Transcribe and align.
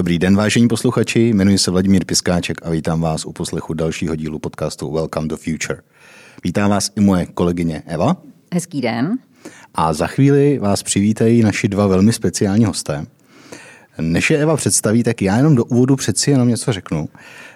Dobrý 0.00 0.18
den, 0.18 0.36
vážení 0.36 0.68
posluchači, 0.68 1.20
jmenuji 1.20 1.58
se 1.58 1.70
Vladimír 1.70 2.04
Piskáček 2.04 2.66
a 2.66 2.70
vítám 2.70 3.00
vás 3.00 3.24
u 3.24 3.32
poslechu 3.32 3.74
dalšího 3.74 4.16
dílu 4.16 4.38
podcastu 4.38 4.92
Welcome 4.92 5.28
to 5.28 5.36
Future. 5.36 5.80
Vítám 6.44 6.70
vás 6.70 6.90
i 6.96 7.00
moje 7.00 7.26
kolegyně 7.26 7.82
Eva. 7.86 8.16
Hezký 8.54 8.80
den. 8.80 9.18
A 9.74 9.92
za 9.92 10.06
chvíli 10.06 10.58
vás 10.58 10.82
přivítají 10.82 11.42
naši 11.42 11.68
dva 11.68 11.86
velmi 11.86 12.12
speciální 12.12 12.64
hosté. 12.64 13.06
Než 14.00 14.30
je 14.30 14.38
Eva 14.38 14.56
představí, 14.56 15.02
tak 15.02 15.22
já 15.22 15.36
jenom 15.36 15.54
do 15.54 15.64
úvodu 15.64 15.96
přeci 15.96 16.30
jenom 16.30 16.48
něco 16.48 16.72
řeknu. 16.72 17.08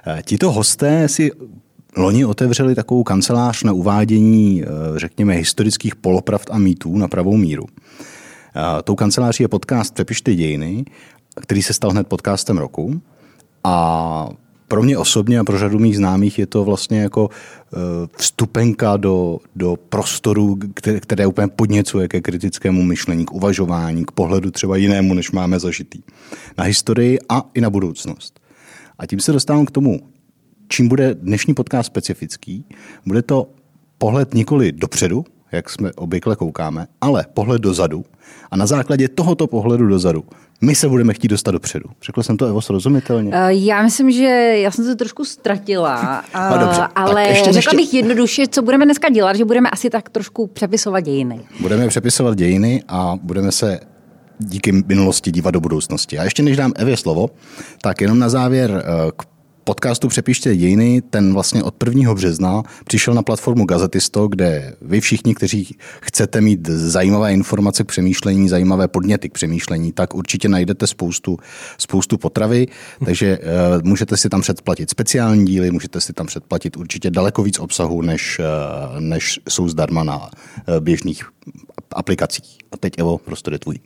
Eh, 0.06 0.22
tito 0.22 0.52
hosté 0.52 1.08
si 1.08 1.30
loni 1.96 2.24
otevřeli 2.24 2.74
takovou 2.74 3.02
kancelář 3.02 3.62
na 3.62 3.72
uvádění, 3.72 4.62
eh, 4.62 4.66
řekněme, 4.96 5.34
historických 5.34 5.96
polopravd 5.96 6.50
a 6.50 6.58
mýtů 6.58 6.98
na 6.98 7.08
pravou 7.08 7.36
míru. 7.36 7.64
Eh, 8.57 8.82
tou 8.82 8.94
kanceláří 8.94 9.44
je 9.44 9.48
podcast 9.48 9.94
Přepište 9.94 10.34
dějiny, 10.34 10.84
který 11.40 11.62
se 11.62 11.72
stal 11.72 11.90
hned 11.90 12.07
podcastem 12.07 12.58
roku. 12.58 13.00
A 13.64 14.29
pro 14.68 14.82
mě 14.82 14.98
osobně 14.98 15.39
a 15.39 15.44
pro 15.44 15.58
řadu 15.58 15.79
mých 15.79 15.96
známých 15.96 16.39
je 16.39 16.46
to 16.46 16.64
vlastně 16.64 17.00
jako 17.00 17.29
eh, 17.30 17.76
vstupenka 18.17 18.96
do, 18.96 19.39
do 19.56 19.76
prostoru, 19.89 20.58
které, 20.75 21.00
které 21.00 21.26
úplně 21.26 21.48
podněcuje 21.48 22.08
ke 22.08 22.20
kritickému 22.20 22.82
myšlení, 22.82 23.25
k 23.25 23.32
uvažování, 23.32 24.04
k 24.04 24.11
pohledu 24.11 24.50
třeba 24.50 24.76
jinému, 24.76 25.14
než 25.14 25.31
máme 25.31 25.58
zažitý. 25.58 26.03
Na 26.58 26.64
historii 26.64 27.18
a 27.29 27.50
i 27.54 27.61
na 27.61 27.70
budoucnost. 27.70 28.40
A 28.98 29.06
tím 29.06 29.20
se 29.20 29.32
dostávám 29.32 29.67
k 29.67 29.70
tomu, 29.70 30.00
čím 30.68 30.89
bude 30.89 31.14
dnešní 31.14 31.54
podcast 31.54 31.86
specifický. 31.86 32.64
Bude 33.06 33.23
to 33.23 33.48
pohled 33.98 34.34
nikoli 34.34 34.73
dopředu, 34.73 35.25
jak 35.53 35.70
jsme 35.70 35.92
obvykle 35.92 36.37
koukáme, 36.37 36.87
ale 37.00 37.25
pohled 37.34 37.62
dozadu. 37.62 38.05
A 38.51 38.56
na 38.56 38.67
základě 38.67 39.09
tohoto 39.09 39.47
pohledu 39.47 39.89
dozadu 39.89 40.25
my 40.61 40.75
se 40.75 40.89
budeme 40.89 41.15
chtít 41.15 41.29
dostat 41.29 41.51
dopředu. 41.51 41.89
Řekl 42.03 42.23
jsem 42.23 42.37
to, 42.37 42.47
Evo, 42.47 42.61
srozumitelně? 42.61 43.31
Uh, 43.31 43.37
já 43.48 43.83
myslím, 43.83 44.11
že 44.11 44.25
já 44.62 44.71
jsem 44.71 44.84
se 44.84 44.97
trošku 44.97 45.25
ztratila, 45.25 46.23
uh, 46.34 46.51
no, 46.51 46.67
dobře, 46.67 46.83
ale 46.95 47.28
ještě, 47.28 47.53
řekla 47.53 47.59
ještě... 47.59 47.77
bych 47.77 47.95
jednoduše, 47.95 48.47
co 48.49 48.62
budeme 48.62 48.84
dneska 48.84 49.09
dělat, 49.09 49.37
že 49.37 49.45
budeme 49.45 49.71
asi 49.71 49.91
tak 49.91 50.09
trošku 50.09 50.47
přepisovat 50.47 51.01
dějiny. 51.01 51.41
Budeme 51.61 51.89
přepisovat 51.89 52.34
dějiny 52.39 52.83
a 52.89 53.17
budeme 53.23 53.53
se 53.53 53.81
díky 54.39 54.73
minulosti 54.73 55.31
dívat 55.31 55.51
do 55.51 55.61
budoucnosti. 55.61 56.19
A 56.19 56.25
ještě 56.25 56.43
než 56.43 56.56
dám 56.56 56.73
Evě 56.77 56.97
slovo, 56.97 57.31
tak 57.83 58.01
jenom 58.01 58.19
na 58.19 58.28
závěr 58.28 58.84
eh, 58.84 59.12
k 59.17 59.34
podcastu 59.65 60.09
Přepište 60.09 60.57
dějiny, 60.57 61.03
ten 61.03 61.33
vlastně 61.33 61.62
od 61.62 61.75
1. 61.87 62.15
března 62.15 62.62
přišel 62.84 63.15
na 63.15 63.23
platformu 63.23 63.65
Gazetisto, 63.65 64.29
kde 64.29 64.77
vy 64.83 65.01
všichni, 65.01 65.34
kteří 65.34 65.77
chcete 66.01 66.41
mít 66.41 66.69
zajímavé 66.69 67.33
informace 67.33 67.84
k 67.84 67.87
přemýšlení, 67.87 68.48
zajímavé 68.48 68.89
podněty 68.89 69.29
k 69.29 69.33
přemýšlení, 69.33 69.93
tak 69.93 70.15
určitě 70.15 70.48
najdete 70.48 70.87
spoustu, 70.87 71.39
spoustu 71.79 72.19
potravy, 72.19 72.67
takže 73.05 73.39
uh, 73.39 73.83
můžete 73.83 74.17
si 74.17 74.29
tam 74.29 74.41
předplatit 74.41 74.91
speciální 74.91 75.45
díly, 75.47 75.71
můžete 75.71 76.01
si 76.01 76.12
tam 76.12 76.27
předplatit 76.27 76.77
určitě 76.77 77.11
daleko 77.11 77.43
víc 77.43 77.59
obsahu, 77.59 78.03
než, 78.03 78.39
uh, 78.39 79.01
než 79.01 79.41
jsou 79.49 79.69
zdarma 79.69 80.05
na 80.05 80.17
uh, 80.17 80.28
běžných 80.81 81.25
aplikacích. 81.93 82.59
A 82.73 82.77
teď, 82.77 82.93
Evo, 82.99 83.19
prostor 83.19 83.53
je 83.53 83.59
tvůj. 83.59 83.78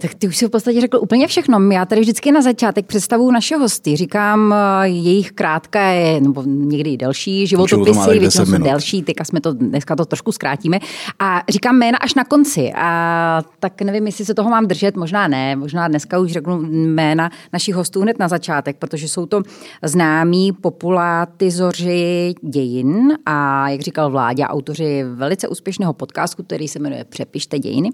Tak 0.00 0.14
ty 0.14 0.28
už 0.28 0.36
si 0.36 0.46
v 0.46 0.50
podstatě 0.50 0.80
řekl 0.80 0.98
úplně 1.02 1.26
všechno. 1.26 1.70
Já 1.70 1.84
tady 1.84 2.00
vždycky 2.00 2.32
na 2.32 2.42
začátek 2.42 2.86
představu 2.86 3.30
naše 3.30 3.56
hosty. 3.56 3.96
Říkám 3.96 4.52
eh, 4.52 4.88
jejich 4.88 5.32
krátké, 5.32 6.20
nebo 6.20 6.42
někdy 6.46 6.90
i 6.90 6.96
delší 6.96 7.46
životopisy, 7.46 8.18
většinou 8.18 8.44
jsou 8.44 8.58
delší, 8.58 9.02
teďka 9.02 9.24
jsme 9.24 9.40
to, 9.40 9.52
dneska 9.52 9.96
to 9.96 10.04
trošku 10.04 10.32
zkrátíme. 10.32 10.78
A 11.18 11.42
říkám 11.48 11.76
jména 11.76 11.98
až 11.98 12.14
na 12.14 12.24
konci. 12.24 12.72
A 12.76 13.42
tak 13.60 13.82
nevím, 13.82 14.06
jestli 14.06 14.24
se 14.24 14.34
toho 14.34 14.50
mám 14.50 14.66
držet, 14.66 14.96
možná 14.96 15.28
ne. 15.28 15.56
Možná 15.56 15.88
dneska 15.88 16.18
už 16.18 16.32
řeknu 16.32 16.60
jména 16.70 17.30
našich 17.52 17.74
hostů 17.74 18.00
hned 18.00 18.18
na 18.18 18.28
začátek, 18.28 18.76
protože 18.76 19.08
jsou 19.08 19.26
to 19.26 19.42
známí 19.82 20.52
populatizoři 20.52 22.34
dějin 22.42 23.18
a, 23.26 23.68
jak 23.68 23.80
říkal 23.80 24.10
Vláďa, 24.10 24.48
autoři 24.48 25.04
velice 25.14 25.48
úspěšného 25.48 25.92
podcastu, 25.92 26.42
který 26.42 26.68
se 26.68 26.78
jmenuje 26.78 27.04
Přepište 27.04 27.58
dějiny. 27.58 27.90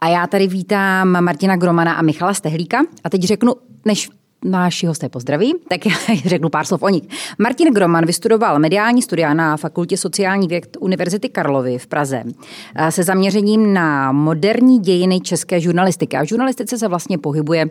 A 0.00 0.08
já 0.08 0.26
tady 0.26 0.46
vítám 0.46 1.24
Martina 1.24 1.56
Gromana 1.56 1.92
a 1.92 2.02
Michala 2.02 2.34
Stehlíka. 2.34 2.78
A 3.04 3.10
teď 3.10 3.22
řeknu, 3.22 3.54
než 3.84 4.10
Náši 4.44 4.86
hosté 4.86 5.08
pozdraví, 5.08 5.54
tak 5.68 5.86
já 5.86 5.92
řeknu 6.26 6.48
pár 6.48 6.64
slov 6.64 6.82
o 6.82 6.88
nich. 6.88 7.02
Martin 7.38 7.74
Groman 7.74 8.06
vystudoval 8.06 8.58
mediální 8.58 9.02
studia 9.02 9.34
na 9.34 9.56
Fakultě 9.56 9.96
sociální 9.96 10.48
věd 10.48 10.76
Univerzity 10.80 11.28
Karlovy 11.28 11.78
v 11.78 11.86
Praze 11.86 12.22
se 12.90 13.02
zaměřením 13.02 13.74
na 13.74 14.12
moderní 14.12 14.78
dějiny 14.78 15.20
české 15.20 15.60
žurnalistiky. 15.60 16.16
A 16.16 16.24
žurnalistice 16.24 16.78
se 16.78 16.88
vlastně 16.88 17.18
pohybuje 17.18 17.66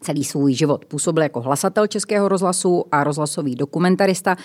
celý 0.00 0.24
svůj 0.24 0.54
život. 0.54 0.84
Působil 0.84 1.22
jako 1.22 1.40
hlasatel 1.40 1.86
Českého 1.86 2.28
rozhlasu 2.28 2.84
a 2.92 3.04
rozhlasový 3.04 3.54
dokumentarista. 3.54 4.36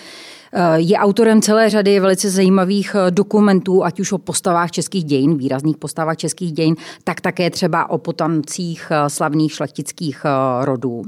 Eh, 0.52 0.80
je 0.80 0.98
autorem 0.98 1.42
celé 1.42 1.70
řady 1.70 2.00
velice 2.00 2.30
zajímavých 2.30 2.96
eh, 2.98 3.10
dokumentů, 3.10 3.84
ať 3.84 4.00
už 4.00 4.12
o 4.12 4.18
postavách 4.18 4.70
českých 4.70 5.04
dějin, 5.04 5.36
výrazných 5.36 5.76
postavách 5.76 6.16
českých 6.16 6.52
dějin, 6.52 6.74
tak 7.04 7.20
také 7.20 7.50
třeba 7.50 7.90
o 7.90 7.98
potamcích 7.98 8.86
eh, 8.90 9.10
slavných 9.10 9.52
šlechtických 9.52 10.26
rodů. 10.60 11.02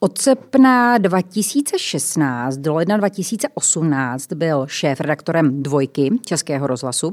Od 0.00 0.18
srpna 0.18 0.98
2016 0.98 2.56
do 2.56 2.74
ledna 2.74 2.96
2018 2.96 4.32
byl 4.32 4.66
šéf-redaktorem 4.66 5.62
Dvojky 5.62 6.10
Českého 6.26 6.66
rozhlasu. 6.66 7.10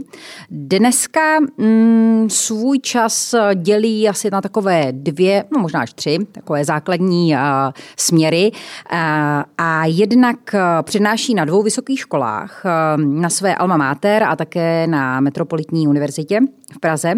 Dneska 0.49 1.39
mm, 1.57 2.27
svůj 2.29 2.79
čas 2.79 3.35
dělí 3.55 4.09
asi 4.09 4.31
na 4.31 4.41
takové 4.41 4.87
dvě, 4.91 5.43
no 5.53 5.59
možná 5.59 5.81
až 5.81 5.93
tři, 5.93 6.17
takové 6.31 6.65
základní 6.65 7.33
uh, 7.33 7.39
směry. 7.97 8.51
Uh, 8.51 8.97
a 9.57 9.85
jednak 9.85 10.37
uh, 10.53 10.59
přednáší 10.83 11.33
na 11.33 11.45
dvou 11.45 11.60
dvou 11.61 11.65
vysokých 11.65 11.99
školách, 11.99 12.63
eh, 12.65 12.97
na 12.97 13.29
své 13.29 13.55
alma 13.55 13.77
mater 13.77 14.23
a 14.23 14.35
také 14.35 14.87
na 14.87 15.19
Metropolitní 15.19 15.87
univerzitě 15.87 16.39
v 16.73 16.79
Praze. 16.79 17.13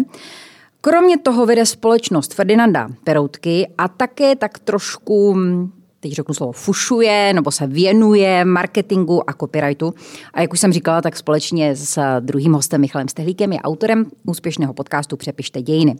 Kromě 0.80 1.18
toho 1.18 1.46
vede 1.46 1.66
společnost 1.66 2.34
Ferdinanda 2.34 2.88
Peroutky 3.04 3.68
a 3.78 3.88
také 3.88 4.36
tak 4.36 4.58
trošku 4.58 5.34
hm, 5.34 5.72
teď 6.00 6.12
řeknu 6.12 6.34
slovo, 6.34 6.52
fušuje 6.52 7.32
nebo 7.32 7.50
se 7.50 7.66
věnuje 7.66 8.44
marketingu 8.44 9.30
a 9.30 9.32
copyrightu. 9.32 9.94
A 10.34 10.40
jak 10.40 10.52
už 10.52 10.60
jsem 10.60 10.72
říkala, 10.72 11.02
tak 11.02 11.16
společně 11.16 11.76
s 11.76 12.20
druhým 12.20 12.52
hostem 12.52 12.80
Michalem 12.80 13.08
Stehlíkem 13.08 13.52
je 13.52 13.60
autorem 13.60 14.06
úspěšného 14.26 14.74
podcastu 14.74 15.16
Přepište 15.16 15.62
dějiny. 15.62 15.96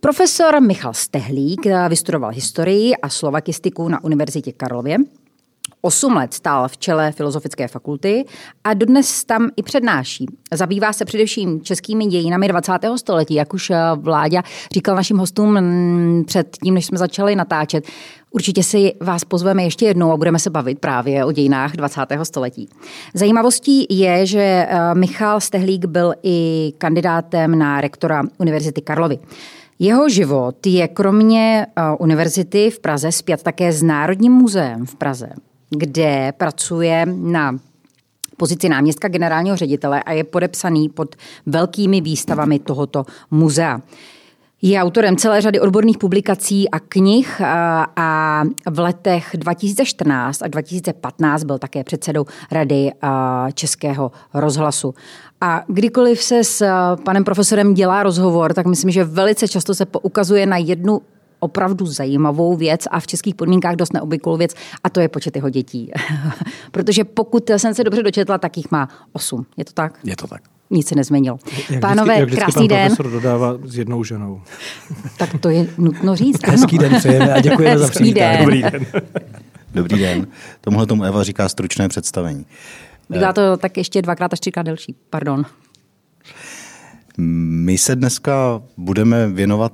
Profesor 0.00 0.60
Michal 0.60 0.94
Stehlík 0.94 1.66
vystudoval 1.88 2.30
historii 2.30 2.96
a 2.96 3.08
slovakistiku 3.08 3.88
na 3.88 4.04
Univerzitě 4.04 4.52
Karlově. 4.52 4.96
8 5.84 6.16
let 6.16 6.34
stál 6.34 6.68
v 6.68 6.78
čele 6.78 7.12
Filozofické 7.12 7.68
fakulty 7.68 8.24
a 8.64 8.74
dodnes 8.74 9.24
tam 9.24 9.48
i 9.56 9.62
přednáší. 9.62 10.26
Zabývá 10.52 10.92
se 10.92 11.04
především 11.04 11.60
českými 11.60 12.06
dějinami 12.06 12.48
20. 12.48 12.72
století, 12.96 13.34
jak 13.34 13.54
už 13.54 13.70
eh, 13.70 13.76
Vláďa 13.94 14.42
říkal 14.72 14.96
našim 14.96 15.18
hostům 15.18 15.60
mm, 15.60 16.24
před 16.26 16.56
tím, 16.62 16.74
než 16.74 16.86
jsme 16.86 16.98
začali 16.98 17.36
natáčet. 17.36 17.84
Určitě 18.30 18.62
si 18.62 18.92
vás 19.00 19.24
pozveme 19.24 19.64
ještě 19.64 19.86
jednou 19.86 20.12
a 20.12 20.16
budeme 20.16 20.38
se 20.38 20.50
bavit 20.50 20.78
právě 20.78 21.24
o 21.24 21.32
dějinách 21.32 21.72
20. 21.72 22.00
století. 22.22 22.68
Zajímavostí 23.14 23.86
je, 23.90 24.26
že 24.26 24.66
eh, 24.68 24.94
Michal 24.94 25.40
Stehlík 25.40 25.84
byl 25.84 26.14
i 26.22 26.72
kandidátem 26.78 27.58
na 27.58 27.80
rektora 27.80 28.22
Univerzity 28.38 28.80
Karlovy. 28.80 29.18
Jeho 29.78 30.08
život 30.08 30.66
je 30.66 30.88
kromě 30.88 31.66
eh, 31.66 31.82
univerzity 31.98 32.70
v 32.70 32.80
Praze 32.80 33.12
zpět 33.12 33.42
také 33.42 33.72
s 33.72 33.82
Národním 33.82 34.32
muzeem 34.32 34.86
v 34.86 34.94
Praze 34.94 35.28
kde 35.70 36.32
pracuje 36.36 37.06
na 37.06 37.58
pozici 38.36 38.68
náměstka 38.68 39.08
generálního 39.08 39.56
ředitele 39.56 40.02
a 40.02 40.12
je 40.12 40.24
podepsaný 40.24 40.88
pod 40.88 41.14
velkými 41.46 42.00
výstavami 42.00 42.58
tohoto 42.58 43.04
muzea. 43.30 43.80
Je 44.62 44.82
autorem 44.82 45.16
celé 45.16 45.40
řady 45.40 45.60
odborných 45.60 45.98
publikací 45.98 46.70
a 46.70 46.80
knih 46.80 47.40
a 47.96 48.42
v 48.70 48.78
letech 48.78 49.30
2014 49.34 50.42
a 50.42 50.48
2015 50.48 51.44
byl 51.44 51.58
také 51.58 51.84
předsedou 51.84 52.24
Rady 52.52 52.90
Českého 53.54 54.12
rozhlasu. 54.34 54.94
A 55.40 55.64
kdykoliv 55.68 56.22
se 56.22 56.44
s 56.44 56.66
panem 57.04 57.24
profesorem 57.24 57.74
dělá 57.74 58.02
rozhovor, 58.02 58.52
tak 58.52 58.66
myslím, 58.66 58.90
že 58.90 59.04
velice 59.04 59.48
často 59.48 59.74
se 59.74 59.86
poukazuje 59.86 60.46
na 60.46 60.56
jednu 60.56 61.00
opravdu 61.44 61.86
zajímavou 61.86 62.56
věc 62.56 62.80
a 62.90 63.00
v 63.00 63.06
českých 63.06 63.34
podmínkách 63.34 63.76
dost 63.76 63.92
neobvyklou 63.92 64.36
věc 64.36 64.54
a 64.84 64.90
to 64.90 65.00
je 65.00 65.08
počet 65.08 65.36
jeho 65.36 65.50
dětí. 65.50 65.90
Protože 66.70 67.04
pokud 67.04 67.50
jsem 67.56 67.74
se 67.74 67.84
dobře 67.84 68.02
dočetla, 68.02 68.38
tak 68.38 68.56
jich 68.56 68.70
má 68.70 68.88
osm. 69.12 69.46
Je 69.56 69.64
to 69.64 69.72
tak? 69.72 69.98
Je 70.04 70.16
to 70.16 70.26
tak. 70.26 70.42
Nic 70.70 70.88
se 70.88 70.94
nezměnilo. 70.94 71.38
Jak 71.70 71.80
Pánové, 71.80 72.14
vždycky, 72.14 72.40
jak 72.40 72.44
krásný 72.44 72.68
pan 72.68 72.76
den. 72.76 72.86
profesor 72.86 73.12
dodává 73.12 73.54
s 73.64 73.78
jednou 73.78 74.04
ženou. 74.04 74.42
Tak 75.18 75.40
to 75.40 75.48
je 75.48 75.66
nutno 75.78 76.16
říct. 76.16 76.46
Hezký 76.46 76.78
den 76.78 76.96
přejeme 76.98 77.34
a 77.34 77.40
děkujeme 77.40 77.78
za 77.78 77.88
přivítání. 77.88 78.38
Dobrý 78.38 78.62
den. 78.62 78.86
Dobrý 79.74 79.98
den. 79.98 80.26
Tomuhle 80.60 80.86
tomu 80.86 81.04
Eva 81.04 81.22
říká 81.22 81.48
stručné 81.48 81.88
představení. 81.88 82.46
Bývá 83.10 83.32
to 83.32 83.56
tak 83.56 83.76
ještě 83.76 84.02
dvakrát 84.02 84.32
až 84.32 84.40
třikrát 84.40 84.62
delší. 84.62 84.94
Pardon. 85.10 85.44
My 87.18 87.78
se 87.78 87.96
dneska 87.96 88.62
budeme 88.76 89.28
věnovat 89.28 89.72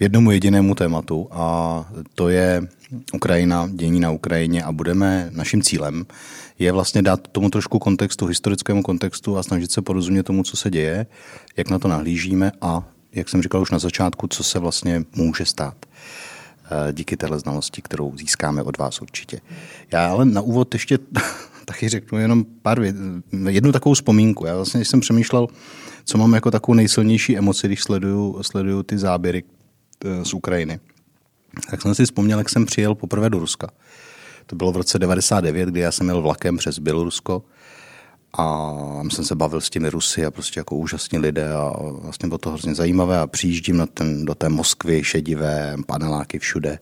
jednomu 0.00 0.30
jedinému 0.30 0.74
tématu 0.74 1.28
a 1.30 1.84
to 2.14 2.28
je 2.28 2.68
Ukrajina, 3.12 3.68
dění 3.72 4.00
na 4.00 4.10
Ukrajině 4.10 4.64
a 4.64 4.72
budeme, 4.72 5.30
naším 5.32 5.62
cílem 5.62 6.06
je 6.58 6.72
vlastně 6.72 7.02
dát 7.02 7.28
tomu 7.28 7.50
trošku 7.50 7.78
kontextu, 7.78 8.26
historickému 8.26 8.82
kontextu 8.82 9.38
a 9.38 9.42
snažit 9.42 9.72
se 9.72 9.82
porozumět 9.82 10.22
tomu, 10.22 10.42
co 10.42 10.56
se 10.56 10.70
děje, 10.70 11.06
jak 11.56 11.70
na 11.70 11.78
to 11.78 11.88
nahlížíme 11.88 12.52
a, 12.60 12.82
jak 13.12 13.28
jsem 13.28 13.42
říkal 13.42 13.62
už 13.62 13.70
na 13.70 13.78
začátku, 13.78 14.26
co 14.26 14.42
se 14.42 14.58
vlastně 14.58 15.04
může 15.14 15.44
stát 15.44 15.76
eh, 15.86 16.92
díky 16.92 17.16
téhle 17.16 17.38
znalosti, 17.38 17.82
kterou 17.82 18.16
získáme 18.16 18.62
od 18.62 18.78
vás 18.78 19.00
určitě. 19.02 19.40
Já 19.92 20.08
ale 20.10 20.24
na 20.24 20.40
úvod 20.40 20.74
ještě 20.74 20.98
taky 21.64 21.88
řeknu 21.88 22.18
jenom 22.18 22.44
pár 22.62 22.80
věd, 22.80 22.96
jednu 23.48 23.72
takovou 23.72 23.94
vzpomínku. 23.94 24.46
Já 24.46 24.56
vlastně, 24.56 24.84
jsem 24.84 25.00
přemýšlel, 25.00 25.46
co 26.04 26.18
mám 26.18 26.34
jako 26.34 26.50
takovou 26.50 26.74
nejsilnější 26.74 27.38
emoci, 27.38 27.66
když 27.66 27.82
sleduju, 27.82 28.42
sleduju 28.42 28.82
ty 28.82 28.98
záběry 28.98 29.42
z 30.22 30.34
Ukrajiny. 30.34 30.80
Tak 31.70 31.82
jsem 31.82 31.94
si 31.94 32.04
vzpomněl, 32.04 32.38
jak 32.38 32.48
jsem 32.48 32.66
přijel 32.66 32.94
poprvé 32.94 33.30
do 33.30 33.38
Ruska. 33.38 33.70
To 34.46 34.56
bylo 34.56 34.72
v 34.72 34.76
roce 34.76 34.98
99, 34.98 35.68
kdy 35.68 35.80
já 35.80 35.92
jsem 35.92 36.08
jel 36.08 36.22
vlakem 36.22 36.56
přes 36.56 36.78
Bělorusko 36.78 37.42
a 38.38 38.74
jsem 39.10 39.24
se 39.24 39.34
bavil 39.34 39.60
s 39.60 39.70
těmi 39.70 39.90
Rusy 39.90 40.26
a 40.26 40.30
prostě 40.30 40.60
jako 40.60 40.76
úžasní 40.76 41.18
lidé 41.18 41.52
a 41.52 41.72
vlastně 42.02 42.28
bylo 42.28 42.38
to 42.38 42.50
hrozně 42.50 42.74
zajímavé 42.74 43.18
a 43.18 43.26
přijíždím 43.26 43.76
na 43.76 43.86
ten, 43.86 44.24
do 44.24 44.34
té 44.34 44.48
Moskvy, 44.48 45.04
šedivé, 45.04 45.76
paneláky 45.86 46.38
všude, 46.38 46.78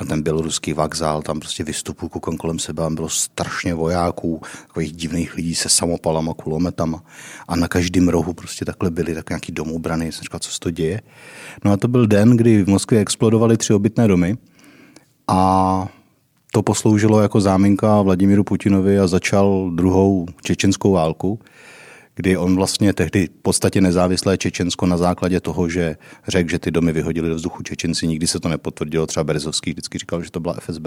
na 0.00 0.06
ten 0.06 0.22
běloruský 0.22 0.72
vokzál, 0.72 1.22
tam 1.22 1.40
prostě 1.40 1.64
vystupu 1.64 2.08
koukám 2.08 2.36
kolem 2.36 2.58
sebe 2.58 2.84
a 2.84 2.90
bylo 2.90 3.08
strašně 3.08 3.74
vojáků, 3.74 4.40
takových 4.66 4.92
divných 4.92 5.34
lidí 5.34 5.54
se 5.54 5.68
samopalama, 5.68 6.34
kulometama 6.34 7.02
a 7.48 7.56
na 7.56 7.68
každém 7.68 8.08
rohu 8.08 8.32
prostě 8.32 8.64
takhle 8.64 8.90
byli 8.90 9.14
tak 9.14 9.30
nějaký 9.30 9.52
domobrany, 9.52 10.12
jsem 10.12 10.22
říkal, 10.22 10.40
co 10.40 10.50
se 10.50 10.60
to 10.60 10.70
děje. 10.70 11.00
No 11.64 11.72
a 11.72 11.76
to 11.76 11.88
byl 11.88 12.06
den, 12.06 12.36
kdy 12.36 12.62
v 12.62 12.68
Moskvě 12.68 13.00
explodovaly 13.00 13.56
tři 13.56 13.74
obytné 13.74 14.08
domy 14.08 14.36
a 15.28 15.88
to 16.56 16.62
posloužilo 16.62 17.20
jako 17.20 17.40
záminka 17.40 18.02
Vladimíru 18.02 18.44
Putinovi 18.44 18.98
a 18.98 19.06
začal 19.06 19.70
druhou 19.74 20.26
čečenskou 20.42 20.92
válku, 20.92 21.40
kdy 22.14 22.36
on 22.36 22.56
vlastně 22.56 22.92
tehdy 22.92 23.26
v 23.26 23.42
podstatě 23.42 23.80
nezávislé 23.80 24.38
Čečensko 24.38 24.86
na 24.86 24.96
základě 24.96 25.40
toho, 25.40 25.68
že 25.68 25.96
řekl, 26.28 26.50
že 26.50 26.58
ty 26.58 26.70
domy 26.70 26.92
vyhodili 26.92 27.28
do 27.28 27.34
vzduchu 27.34 27.62
Čečenci, 27.62 28.06
nikdy 28.06 28.26
se 28.26 28.40
to 28.40 28.48
nepotvrdilo, 28.48 29.06
třeba 29.06 29.24
Berezovský 29.24 29.70
vždycky 29.70 29.98
říkal, 29.98 30.22
že 30.22 30.30
to 30.30 30.40
byla 30.40 30.54
FSB, 30.60 30.86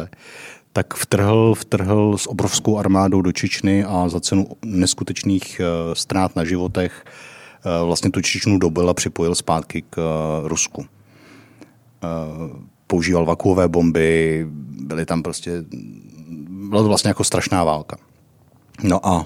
tak 0.74 0.94
vtrhl, 0.94 1.56
vtrhl 1.56 2.18
s 2.18 2.28
obrovskou 2.28 2.78
armádou 2.78 3.22
do 3.22 3.32
Čečny 3.32 3.84
a 3.84 4.10
za 4.10 4.20
cenu 4.20 4.48
neskutečných 4.66 5.60
eh, 5.60 5.96
ztrát 5.96 6.36
na 6.36 6.44
životech 6.44 7.06
eh, 7.06 7.86
vlastně 7.86 8.12
tu 8.12 8.22
Čečnu 8.22 8.60
dobil 8.60 8.90
a 8.90 8.94
připojil 8.94 9.36
zpátky 9.36 9.82
k 9.82 9.98
eh, 9.98 10.48
Rusku 10.48 10.86
používal 12.90 13.26
vakuové 13.26 13.68
bomby, 13.68 14.48
byly 14.82 15.06
tam 15.06 15.24
prostě, 15.24 15.64
bylo 16.70 16.82
to 16.82 16.88
vlastně 16.88 17.08
jako 17.08 17.24
strašná 17.24 17.64
válka. 17.64 17.98
No 18.84 19.08
a 19.08 19.26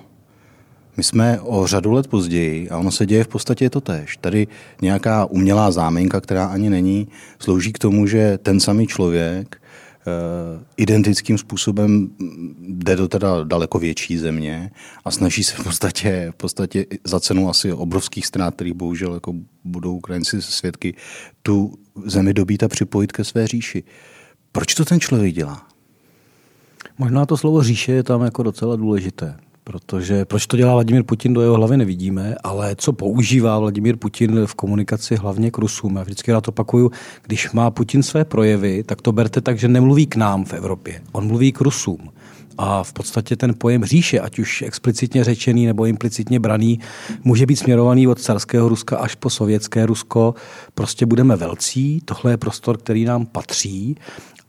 my 0.97 1.03
jsme 1.03 1.41
o 1.41 1.67
řadu 1.67 1.91
let 1.91 2.07
později, 2.07 2.69
a 2.69 2.77
ono 2.77 2.91
se 2.91 3.05
děje 3.05 3.23
v 3.23 3.27
podstatě 3.27 3.69
to 3.69 3.81
tež. 3.81 4.17
Tady 4.17 4.47
nějaká 4.81 5.25
umělá 5.25 5.71
záminka, 5.71 6.21
která 6.21 6.45
ani 6.45 6.69
není, 6.69 7.07
slouží 7.39 7.73
k 7.73 7.79
tomu, 7.79 8.07
že 8.07 8.37
ten 8.37 8.59
samý 8.59 8.87
člověk 8.87 9.63
Eh, 10.07 10.63
identickým 10.77 11.37
způsobem 11.37 12.09
jde 12.59 12.95
do 12.95 13.07
teda 13.07 13.43
daleko 13.43 13.79
větší 13.79 14.17
země 14.17 14.71
a 15.05 15.11
snaží 15.11 15.43
se 15.43 15.55
v 15.55 15.63
podstatě, 15.63 16.27
v 16.31 16.35
podstatě 16.35 16.85
za 17.03 17.19
cenu 17.19 17.49
asi 17.49 17.73
obrovských 17.73 18.27
ztrát, 18.27 18.55
kterých 18.55 18.73
bohužel 18.73 19.13
jako 19.13 19.33
budou 19.63 19.95
Ukrajinci 19.95 20.41
svědky, 20.41 20.95
tu 21.43 21.73
zemi 22.05 22.33
dobít 22.33 22.63
a 22.63 22.67
připojit 22.67 23.11
ke 23.11 23.23
své 23.23 23.47
říši. 23.47 23.83
Proč 24.51 24.73
to 24.73 24.85
ten 24.85 24.99
člověk 24.99 25.35
dělá? 25.35 25.67
Možná 26.97 27.25
to 27.25 27.37
slovo 27.37 27.63
říše 27.63 27.91
je 27.91 28.03
tam 28.03 28.21
jako 28.21 28.43
docela 28.43 28.75
důležité. 28.75 29.37
Protože 29.63 30.25
proč 30.25 30.47
to 30.47 30.57
dělá 30.57 30.73
Vladimír 30.73 31.03
Putin, 31.03 31.33
do 31.33 31.41
jeho 31.41 31.55
hlavy 31.55 31.77
nevidíme, 31.77 32.35
ale 32.43 32.75
co 32.75 32.93
používá 32.93 33.59
Vladimír 33.59 33.97
Putin 33.97 34.45
v 34.45 34.55
komunikaci 34.55 35.15
hlavně 35.15 35.51
k 35.51 35.57
Rusům. 35.57 35.95
Já 35.95 36.03
vždycky 36.03 36.31
rád 36.31 36.47
opakuju, 36.47 36.91
když 37.23 37.51
má 37.51 37.71
Putin 37.71 38.03
své 38.03 38.25
projevy, 38.25 38.83
tak 38.83 39.01
to 39.01 39.11
berte 39.11 39.41
tak, 39.41 39.59
že 39.59 39.67
nemluví 39.67 40.07
k 40.07 40.15
nám 40.15 40.45
v 40.45 40.53
Evropě. 40.53 41.01
On 41.11 41.27
mluví 41.27 41.51
k 41.51 41.61
Rusům. 41.61 42.09
A 42.57 42.83
v 42.83 42.93
podstatě 42.93 43.35
ten 43.35 43.53
pojem 43.57 43.85
říše, 43.85 44.19
ať 44.19 44.39
už 44.39 44.61
explicitně 44.61 45.23
řečený 45.23 45.65
nebo 45.65 45.85
implicitně 45.85 46.39
braný, 46.39 46.79
může 47.23 47.45
být 47.45 47.55
směrovaný 47.55 48.07
od 48.07 48.21
carského 48.21 48.69
Ruska 48.69 48.97
až 48.97 49.15
po 49.15 49.29
sovětské 49.29 49.85
Rusko. 49.85 50.35
Prostě 50.75 51.05
budeme 51.05 51.35
velcí, 51.35 52.01
tohle 52.05 52.31
je 52.31 52.37
prostor, 52.37 52.77
který 52.77 53.05
nám 53.05 53.25
patří 53.25 53.97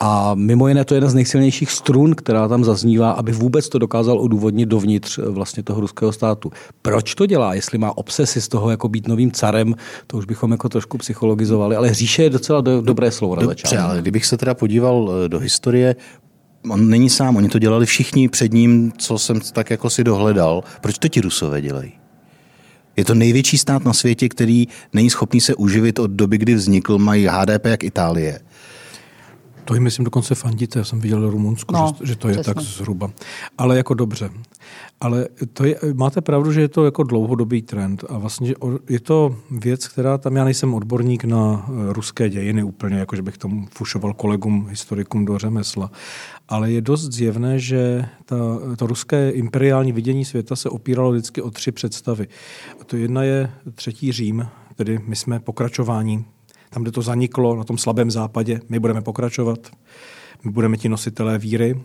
a 0.01 0.35
mimo 0.35 0.69
jiné 0.69 0.85
to 0.85 0.95
je 0.95 0.97
jedna 0.97 1.11
z 1.11 1.15
nejsilnějších 1.15 1.71
strun, 1.71 2.15
která 2.15 2.49
tam 2.49 2.65
zaznívá, 2.65 3.11
aby 3.11 3.33
vůbec 3.33 3.69
to 3.69 3.79
dokázal 3.79 4.19
odůvodnit 4.19 4.69
dovnitř 4.69 5.19
eh, 5.19 5.31
vlastně 5.31 5.63
toho 5.63 5.81
ruského 5.81 6.13
státu. 6.13 6.53
Proč 6.83 7.15
to 7.15 7.27
dělá? 7.27 7.55
Jestli 7.55 7.79
má 7.79 7.99
obsesy 7.99 8.41
z 8.41 8.49
toho 8.49 8.71
jako 8.71 8.89
být 8.89 9.09
novým 9.09 9.33
carem, 9.33 9.75
to 10.07 10.17
už 10.17 10.25
bychom 10.25 10.51
jako 10.51 10.69
trošku 10.69 10.99
psychologizovali, 10.99 11.77
ale 11.77 11.95
říše 11.95 12.23
je 12.23 12.31
docela 12.31 12.61
do, 12.61 12.81
dobré 12.81 13.11
slovo 13.11 13.37
na 13.37 13.47
začátku. 13.47 13.79
ale 13.79 14.01
kdybych 14.01 14.27
se 14.27 14.37
teda 14.37 14.55
podíval 14.55 15.13
eh, 15.25 15.29
do 15.29 15.39
historie, 15.39 15.97
on 16.69 16.89
není 16.91 17.11
sám, 17.11 17.37
oni 17.37 17.49
to 17.49 17.59
dělali 17.59 17.87
všichni 17.87 18.29
před 18.29 18.53
ním, 18.53 18.93
co 18.99 19.19
jsem 19.19 19.41
tak 19.41 19.71
jako 19.71 19.91
si 19.91 20.05
dohledal. 20.05 20.65
Proč 20.81 20.99
to 20.99 21.09
ti 21.09 21.21
rusové 21.21 21.61
dělají? 21.61 21.93
Je 22.97 23.05
to 23.05 23.15
největší 23.15 23.59
stát 23.59 23.85
na 23.85 23.93
světě, 23.93 24.29
který 24.29 24.69
není 24.93 25.11
schopný 25.11 25.41
se 25.41 25.55
uživit 25.55 25.99
od 25.99 26.11
doby, 26.11 26.39
kdy 26.39 26.55
vznikl, 26.55 26.99
mají 26.99 27.27
HDP 27.27 27.67
jak 27.67 27.85
Itálie. 27.85 28.41
To 29.65 29.75
jim 29.75 29.83
myslím 29.83 30.05
dokonce 30.05 30.35
fandíte, 30.35 30.79
já 30.79 30.85
jsem 30.85 31.01
viděl 31.01 31.31
Rumunsku, 31.31 31.75
no, 31.75 31.93
že, 32.01 32.07
že 32.07 32.17
to 32.17 32.29
je 32.29 32.35
přesně. 32.35 32.55
tak 32.55 32.65
zhruba. 32.65 33.11
Ale 33.59 33.77
jako 33.77 33.95
dobře. 33.95 34.31
Ale 35.01 35.29
to 35.53 35.65
je, 35.65 35.77
máte 35.95 36.21
pravdu, 36.21 36.53
že 36.53 36.61
je 36.61 36.69
to 36.69 36.85
jako 36.85 37.03
dlouhodobý 37.03 37.63
trend 37.63 38.05
a 38.09 38.19
vlastně 38.19 38.55
je 38.89 39.01
to 39.01 39.37
věc, 39.51 39.89
která 39.89 40.19
tam, 40.19 40.37
já 40.37 40.45
nejsem 40.45 40.75
odborník 40.75 41.25
na 41.25 41.67
eh, 41.69 41.93
ruské 41.93 42.29
dějiny 42.29 42.63
úplně, 42.63 42.97
jako 42.97 43.17
že 43.17 43.23
bych 43.23 43.39
tomu 43.39 43.67
fušoval 43.71 44.15
kolegům, 44.15 44.67
historikům 44.69 45.25
do 45.25 45.39
řemesla, 45.39 45.91
ale 46.49 46.73
je 46.73 46.81
dost 46.81 47.13
zjevné, 47.13 47.59
že 47.59 48.07
ta, 48.25 48.37
to 48.77 48.87
ruské 48.87 49.31
imperiální 49.31 49.93
vidění 49.93 50.25
světa 50.25 50.57
se 50.57 50.69
opíralo 50.69 51.13
vždycky 51.13 51.43
o 51.43 51.51
tři 51.51 51.73
představy. 51.73 52.29
A 52.81 52.85
to 52.85 52.97
jedna 52.97 53.23
je 53.23 53.51
třetí 53.75 54.13
Řím, 54.13 54.49
tedy 54.75 55.01
my 55.07 55.17
jsme 55.17 55.41
pokračování 55.41 56.25
tam, 56.75 56.83
kde 56.83 56.93
to 56.93 57.03
zaniklo, 57.03 57.57
na 57.57 57.65
tom 57.65 57.79
slabém 57.79 58.11
západě, 58.11 58.61
my 58.69 58.79
budeme 58.79 59.03
pokračovat, 59.03 59.59
my 60.45 60.51
budeme 60.51 60.77
ti 60.77 60.89
nositelé 60.89 61.39
víry. 61.39 61.81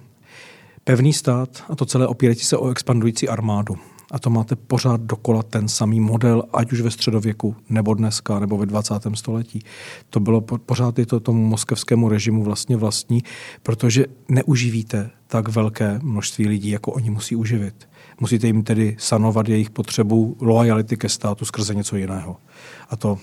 Pevný 0.89 1.13
stát 1.13 1.63
a 1.69 1.75
to 1.75 1.85
celé 1.85 2.07
opírající 2.07 2.45
se 2.45 2.57
o 2.57 2.69
expandující 2.69 3.29
armádu. 3.29 3.75
A 4.11 4.19
to 4.19 4.29
máte 4.29 4.55
pořád 4.55 5.01
dokola 5.01 5.43
ten 5.43 5.67
samý 5.67 5.99
model, 5.99 6.43
ať 6.53 6.71
už 6.71 6.81
ve 6.81 6.91
středověku, 6.91 7.55
nebo 7.69 7.93
dneska, 7.93 8.39
nebo 8.39 8.57
ve 8.57 8.65
20. 8.65 8.93
století. 9.13 9.63
To 10.09 10.19
bylo 10.19 10.41
pořád 10.41 10.99
je 10.99 11.05
to 11.05 11.19
tomu 11.19 11.47
moskevskému 11.47 12.09
režimu 12.09 12.43
vlastně 12.43 12.77
vlastní, 12.77 13.23
protože 13.63 14.05
neuživíte 14.29 15.09
tak 15.27 15.47
velké 15.47 15.99
množství 16.03 16.47
lidí, 16.47 16.69
jako 16.69 16.91
oni 16.91 17.09
musí 17.09 17.35
uživit. 17.35 17.89
Musíte 18.19 18.47
jim 18.47 18.63
tedy 18.63 18.95
sanovat 18.99 19.49
jejich 19.49 19.69
potřebu 19.69 20.37
loajality 20.39 20.97
ke 20.97 21.09
státu 21.09 21.45
skrze 21.45 21.75
něco 21.75 21.97
jiného. 21.97 22.37
A 22.89 22.95
to 22.95 23.17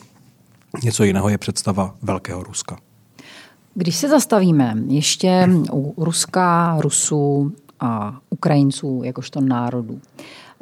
Něco 0.82 1.04
jiného 1.04 1.28
je 1.28 1.38
představa 1.38 1.94
Velkého 2.02 2.42
Ruska. 2.42 2.78
Když 3.78 3.96
se 3.96 4.08
zastavíme 4.08 4.74
ještě 4.88 5.48
u 5.72 5.94
Ruska, 6.04 6.76
Rusů 6.80 7.52
a 7.80 8.18
Ukrajinců 8.30 9.00
jakožto 9.04 9.40
národů. 9.40 10.00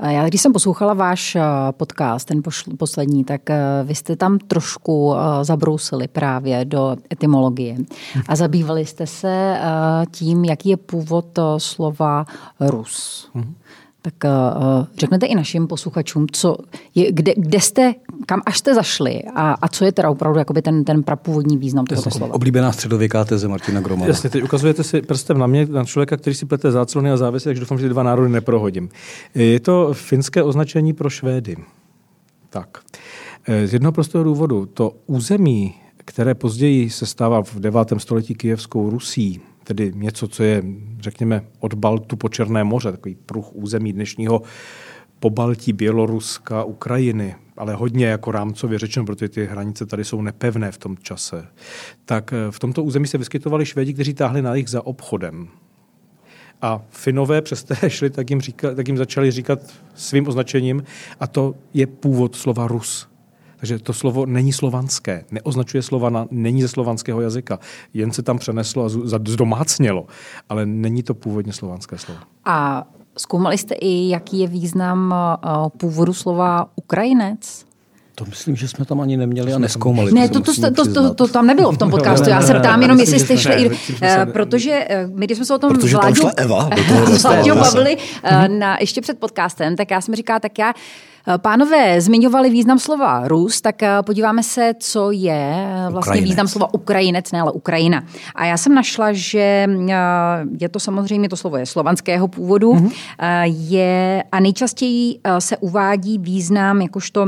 Já 0.08 0.26
když 0.26 0.40
jsem 0.40 0.52
poslouchala 0.52 0.94
váš 0.94 1.36
eh, 1.36 1.42
podcast, 1.70 2.28
ten 2.28 2.42
poslední, 2.78 3.24
tak 3.24 3.50
eh, 3.50 3.58
vy 3.84 3.94
jste 3.94 4.16
tam 4.16 4.38
trošku 4.38 5.14
eh, 5.14 5.44
zabrousili 5.44 6.08
právě 6.08 6.64
do 6.64 6.96
etymologie 7.12 7.76
a 8.28 8.36
zabývali 8.36 8.86
jste 8.86 9.06
se 9.06 9.58
tím, 10.10 10.44
jaký 10.44 10.68
je 10.68 10.76
původ 10.76 11.38
slova 11.58 12.26
Rus. 12.60 13.28
Mhm. 13.34 13.54
Tak 14.04 14.14
uh, 14.24 14.86
řeknete 14.98 15.26
i 15.26 15.34
našim 15.34 15.66
posluchačům, 15.66 16.26
co 16.32 16.56
je, 16.94 17.12
kde, 17.12 17.34
kde 17.36 17.60
jste, 17.60 17.94
kam 18.26 18.42
až 18.46 18.58
jste 18.58 18.74
zašli 18.74 19.22
a, 19.34 19.52
a 19.52 19.68
co 19.68 19.84
je 19.84 19.92
teda 19.92 20.10
opravdu 20.10 20.38
jakoby 20.38 20.62
ten, 20.62 20.84
ten 20.84 21.02
prapůvodní 21.02 21.58
význam 21.58 21.84
toho 21.84 22.02
slova. 22.02 22.34
Oblíbená 22.34 22.72
středověká 22.72 23.24
teze 23.24 23.48
Martina 23.48 23.80
Gromova. 23.80 24.08
Jasně, 24.08 24.30
teď 24.30 24.44
ukazujete 24.44 24.84
si 24.84 25.02
prstem 25.02 25.38
na 25.38 25.46
mě, 25.46 25.66
na 25.66 25.84
člověka, 25.84 26.16
který 26.16 26.34
si 26.34 26.46
plete 26.46 26.70
záclony 26.70 27.10
a 27.10 27.16
závěsy, 27.16 27.44
takže 27.44 27.60
doufám, 27.60 27.78
že 27.78 27.84
ty 27.84 27.88
dva 27.88 28.02
národy 28.02 28.28
neprohodím. 28.28 28.88
Je 29.34 29.60
to 29.60 29.90
finské 29.92 30.42
označení 30.42 30.92
pro 30.92 31.10
Švédy. 31.10 31.56
Tak. 32.50 32.78
Z 33.64 33.72
jednoho 33.72 33.92
prostého 33.92 34.24
důvodu, 34.24 34.66
to 34.66 34.92
území, 35.06 35.74
které 35.96 36.34
později 36.34 36.90
se 36.90 37.06
stává 37.06 37.42
v 37.42 37.54
9. 37.54 37.92
století 37.98 38.34
kijevskou 38.34 38.90
Rusí, 38.90 39.40
tedy 39.64 39.92
něco, 39.94 40.28
co 40.28 40.42
je, 40.42 40.62
řekněme, 41.00 41.44
od 41.58 41.74
Baltu 41.74 42.16
po 42.16 42.28
Černé 42.28 42.64
moře, 42.64 42.90
takový 42.90 43.14
pruh 43.26 43.52
území 43.52 43.92
dnešního 43.92 44.42
Pobaltí, 45.20 45.72
Běloruska, 45.72 46.64
Ukrajiny, 46.64 47.34
ale 47.56 47.74
hodně 47.74 48.06
jako 48.06 48.32
rámcově 48.32 48.78
řečeno, 48.78 49.06
protože 49.06 49.28
ty 49.28 49.46
hranice 49.46 49.86
tady 49.86 50.04
jsou 50.04 50.22
nepevné 50.22 50.72
v 50.72 50.78
tom 50.78 50.96
čase, 50.96 51.46
tak 52.04 52.32
eh, 52.32 52.50
v 52.50 52.58
tomto 52.58 52.82
území 52.82 53.06
se 53.06 53.18
vyskytovali 53.18 53.66
Švédi, 53.66 53.94
kteří 53.94 54.14
táhli 54.14 54.42
na 54.42 54.54
jich 54.54 54.68
za 54.68 54.86
obchodem. 54.86 55.48
A 56.62 56.82
Finové, 56.90 57.42
přes 57.42 57.62
které 57.62 57.90
šli, 57.90 58.10
tak 58.10 58.30
jim, 58.30 58.40
říka, 58.40 58.74
tak 58.74 58.88
jim 58.88 58.96
začali 58.96 59.30
říkat 59.30 59.58
svým 59.94 60.28
označením, 60.28 60.84
a 61.20 61.26
to 61.26 61.54
je 61.74 61.86
původ 61.86 62.36
slova 62.36 62.66
Rus. 62.66 63.13
Takže 63.64 63.78
to 63.78 63.92
slovo 63.92 64.26
není 64.26 64.52
slovanské, 64.52 65.24
neoznačuje 65.30 65.82
Slovana, 65.82 66.26
není 66.30 66.62
ze 66.62 66.68
slovanského 66.68 67.20
jazyka, 67.20 67.58
jen 67.94 68.12
se 68.12 68.22
tam 68.22 68.38
přeneslo 68.38 68.84
a 68.84 68.88
zdomácnělo, 69.28 70.06
ale 70.48 70.66
není 70.66 71.02
to 71.02 71.14
původně 71.14 71.52
slovanské 71.52 71.98
slovo. 71.98 72.20
A 72.44 72.86
zkoumali 73.18 73.58
jste 73.58 73.74
i, 73.74 74.08
jaký 74.08 74.38
je 74.38 74.48
význam 74.48 75.14
eh, 75.14 75.48
původu 75.76 76.12
slova 76.12 76.68
Ukrajinec? 76.76 77.66
To 78.14 78.24
myslím, 78.24 78.56
že 78.56 78.68
jsme 78.68 78.84
tam 78.84 79.00
ani 79.00 79.16
neměli 79.16 79.52
a 79.52 79.58
neskoumali. 79.58 80.12
Ne, 80.12 80.28
to, 80.28 80.40
to, 80.40 80.52
to, 80.70 80.92
to, 80.92 81.14
to 81.14 81.28
tam 81.28 81.46
nebylo 81.46 81.72
v 81.72 81.78
tom 81.78 81.90
podcastu. 81.90 82.30
Já 82.30 82.42
se 82.42 82.54
ptám 82.54 82.82
jenom, 82.82 83.00
jestli 83.00 83.20
jste 83.20 83.38
šli, 83.38 83.70
eh, 84.02 84.26
protože 84.32 84.86
eh, 84.88 85.06
my, 85.06 85.26
když 85.26 85.38
jsme 85.38 85.44
se 85.44 85.54
o 85.54 85.58
tom 85.58 85.72
protože 85.72 85.96
Vláďu, 85.96 86.14
tam 86.14 86.30
šla 86.30 86.32
Eva, 86.36 86.70
bavili 87.54 87.96
na, 88.48 88.76
ještě 88.80 89.00
před 89.00 89.18
podcastem, 89.18 89.76
tak 89.76 89.90
já 89.90 90.00
jsem 90.00 90.14
říkala, 90.14 90.40
tak 90.40 90.58
já 90.58 90.72
Pánové 91.38 92.00
zmiňovali 92.00 92.50
význam 92.50 92.78
slova 92.78 93.28
Rus, 93.28 93.60
tak 93.60 93.74
podíváme 94.06 94.42
se, 94.42 94.72
co 94.78 95.10
je 95.10 95.66
vlastně 95.90 96.10
Ukrajinec. 96.10 96.30
význam 96.30 96.48
slova 96.48 96.74
Ukrajinec, 96.74 97.32
ne 97.32 97.40
ale 97.40 97.52
Ukrajina. 97.52 98.04
A 98.34 98.44
já 98.44 98.56
jsem 98.56 98.74
našla, 98.74 99.12
že 99.12 99.66
je 100.60 100.68
to 100.68 100.80
samozřejmě, 100.80 101.28
to 101.28 101.36
slovo 101.36 101.56
je 101.56 101.66
slovanského 101.66 102.28
původu, 102.28 102.72
mm-hmm. 102.72 102.90
je 103.44 104.24
a 104.32 104.40
nejčastěji 104.40 105.18
se 105.38 105.56
uvádí 105.56 106.18
význam 106.18 106.82
jakožto 106.82 107.26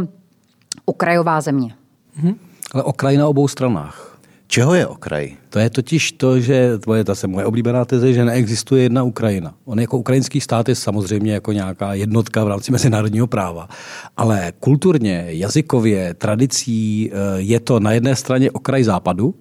okrajová 0.87 1.41
země. 1.41 1.75
Mm-hmm. 2.21 2.35
Ale 2.73 2.83
okraj 2.83 3.17
na 3.17 3.29
obou 3.29 3.49
stranách. 3.49 4.19
Čeho 4.47 4.75
je 4.75 4.87
okraj? 4.87 5.37
To 5.51 5.59
je 5.59 5.71
totiž 5.71 6.13
to, 6.13 6.41
že 6.41 6.79
to 6.79 6.95
je 6.95 7.05
zase 7.07 7.27
moje 7.27 7.47
oblíbená 7.47 7.85
teze, 7.85 8.13
že 8.13 8.25
neexistuje 8.25 8.83
jedna 8.83 9.03
Ukrajina. 9.03 9.55
On 9.65 9.81
jako 9.81 9.99
ukrajinský 9.99 10.41
stát 10.41 10.69
je 10.69 10.75
samozřejmě 10.75 11.33
jako 11.33 11.53
nějaká 11.53 11.95
jednotka 11.95 12.45
v 12.45 12.49
rámci 12.49 12.73
mezinárodního 12.77 13.27
práva. 13.27 13.69
Ale 14.17 14.53
kulturně, 14.61 15.27
jazykově, 15.29 16.15
tradicí 16.15 17.11
eh, 17.11 17.17
je 17.37 17.61
to 17.61 17.81
na 17.81 17.93
jedné 17.93 18.17
straně 18.17 18.51
okraj 18.51 18.85
západu, 18.85 19.35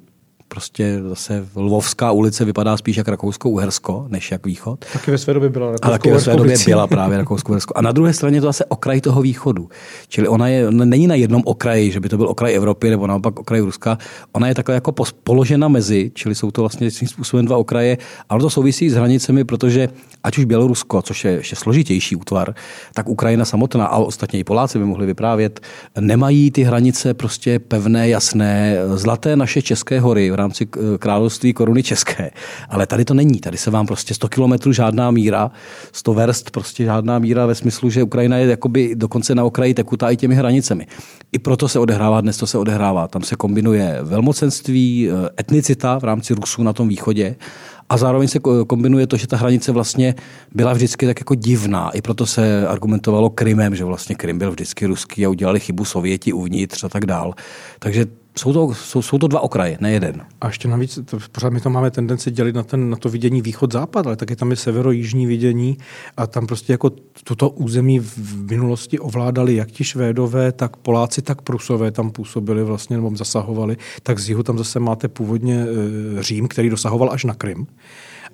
prostě 0.56 1.00
zase 1.10 1.48
Lvovská 1.56 2.12
ulice 2.12 2.46
vypadá 2.46 2.78
spíš 2.78 2.98
jak 2.98 3.08
Rakousko-Uhersko, 3.08 4.06
než 4.10 4.32
jak 4.32 4.46
východ. 4.46 4.86
Taky 4.94 5.12
ve 5.12 5.18
své 5.18 5.34
době 5.34 5.50
byla 5.50 5.66
Rakousko, 5.72 5.92
taky 5.92 6.12
ve 6.12 6.20
své 6.20 6.36
době 6.36 6.58
byla 6.66 6.88
právě 6.88 7.18
Rakousko-Uhersko. 7.18 7.72
A 7.76 7.82
na 7.82 7.92
druhé 7.92 8.14
straně 8.14 8.42
to 8.42 8.48
zase 8.48 8.66
okraj 8.66 9.02
toho 9.02 9.22
východu. 9.22 9.70
Čili 10.08 10.28
ona, 10.28 10.48
je, 10.48 10.68
ona 10.68 10.86
není 10.86 11.08
na 11.08 11.16
jednom 11.16 11.42
okraji, 11.46 11.92
že 11.92 12.00
by 12.00 12.10
to 12.10 12.18
byl 12.18 12.28
okraj 12.28 12.56
Evropy 12.56 12.90
nebo 12.90 13.08
naopak 13.08 13.40
okraj 13.40 13.60
Ruska. 13.60 13.98
Ona 14.32 14.48
je 14.48 14.56
takhle 14.56 14.76
jako 14.76 14.94
položena 15.24 15.68
mezi, 15.68 16.12
čili 16.14 16.36
jsou 16.36 16.52
to 16.52 16.62
vlastně 16.62 16.92
svým 16.92 17.08
způsobem 17.08 17.46
dva 17.46 17.58
okraje, 17.58 17.98
ale 18.30 18.42
to 18.42 18.50
souvisí 18.50 18.90
s 18.90 18.94
hranicemi, 18.94 19.44
protože 19.44 19.90
ať 20.24 20.38
už 20.38 20.46
Bělorusko, 20.46 21.02
což 21.02 21.26
je 21.26 21.32
ještě 21.32 21.56
složitější 21.56 22.16
útvar, 22.16 22.56
tak 22.94 23.10
Ukrajina 23.10 23.46
samotná, 23.46 23.86
a 23.86 23.98
ostatně 23.98 24.40
i 24.40 24.44
Poláci 24.44 24.80
by 24.80 24.86
mohli 24.86 25.06
vyprávět, 25.06 25.60
nemají 26.00 26.52
ty 26.52 26.64
hranice 26.64 27.14
prostě 27.14 27.60
pevné, 27.60 28.10
jasné, 28.10 28.78
zlaté 28.96 29.36
naše 29.36 29.62
české 29.62 30.00
hory 30.00 30.32
v 30.32 30.36
rámci 30.46 30.68
eh, 30.78 30.98
království 30.98 31.54
koruny 31.54 31.84
české. 31.84 32.32
Ale 32.70 32.88
tady 32.88 33.06
to 33.06 33.14
není. 33.14 33.40
Tady 33.40 33.58
se 33.58 33.72
vám 33.72 33.88
prostě 33.88 34.14
100 34.14 34.28
kilometrů 34.28 34.74
žádná 34.74 35.12
míra, 35.12 35.52
100 35.92 36.14
verst 36.14 36.52
prostě 36.52 36.84
žádná 36.84 37.20
míra 37.20 37.46
ve 37.46 37.56
smyslu, 37.56 37.90
že 37.90 38.04
Ukrajina 38.04 38.38
je 38.38 38.48
jakoby 38.48 38.96
dokonce 38.96 39.36
na 39.36 39.44
okraji 39.44 39.74
tekutá 39.74 40.10
i 40.10 40.18
těmi 40.18 40.36
hranicemi. 40.36 40.88
I 41.32 41.40
proto 41.40 41.68
se 41.68 41.80
odehrává 41.80 42.22
dnes, 42.22 42.38
to 42.38 42.48
se 42.48 42.58
odehrává. 42.58 43.08
Tam 43.08 43.22
se 43.22 43.36
kombinuje 43.36 44.00
velmocenství, 44.02 45.10
eh, 45.10 45.30
etnicita 45.40 46.00
v 46.00 46.04
rámci 46.04 46.34
Rusů 46.34 46.64
na 46.64 46.74
tom 46.74 46.88
východě 46.88 47.36
a 47.90 47.98
zároveň 47.98 48.28
se 48.28 48.40
kombinuje 48.68 49.08
to, 49.08 49.18
že 49.18 49.28
ta 49.28 49.38
hranice 49.38 49.72
vlastně 49.72 50.16
byla 50.54 50.74
vždycky 50.74 51.06
tak 51.06 51.20
jako 51.20 51.36
divná. 51.36 51.90
I 51.90 52.02
proto 52.02 52.26
se 52.26 52.68
argumentovalo 52.68 53.30
Krymem, 53.30 53.76
že 53.76 53.86
vlastně 53.86 54.16
Krym 54.16 54.38
byl 54.38 54.52
vždycky 54.52 54.86
ruský 54.86 55.26
a 55.26 55.30
udělali 55.30 55.60
chybu 55.60 55.86
Sověti 55.86 56.34
uvnitř 56.34 56.84
a 56.84 56.90
tak 56.90 57.06
dál. 57.06 57.34
Takže 57.80 58.06
jsou 58.40 58.54
to, 58.54 58.74
jsou, 58.74 59.02
jsou 59.02 59.18
to 59.18 59.28
dva 59.28 59.40
okraje, 59.40 59.78
ne 59.82 59.92
jeden. 59.92 60.26
A 60.42 60.48
ještě 60.48 60.68
navíc, 60.68 61.00
to, 61.06 61.18
pořád 61.32 61.54
my 61.54 61.62
to 61.62 61.70
máme 61.70 61.92
tendenci 61.92 62.32
dělit 62.32 62.56
na, 62.56 62.64
ten, 62.64 62.90
na 62.90 62.98
to 62.98 63.10
vidění 63.10 63.42
východ-západ, 63.42 64.08
ale 64.08 64.16
taky 64.16 64.36
tam 64.36 64.52
je 64.52 64.58
severo-jižní 64.58 65.28
vidění 65.28 65.78
a 66.18 66.28
tam 66.28 66.48
prostě 66.48 66.74
jako 66.74 66.92
toto 67.24 67.50
území 67.50 68.00
v 68.00 68.50
minulosti 68.50 69.00
ovládali 69.00 69.56
jak 69.56 69.72
ti 69.72 69.84
Švédové, 69.84 70.52
tak 70.52 70.78
Poláci, 70.78 71.22
tak 71.22 71.42
Prusové 71.42 71.92
tam 71.92 72.12
působili 72.12 72.64
vlastně, 72.64 72.96
nebo 72.96 73.12
zasahovali. 73.16 73.78
Tak 74.04 74.20
z 74.20 74.30
jihu 74.30 74.44
tam 74.44 74.58
zase 74.58 74.80
máte 74.80 75.08
původně 75.08 75.66
e, 76.20 76.24
Řím, 76.24 76.48
který 76.48 76.70
dosahoval 76.70 77.12
až 77.12 77.24
na 77.24 77.34
Krym. 77.34 77.68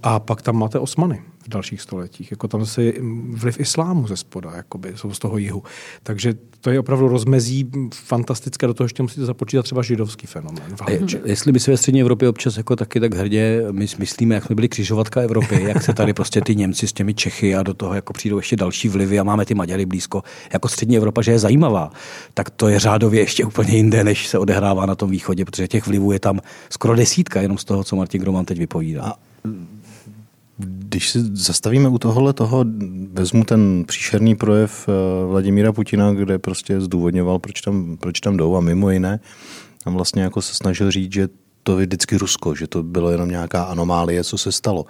A 0.03 0.20
pak 0.20 0.41
tam 0.41 0.55
máte 0.55 0.79
Osmany 0.79 1.22
v 1.46 1.50
dalších 1.50 1.81
stoletích. 1.81 2.31
Jako 2.31 2.48
tam 2.48 2.62
zase 2.62 2.84
je 2.84 2.93
vliv 3.34 3.60
islámu 3.60 4.08
ze 4.08 4.17
spoda, 4.17 4.51
jakoby, 4.55 4.93
jsou 4.96 5.13
z 5.13 5.20
toho 5.20 5.38
jihu. 5.38 5.63
Takže 6.03 6.34
to 6.62 6.70
je 6.70 6.79
opravdu 6.79 7.08
rozmezí 7.08 7.72
fantastické, 7.93 8.67
do 8.67 8.74
toho 8.74 8.86
ještě 8.86 9.03
musíte 9.03 9.25
započítat 9.25 9.63
třeba 9.63 9.81
židovský 9.81 10.27
fenomén. 10.27 10.75
Jestli 11.25 11.51
my 11.51 11.60
si 11.60 11.72
ve 11.72 11.77
střední 11.77 12.01
Evropě 12.01 12.29
občas 12.29 12.58
jako 12.58 12.75
taky 12.75 13.00
tak 13.00 13.13
hrdě 13.13 13.63
my 13.72 13.86
myslíme, 13.98 14.36
jak 14.36 14.46
jsme 14.46 14.55
byli 14.55 14.70
křižovatka 14.70 15.22
Evropy, 15.22 15.63
jak 15.63 15.84
se 15.84 15.93
tady 15.93 16.13
prostě 16.13 16.41
ty 16.41 16.55
Němci 16.55 16.88
s 16.88 16.93
těmi 16.93 17.13
Čechy 17.13 17.55
a 17.55 17.63
do 17.63 17.74
toho 17.74 17.93
jako 17.93 18.13
přijdou 18.13 18.38
ještě 18.38 18.55
další 18.55 18.89
vlivy 18.89 19.20
a 19.20 19.24
máme 19.24 19.46
ty 19.46 19.53
Maďary 19.53 19.86
blízko, 19.86 20.24
jako 20.53 20.67
střední 20.67 20.98
Evropa, 20.98 21.22
že 21.22 21.31
je 21.31 21.39
zajímavá, 21.39 21.91
tak 22.34 22.50
to 22.50 22.67
je 22.67 22.79
řádově 22.79 23.20
ještě 23.20 23.46
úplně 23.46 23.75
jinde, 23.75 24.03
než 24.03 24.27
se 24.27 24.39
odehrává 24.39 24.86
na 24.86 24.96
tom 24.96 25.10
východě, 25.10 25.46
protože 25.46 25.67
těch 25.67 25.88
vlivů 25.88 26.12
je 26.12 26.20
tam 26.20 26.39
skoro 26.70 26.96
desítka, 26.96 27.41
jenom 27.41 27.58
z 27.58 27.63
toho, 27.63 27.84
co 27.84 27.96
Martin 27.96 28.22
Groman 28.22 28.46
teď 28.46 28.58
vypovídá. 28.58 29.03
A 29.03 29.13
když 30.65 31.09
si 31.09 31.19
zastavíme 31.33 31.89
u 31.89 31.97
tohohle 31.97 32.33
toho, 32.33 32.65
vezmu 33.13 33.43
ten 33.43 33.83
příšerný 33.87 34.35
projev 34.35 34.89
eh, 34.89 34.91
Vladimíra 35.27 35.73
Putina, 35.73 36.13
kde 36.13 36.39
prostě 36.39 36.81
zdůvodňoval, 36.81 37.39
proč 37.39 37.61
tam, 37.61 37.97
proč 37.97 38.19
tam 38.19 38.37
jdou 38.37 38.55
a 38.55 38.61
mimo 38.61 38.89
jiné, 38.89 39.19
tam 39.83 39.93
vlastně 39.93 40.21
jako 40.21 40.41
se 40.41 40.55
snažil 40.55 40.91
říct, 40.91 41.13
že 41.13 41.27
to 41.63 41.79
je 41.79 41.85
vždycky 41.85 42.17
Rusko, 42.17 42.55
že 42.55 42.67
to 42.67 42.83
bylo 42.83 43.11
jenom 43.11 43.29
nějaká 43.29 43.63
anomálie, 43.63 44.23
co 44.23 44.37
se 44.37 44.51
stalo. 44.51 44.85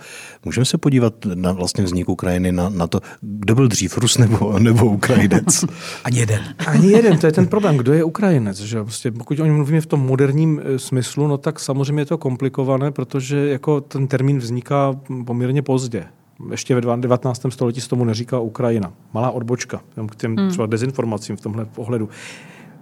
Můžeme 0.45 0.65
se 0.65 0.77
podívat 0.77 1.13
na 1.33 1.51
vlastně 1.51 1.83
vznik 1.83 2.09
Ukrajiny, 2.09 2.51
na, 2.51 2.69
na 2.69 2.87
to, 2.87 2.99
kdo 3.21 3.55
byl 3.55 3.67
dřív, 3.67 3.97
Rus 3.97 4.17
nebo, 4.17 4.59
nebo 4.59 4.85
Ukrajinec? 4.85 5.65
Ani 6.03 6.19
jeden. 6.19 6.55
Ani 6.67 6.91
jeden, 6.91 7.17
to 7.17 7.25
je 7.25 7.31
ten 7.31 7.47
problém. 7.47 7.77
Kdo 7.77 7.93
je 7.93 8.03
Ukrajinec? 8.03 8.59
Že? 8.59 8.83
Prostě, 8.83 9.11
pokud 9.11 9.39
o 9.39 9.45
něm 9.45 9.55
mluvíme 9.55 9.81
v 9.81 9.85
tom 9.85 9.99
moderním 9.99 10.61
e, 10.63 10.79
smyslu, 10.79 11.27
no 11.27 11.37
tak 11.37 11.59
samozřejmě 11.59 12.01
je 12.01 12.05
to 12.05 12.17
komplikované, 12.17 12.91
protože 12.91 13.47
jako 13.47 13.81
ten 13.81 14.07
termín 14.07 14.37
vzniká 14.37 14.99
poměrně 15.25 15.61
pozdě. 15.61 16.05
Ještě 16.51 16.75
ve 16.75 16.81
19. 16.97 17.45
století 17.49 17.81
se 17.81 17.89
tomu 17.89 18.05
neříká 18.05 18.39
Ukrajina. 18.39 18.93
Malá 19.13 19.31
odbočka 19.31 19.81
k 20.09 20.15
těm 20.15 20.35
hmm. 20.35 20.49
třeba 20.49 20.65
dezinformacím 20.65 21.35
v 21.35 21.41
tomhle 21.41 21.65
pohledu. 21.65 22.09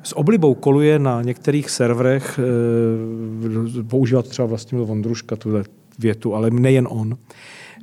S 0.04 0.18
oblibou 0.18 0.54
koluje 0.54 1.00
na 1.00 1.22
některých 1.22 1.70
serverech, 1.70 2.40
e, 2.40 3.84
používat 3.84 4.28
třeba 4.28 4.46
Vlastimil 4.46 4.86
Vondruška 4.86 5.36
tuhle 5.36 5.64
větu, 6.00 6.36
ale 6.36 6.52
nejen 6.52 6.88
on. 6.92 7.18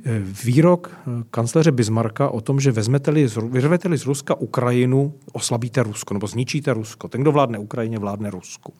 E, 0.05 0.19
výrok 0.43 0.91
e, 0.91 1.23
kancléře 1.31 1.71
Bismarcka 1.71 2.29
o 2.29 2.41
tom, 2.41 2.59
že 2.59 2.71
vezmete-li, 2.71 3.27
vyrvete-li 3.49 3.97
z 3.97 4.05
Ruska 4.05 4.35
Ukrajinu, 4.35 5.13
oslabíte 5.33 5.83
Rusko, 5.83 6.13
nebo 6.13 6.27
zničíte 6.27 6.73
Rusko. 6.73 7.07
Ten, 7.07 7.21
kdo 7.21 7.31
vládne 7.31 7.59
Ukrajině, 7.59 7.99
vládne 7.99 8.29
Rusku. 8.29 8.73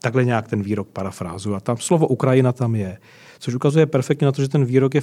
Takhle 0.00 0.24
nějak 0.24 0.48
ten 0.48 0.62
výrok 0.62 0.88
parafrázu. 0.88 1.54
A 1.54 1.60
tam 1.60 1.76
slovo 1.76 2.06
Ukrajina 2.06 2.52
tam 2.52 2.74
je 2.74 2.98
což 3.38 3.54
ukazuje 3.54 3.86
perfektně 3.86 4.24
na 4.24 4.32
to, 4.32 4.42
že 4.42 4.48
ten 4.48 4.64
výrok 4.64 4.94
je 4.94 5.02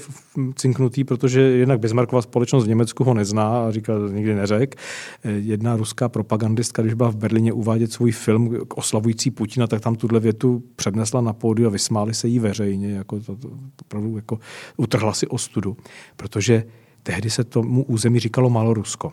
cinknutý, 0.55 1.03
protože 1.03 1.41
jednak 1.41 1.79
Bismarckova 1.79 2.21
společnost 2.21 2.63
v 2.63 2.67
Německu 2.67 3.03
ho 3.03 3.13
nezná 3.13 3.65
a 3.67 3.71
říká, 3.71 3.93
nikdy 4.11 4.35
neřek. 4.35 4.75
Jedna 5.23 5.75
ruská 5.75 6.09
propagandistka, 6.09 6.81
když 6.81 6.93
byla 6.93 7.11
v 7.11 7.15
Berlíně 7.15 7.53
uvádět 7.53 7.91
svůj 7.91 8.11
film 8.11 8.57
oslavující 8.75 9.31
Putina, 9.31 9.67
tak 9.67 9.81
tam 9.81 9.95
tuhle 9.95 10.19
větu 10.19 10.63
přednesla 10.75 11.21
na 11.21 11.33
pódiu 11.33 11.67
a 11.67 11.71
vysmáli 11.71 12.13
se 12.13 12.27
jí 12.27 12.39
veřejně, 12.39 12.91
jako 12.93 13.19
to, 13.19 13.35
to, 13.35 13.49
opravdu 13.81 14.15
jako 14.15 14.39
utrhla 14.77 15.13
si 15.13 15.27
ostudu, 15.27 15.77
protože 16.15 16.63
tehdy 17.03 17.29
se 17.29 17.43
tomu 17.43 17.83
území 17.83 18.19
říkalo 18.19 18.49
Malorusko 18.49 19.11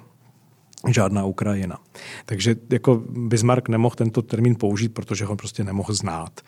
žádná 0.88 1.24
Ukrajina. 1.24 1.78
Takže 2.26 2.56
jako 2.70 3.02
Bismarck 3.08 3.68
nemohl 3.68 3.94
tento 3.94 4.22
termín 4.22 4.56
použít, 4.56 4.88
protože 4.88 5.24
ho 5.24 5.36
prostě 5.36 5.64
nemohl 5.64 5.94
znát. 5.94 6.40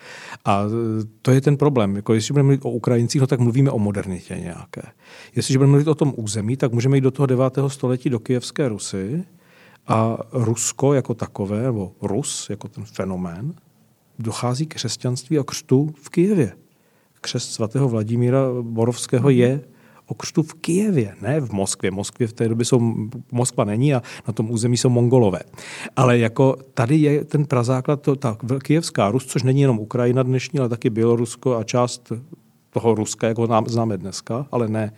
A 0.45 0.63
to 1.21 1.31
je 1.31 1.41
ten 1.41 1.57
problém. 1.57 1.95
Jako 1.95 2.13
jestli 2.13 2.33
budeme 2.33 2.47
mluvit 2.47 2.65
o 2.65 2.69
Ukrajincích, 2.69 3.21
no 3.21 3.27
tak 3.27 3.39
mluvíme 3.39 3.71
o 3.71 3.79
modernitě 3.79 4.35
nějaké. 4.35 4.81
Jestliže 5.35 5.57
budeme 5.57 5.71
mluvit 5.71 5.87
o 5.87 5.95
tom 5.95 6.13
území, 6.15 6.57
tak 6.57 6.73
můžeme 6.73 6.97
jít 6.97 7.01
do 7.01 7.11
toho 7.11 7.25
9. 7.25 7.59
století 7.67 8.09
do 8.09 8.19
Kijevské 8.19 8.69
Rusy 8.69 9.23
a 9.87 10.17
Rusko 10.31 10.93
jako 10.93 11.13
takové, 11.13 11.61
nebo 11.61 11.91
Rus 12.01 12.49
jako 12.49 12.67
ten 12.67 12.85
fenomén, 12.85 13.53
dochází 14.19 14.65
k 14.65 14.73
křesťanství 14.73 15.39
a 15.39 15.43
křtu 15.43 15.93
v 16.01 16.09
Kijevě. 16.09 16.53
Křest 17.21 17.51
svatého 17.51 17.89
Vladimíra 17.89 18.39
Borovského 18.61 19.29
je 19.29 19.61
o 20.13 20.15
křtu 20.15 20.43
v 20.43 20.53
Kijevě, 20.53 21.15
ne 21.21 21.41
v 21.41 21.51
Moskvě. 21.51 21.91
Moskvě 21.91 22.27
v 22.27 22.33
té 22.33 22.49
době 22.49 22.65
jsou, 22.65 23.09
Moskva 23.31 23.63
není 23.63 23.93
a 23.93 24.01
na 24.27 24.33
tom 24.33 24.51
území 24.51 24.77
jsou 24.77 24.89
mongolové. 24.89 25.39
Ale 25.95 26.17
jako 26.17 26.55
tady 26.73 26.97
je 26.97 27.25
ten 27.25 27.45
prazáklad, 27.45 28.01
to, 28.01 28.15
ta 28.15 28.37
kijevská 28.63 29.11
Rus, 29.11 29.25
což 29.25 29.43
není 29.43 29.61
jenom 29.61 29.79
Ukrajina 29.79 30.23
dnešní, 30.23 30.59
ale 30.59 30.69
taky 30.69 30.89
Bělorusko 30.89 31.57
a 31.57 31.63
část 31.63 32.11
toho 32.69 32.95
Ruska, 32.95 33.27
jako 33.27 33.41
ho 33.41 33.63
známe 33.67 33.97
dneska, 33.97 34.45
ale 34.51 34.67
ne 34.67 34.93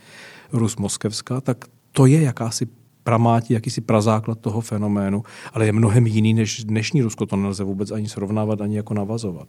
Rus 0.51 0.75
moskevská, 0.75 1.41
tak 1.41 1.65
to 1.91 2.05
je 2.05 2.22
jakási 2.22 2.67
pramátí, 3.03 3.53
jakýsi 3.53 3.81
prazáklad 3.81 4.39
toho 4.39 4.62
fenoménu, 4.62 5.24
ale 5.53 5.65
je 5.65 5.72
mnohem 5.72 6.07
jiný 6.07 6.34
než 6.34 6.63
dnešní 6.63 7.01
Rusko. 7.01 7.25
To 7.25 7.36
nelze 7.36 7.63
vůbec 7.63 7.91
ani 7.91 8.10
srovnávat, 8.10 8.62
ani 8.62 8.75
jako 8.75 8.93
navazovat. 8.93 9.48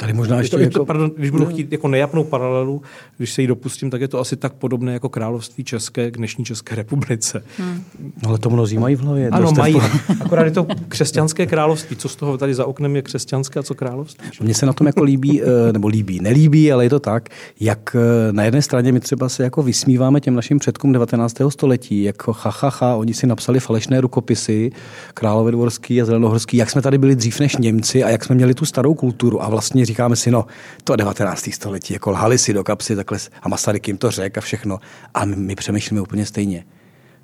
Tady 0.00 0.12
možná 0.12 0.38
ještě... 0.38 0.56
to, 0.56 0.62
jako... 0.62 0.84
pardon, 0.84 1.10
když 1.16 1.30
budu 1.30 1.46
chtít 1.46 1.72
jako 1.72 1.88
nejapnou 1.88 2.24
paralelu, 2.24 2.82
když 3.16 3.32
se 3.32 3.42
jí 3.42 3.48
dopustím, 3.48 3.90
tak 3.90 4.00
je 4.00 4.08
to 4.08 4.20
asi 4.20 4.36
tak 4.36 4.52
podobné 4.52 4.92
jako 4.92 5.08
království 5.08 5.64
České 5.64 6.10
k 6.10 6.16
dnešní 6.16 6.44
České 6.44 6.74
republice. 6.74 7.44
Hmm. 7.58 7.84
No, 8.22 8.28
ale 8.28 8.38
to 8.38 8.50
mnozí 8.50 8.78
mají 8.78 8.96
v 8.96 9.00
hlavě. 9.00 9.28
Ano, 9.28 9.52
mají. 9.52 9.76
Akorát 10.20 10.44
je 10.44 10.50
to 10.50 10.66
křesťanské 10.88 11.46
království. 11.46 11.96
Co 11.96 12.08
z 12.08 12.16
toho 12.16 12.38
tady 12.38 12.54
za 12.54 12.66
oknem 12.66 12.96
je 12.96 13.02
křesťanské 13.02 13.60
a 13.60 13.62
co 13.62 13.74
království? 13.74 14.28
Mně 14.40 14.54
se 14.54 14.66
na 14.66 14.72
tom 14.72 14.86
jako 14.86 15.02
líbí, 15.02 15.42
eh, 15.42 15.72
nebo 15.72 15.88
líbí, 15.88 16.20
nelíbí, 16.20 16.72
ale 16.72 16.84
je 16.84 16.90
to 16.90 17.00
tak, 17.00 17.28
jak 17.60 17.96
eh, 17.96 18.32
na 18.32 18.44
jedné 18.44 18.62
straně 18.62 18.92
my 18.92 19.00
třeba 19.00 19.28
se 19.28 19.42
jako 19.42 19.62
vysmíváme 19.62 20.20
těm 20.20 20.34
našim 20.34 20.58
předkům 20.58 20.92
19. 20.92 21.36
století, 21.48 22.02
jako 22.02 22.32
ha, 22.32 22.54
ha, 22.58 22.72
ha, 22.80 22.96
oni 22.96 23.14
si 23.14 23.26
napsali 23.26 23.60
falešné 23.60 24.00
rukopisy, 24.00 24.70
králové 25.14 25.50
dvorský 25.50 26.02
a 26.02 26.04
zelenohorský, 26.04 26.56
jak 26.56 26.70
jsme 26.70 26.82
tady 26.82 26.98
byli 26.98 27.16
dřív 27.16 27.40
než 27.40 27.56
Němci 27.56 28.04
a 28.04 28.08
jak 28.08 28.24
jsme 28.24 28.34
měli 28.34 28.54
tu 28.54 28.64
starou 28.64 28.94
kulturu 28.94 29.42
a 29.42 29.48
vlastně 29.48 29.87
říkáme 29.88 30.16
si, 30.16 30.30
no, 30.30 30.46
to 30.84 30.96
19. 30.96 31.50
století, 31.52 31.92
jako 31.94 32.10
lhali 32.10 32.38
si 32.38 32.52
do 32.52 32.64
kapsy 32.64 32.96
takhle 32.96 33.18
a 33.42 33.48
Masaryk 33.48 33.88
jim 33.88 33.98
to 33.98 34.10
řekl 34.10 34.38
a 34.38 34.40
všechno. 34.40 34.78
A 35.14 35.24
my, 35.24 35.36
my 35.36 35.54
přemýšlíme 35.54 36.00
úplně 36.00 36.26
stejně. 36.26 36.64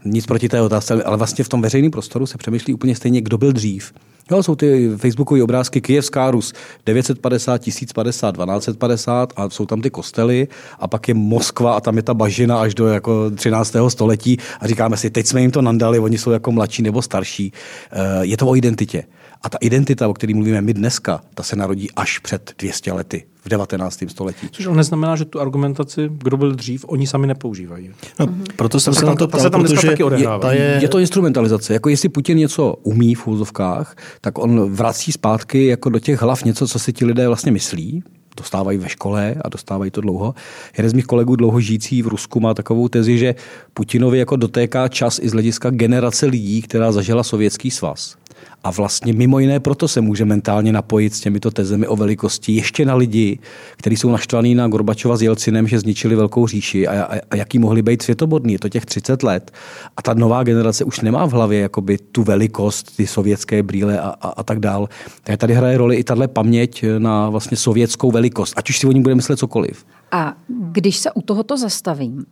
Nic 0.04 0.26
proti 0.26 0.48
té 0.48 0.60
otázce, 0.60 1.02
ale 1.02 1.16
vlastně 1.16 1.44
v 1.44 1.48
tom 1.48 1.62
veřejném 1.62 1.90
prostoru 1.90 2.26
se 2.26 2.38
přemýšlí 2.38 2.74
úplně 2.74 2.96
stejně, 2.96 3.20
kdo 3.20 3.38
byl 3.38 3.52
dřív. 3.52 3.92
Jo, 4.30 4.42
jsou 4.42 4.54
ty 4.54 4.90
facebookové 4.96 5.42
obrázky 5.42 5.80
Kijevská 5.80 6.30
Rus 6.30 6.52
950, 6.86 7.58
1050, 7.58 8.32
1250 8.32 9.32
a 9.36 9.50
jsou 9.50 9.66
tam 9.66 9.80
ty 9.80 9.90
kostely 9.90 10.48
a 10.78 10.88
pak 10.88 11.08
je 11.08 11.14
Moskva 11.14 11.74
a 11.74 11.80
tam 11.80 11.96
je 11.96 12.02
ta 12.02 12.14
bažina 12.14 12.60
až 12.60 12.74
do 12.74 12.86
jako 12.86 13.30
13. 13.30 13.76
století 13.88 14.38
a 14.60 14.66
říkáme 14.66 14.96
si, 14.96 15.10
teď 15.10 15.26
jsme 15.26 15.40
jim 15.40 15.50
to 15.50 15.62
nandali, 15.62 15.98
oni 15.98 16.18
jsou 16.18 16.30
jako 16.30 16.52
mladší 16.52 16.82
nebo 16.82 17.02
starší. 17.02 17.52
Eh, 17.92 18.26
je 18.26 18.36
to 18.36 18.46
o 18.46 18.56
identitě. 18.56 19.04
A 19.44 19.48
ta 19.48 19.58
identita, 19.60 20.08
o 20.08 20.14
které 20.14 20.34
mluvíme 20.34 20.60
my 20.60 20.74
dneska, 20.74 21.20
ta 21.34 21.42
se 21.42 21.56
narodí 21.56 21.90
až 21.96 22.18
před 22.18 22.52
200 22.58 22.92
lety, 22.92 23.24
v 23.44 23.48
19. 23.48 24.04
století. 24.08 24.48
Což 24.50 24.66
ale 24.66 24.76
neznamená, 24.76 25.16
že 25.16 25.24
tu 25.24 25.40
argumentaci, 25.40 26.10
kdo 26.12 26.36
byl 26.36 26.52
dřív, 26.52 26.84
oni 26.88 27.06
sami 27.06 27.26
nepoužívají. 27.26 27.90
No, 28.20 28.26
mm-hmm. 28.26 28.44
Proto 28.56 28.80
jsem 28.80 28.94
se 28.94 29.06
na 29.06 29.14
to 29.14 29.28
ptal, 29.28 29.50
protože 29.50 29.88
je, 30.16 30.28
ta 30.40 30.52
je... 30.52 30.78
je 30.82 30.88
to 30.88 30.98
instrumentalizace. 30.98 31.72
Jako 31.72 31.88
jestli 31.88 32.08
Putin 32.08 32.38
něco 32.38 32.76
umí 32.82 33.14
v 33.14 33.26
úzovkách, 33.26 33.96
tak 34.20 34.38
on 34.38 34.70
vrací 34.70 35.12
zpátky 35.12 35.66
jako 35.66 35.90
do 35.90 35.98
těch 35.98 36.22
hlav 36.22 36.44
něco, 36.44 36.68
co 36.68 36.78
si 36.78 36.92
ti 36.92 37.04
lidé 37.04 37.28
vlastně 37.28 37.52
myslí, 37.52 38.02
dostávají 38.36 38.78
ve 38.78 38.88
škole 38.88 39.34
a 39.44 39.48
dostávají 39.48 39.90
to 39.90 40.00
dlouho. 40.00 40.34
Jeden 40.76 40.90
z 40.90 40.92
mých 40.92 41.06
kolegů 41.06 41.36
dlouho 41.36 41.60
žijící 41.60 42.02
v 42.02 42.06
Rusku 42.06 42.40
má 42.40 42.54
takovou 42.54 42.88
tezi, 42.88 43.18
že 43.18 43.34
Putinovi 43.74 44.18
jako 44.18 44.36
dotéká 44.36 44.88
čas 44.88 45.18
i 45.22 45.28
z 45.28 45.32
hlediska 45.32 45.70
generace 45.70 46.26
lidí, 46.26 46.62
která 46.62 46.92
zažila 46.92 47.22
sovětský 47.22 47.70
svaz. 47.70 48.16
A 48.64 48.70
vlastně 48.70 49.12
mimo 49.12 49.38
jiné 49.38 49.60
proto 49.60 49.88
se 49.88 50.00
může 50.00 50.24
mentálně 50.24 50.72
napojit 50.72 51.14
s 51.14 51.20
těmito 51.20 51.50
tezemi 51.50 51.86
o 51.86 51.96
velikosti 51.96 52.52
ještě 52.52 52.84
na 52.84 52.94
lidi, 52.94 53.38
kteří 53.76 53.96
jsou 53.96 54.10
naštvaní 54.10 54.54
na 54.54 54.68
Gorbačova 54.68 55.16
s 55.16 55.22
Jelcinem, 55.22 55.68
že 55.68 55.80
zničili 55.80 56.16
velkou 56.16 56.46
říši 56.46 56.88
a, 56.88 57.02
a, 57.02 57.18
a 57.30 57.36
jaký 57.36 57.58
mohli 57.58 57.82
být 57.82 58.02
světobodní. 58.02 58.52
Je 58.52 58.58
to 58.58 58.68
těch 58.68 58.86
30 58.86 59.22
let. 59.22 59.50
A 59.96 60.02
ta 60.02 60.14
nová 60.14 60.42
generace 60.42 60.84
už 60.84 61.00
nemá 61.00 61.26
v 61.26 61.32
hlavě 61.32 61.60
jakoby 61.60 61.98
tu 61.98 62.22
velikost, 62.22 62.96
ty 62.96 63.06
sovětské 63.06 63.62
brýle 63.62 64.00
a, 64.00 64.08
a, 64.20 64.28
a 64.28 64.42
tak 64.42 64.60
dál. 64.60 64.88
Takže 65.22 65.36
tady 65.36 65.54
hraje 65.54 65.78
roli 65.78 65.96
i 65.96 66.04
tahle 66.04 66.28
paměť 66.28 66.84
na 66.98 67.30
vlastně 67.30 67.56
sovětskou 67.56 68.10
velikost, 68.10 68.54
ať 68.56 68.70
už 68.70 68.78
si 68.78 68.86
o 68.86 68.92
ní 68.92 69.02
bude 69.02 69.14
myslet 69.14 69.38
cokoliv. 69.38 69.84
A 70.10 70.34
když 70.48 70.96
se 70.96 71.12
u 71.12 71.22
tohoto 71.22 71.56
zastavím, 71.56 72.24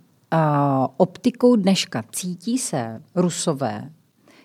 optikou 0.97 1.57
dneška 1.57 2.03
cítí 2.13 2.59
se 2.59 3.01
rusové 3.15 3.91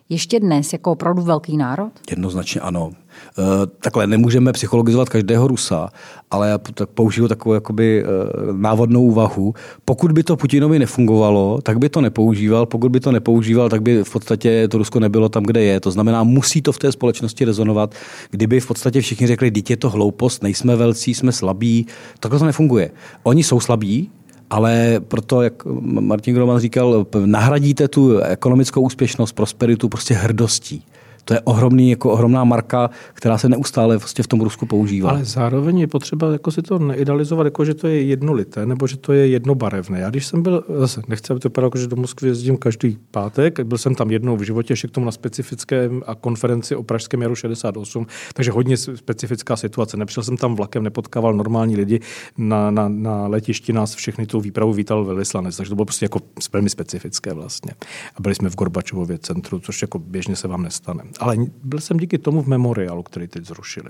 ještě 0.09 0.39
dnes 0.39 0.73
jako 0.73 0.91
opravdu 0.91 1.21
velký 1.21 1.57
národ? 1.57 1.91
Jednoznačně 2.09 2.61
ano. 2.61 2.91
E, 3.39 3.43
takhle 3.81 4.07
nemůžeme 4.07 4.53
psychologizovat 4.53 5.09
každého 5.09 5.47
Rusa, 5.47 5.89
ale 6.31 6.49
já 6.49 6.59
použiju 6.93 7.27
takovou 7.27 7.53
jakoby, 7.53 8.03
e, 8.03 8.07
návodnou 8.53 9.03
úvahu. 9.03 9.53
Pokud 9.85 10.11
by 10.11 10.23
to 10.23 10.37
Putinovi 10.37 10.79
nefungovalo, 10.79 11.61
tak 11.61 11.77
by 11.77 11.89
to 11.89 12.01
nepoužíval. 12.01 12.65
Pokud 12.65 12.91
by 12.91 12.99
to 12.99 13.11
nepoužíval, 13.11 13.69
tak 13.69 13.81
by 13.81 14.03
v 14.03 14.11
podstatě 14.11 14.67
to 14.67 14.77
Rusko 14.77 14.99
nebylo 14.99 15.29
tam, 15.29 15.43
kde 15.43 15.63
je. 15.63 15.79
To 15.79 15.91
znamená, 15.91 16.23
musí 16.23 16.61
to 16.61 16.71
v 16.71 16.79
té 16.79 16.91
společnosti 16.91 17.45
rezonovat. 17.45 17.95
Kdyby 18.31 18.59
v 18.59 18.67
podstatě 18.67 19.01
všichni 19.01 19.27
řekli, 19.27 19.51
dítě 19.51 19.73
je 19.73 19.77
to 19.77 19.89
hloupost, 19.89 20.43
nejsme 20.43 20.75
velcí, 20.75 21.13
jsme 21.13 21.31
slabí, 21.31 21.87
takhle 22.19 22.39
to 22.39 22.45
nefunguje. 22.45 22.91
Oni 23.23 23.43
jsou 23.43 23.59
slabí, 23.59 24.09
ale 24.49 24.99
proto, 25.07 25.41
jak 25.41 25.65
Martin 25.81 26.35
Groman 26.35 26.59
říkal, 26.59 27.05
nahradíte 27.25 27.87
tu 27.87 28.17
ekonomickou 28.19 28.81
úspěšnost, 28.81 29.31
prosperitu 29.31 29.89
prostě 29.89 30.13
hrdostí 30.13 30.83
to 31.27 31.33
je 31.33 31.41
ohromný, 31.41 31.89
jako 31.89 32.11
ohromná 32.11 32.43
marka, 32.43 32.89
která 33.13 33.37
se 33.37 33.49
neustále 33.49 33.97
vlastně 33.97 34.23
v 34.23 34.27
tom 34.27 34.41
Rusku 34.41 34.65
používá. 34.65 35.09
Ale 35.09 35.25
zároveň 35.25 35.79
je 35.79 35.87
potřeba 35.87 36.31
jako 36.31 36.51
si 36.51 36.61
to 36.61 36.79
neidealizovat, 36.79 37.45
jako 37.45 37.65
že 37.65 37.73
to 37.73 37.87
je 37.87 38.01
jednolité, 38.01 38.65
nebo 38.65 38.87
že 38.87 38.97
to 38.97 39.13
je 39.13 39.27
jednobarevné. 39.27 39.99
Já 39.99 40.09
když 40.09 40.25
jsem 40.25 40.43
byl, 40.43 40.63
zase 40.69 41.01
nechci, 41.07 41.33
aby 41.33 41.39
to 41.39 41.49
vypadalo, 41.49 41.67
jako, 41.67 41.77
že 41.77 41.87
do 41.87 41.95
Moskvy 41.95 42.27
jezdím 42.27 42.57
každý 42.57 42.97
pátek, 43.11 43.59
byl 43.59 43.77
jsem 43.77 43.95
tam 43.95 44.11
jednou 44.11 44.37
v 44.37 44.41
životě, 44.41 44.71
ještě 44.71 44.87
k 44.87 44.91
tomu 44.91 45.05
na 45.05 45.11
specifickém 45.11 46.01
a 46.05 46.15
konferenci 46.15 46.75
o 46.75 46.83
Pražském 46.83 47.21
jaru 47.21 47.35
68, 47.35 48.07
takže 48.33 48.51
hodně 48.51 48.77
specifická 48.77 49.55
situace. 49.55 49.97
Nepřišel 49.97 50.23
jsem 50.23 50.37
tam 50.37 50.55
vlakem, 50.55 50.83
nepotkával 50.83 51.33
normální 51.33 51.75
lidi. 51.75 51.99
Na, 52.37 52.71
na, 52.71 52.87
na 52.87 53.27
letišti 53.27 53.73
nás 53.73 53.95
všechny 53.95 54.25
tu 54.25 54.39
výpravu 54.41 54.73
vítal 54.73 55.05
velvyslanec, 55.05 55.57
takže 55.57 55.69
to 55.69 55.75
bylo 55.75 55.85
prostě 55.85 56.05
jako 56.05 56.19
velmi 56.53 56.69
specifické 56.69 57.33
vlastně. 57.33 57.71
A 58.15 58.21
byli 58.21 58.35
jsme 58.35 58.49
v 58.49 58.55
Gorbačovově 58.55 59.17
centru, 59.17 59.59
což 59.59 59.81
jako 59.81 59.99
běžně 59.99 60.35
se 60.35 60.47
vám 60.47 60.63
nestane. 60.63 61.03
Ale 61.19 61.37
byl 61.63 61.79
jsem 61.79 61.97
díky 61.97 62.17
tomu 62.17 62.41
v 62.41 62.47
memoriálu, 62.47 63.03
který 63.03 63.27
teď 63.27 63.45
zrušili. 63.45 63.89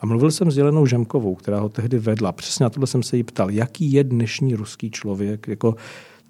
A 0.00 0.06
mluvil 0.06 0.30
jsem 0.30 0.50
s 0.50 0.56
Jelenou 0.56 0.86
Žemkovou, 0.86 1.34
která 1.34 1.60
ho 1.60 1.68
tehdy 1.68 1.98
vedla. 1.98 2.32
Přesně 2.32 2.62
na 2.62 2.70
tohle 2.70 2.86
jsem 2.86 3.02
se 3.02 3.16
jí 3.16 3.22
ptal, 3.22 3.50
jaký 3.50 3.92
je 3.92 4.04
dnešní 4.04 4.54
ruský 4.54 4.90
člověk, 4.90 5.48
jako 5.48 5.74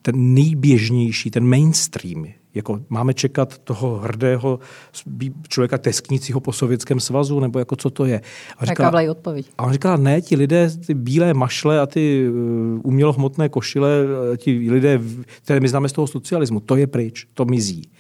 ten 0.02 0.34
nejběžnější, 0.34 1.30
ten 1.30 1.44
mainstream. 1.44 2.24
Jako 2.54 2.80
máme 2.88 3.14
čekat 3.14 3.58
toho 3.58 3.98
hrdého 3.98 4.58
člověka 5.48 5.78
tesknícího 5.78 6.40
po 6.40 6.52
Sovětském 6.52 7.00
svazu, 7.00 7.40
nebo 7.40 7.58
jako 7.58 7.76
co 7.76 7.90
to 7.90 8.04
je? 8.04 8.20
A 8.58 8.66
říkala, 8.66 9.00
Jaká 9.00 9.12
odpověď? 9.12 9.46
A 9.58 9.62
on 9.62 9.72
říkal, 9.72 9.98
ne, 9.98 10.20
ti 10.20 10.36
lidé, 10.36 10.70
ty 10.86 10.94
bílé 10.94 11.34
mašle 11.34 11.80
a 11.80 11.86
ty 11.86 12.28
uh, 12.28 12.34
umělohmotné 12.82 13.48
košile, 13.48 13.90
ti 14.36 14.70
lidé, 14.70 15.00
které 15.42 15.60
my 15.60 15.68
známe 15.68 15.88
z 15.88 15.92
toho 15.92 16.06
socialismu, 16.06 16.60
to 16.60 16.76
je 16.76 16.86
pryč, 16.86 17.26
to 17.34 17.44
mizí. 17.44 17.90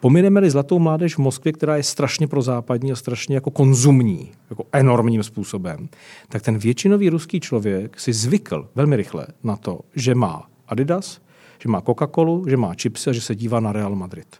Pomineme-li 0.00 0.50
zlatou 0.50 0.78
mládež 0.78 1.14
v 1.14 1.18
Moskvě, 1.18 1.52
která 1.52 1.76
je 1.76 1.82
strašně 1.82 2.28
prozápadní 2.28 2.92
a 2.92 2.96
strašně 2.96 3.34
jako 3.34 3.50
konzumní, 3.50 4.32
jako 4.50 4.64
enormním 4.72 5.22
způsobem, 5.22 5.88
tak 6.28 6.42
ten 6.42 6.58
většinový 6.58 7.08
ruský 7.08 7.40
člověk 7.40 8.00
si 8.00 8.12
zvykl 8.12 8.68
velmi 8.74 8.96
rychle 8.96 9.26
na 9.44 9.56
to, 9.56 9.80
že 9.94 10.14
má 10.14 10.48
Adidas, 10.68 11.20
že 11.58 11.68
má 11.68 11.80
Coca-Colu, 11.80 12.48
že 12.48 12.56
má 12.56 12.74
chipsy 12.82 13.10
a 13.10 13.12
že 13.12 13.20
se 13.20 13.34
dívá 13.34 13.60
na 13.60 13.72
Real 13.72 13.94
Madrid. 13.94 14.36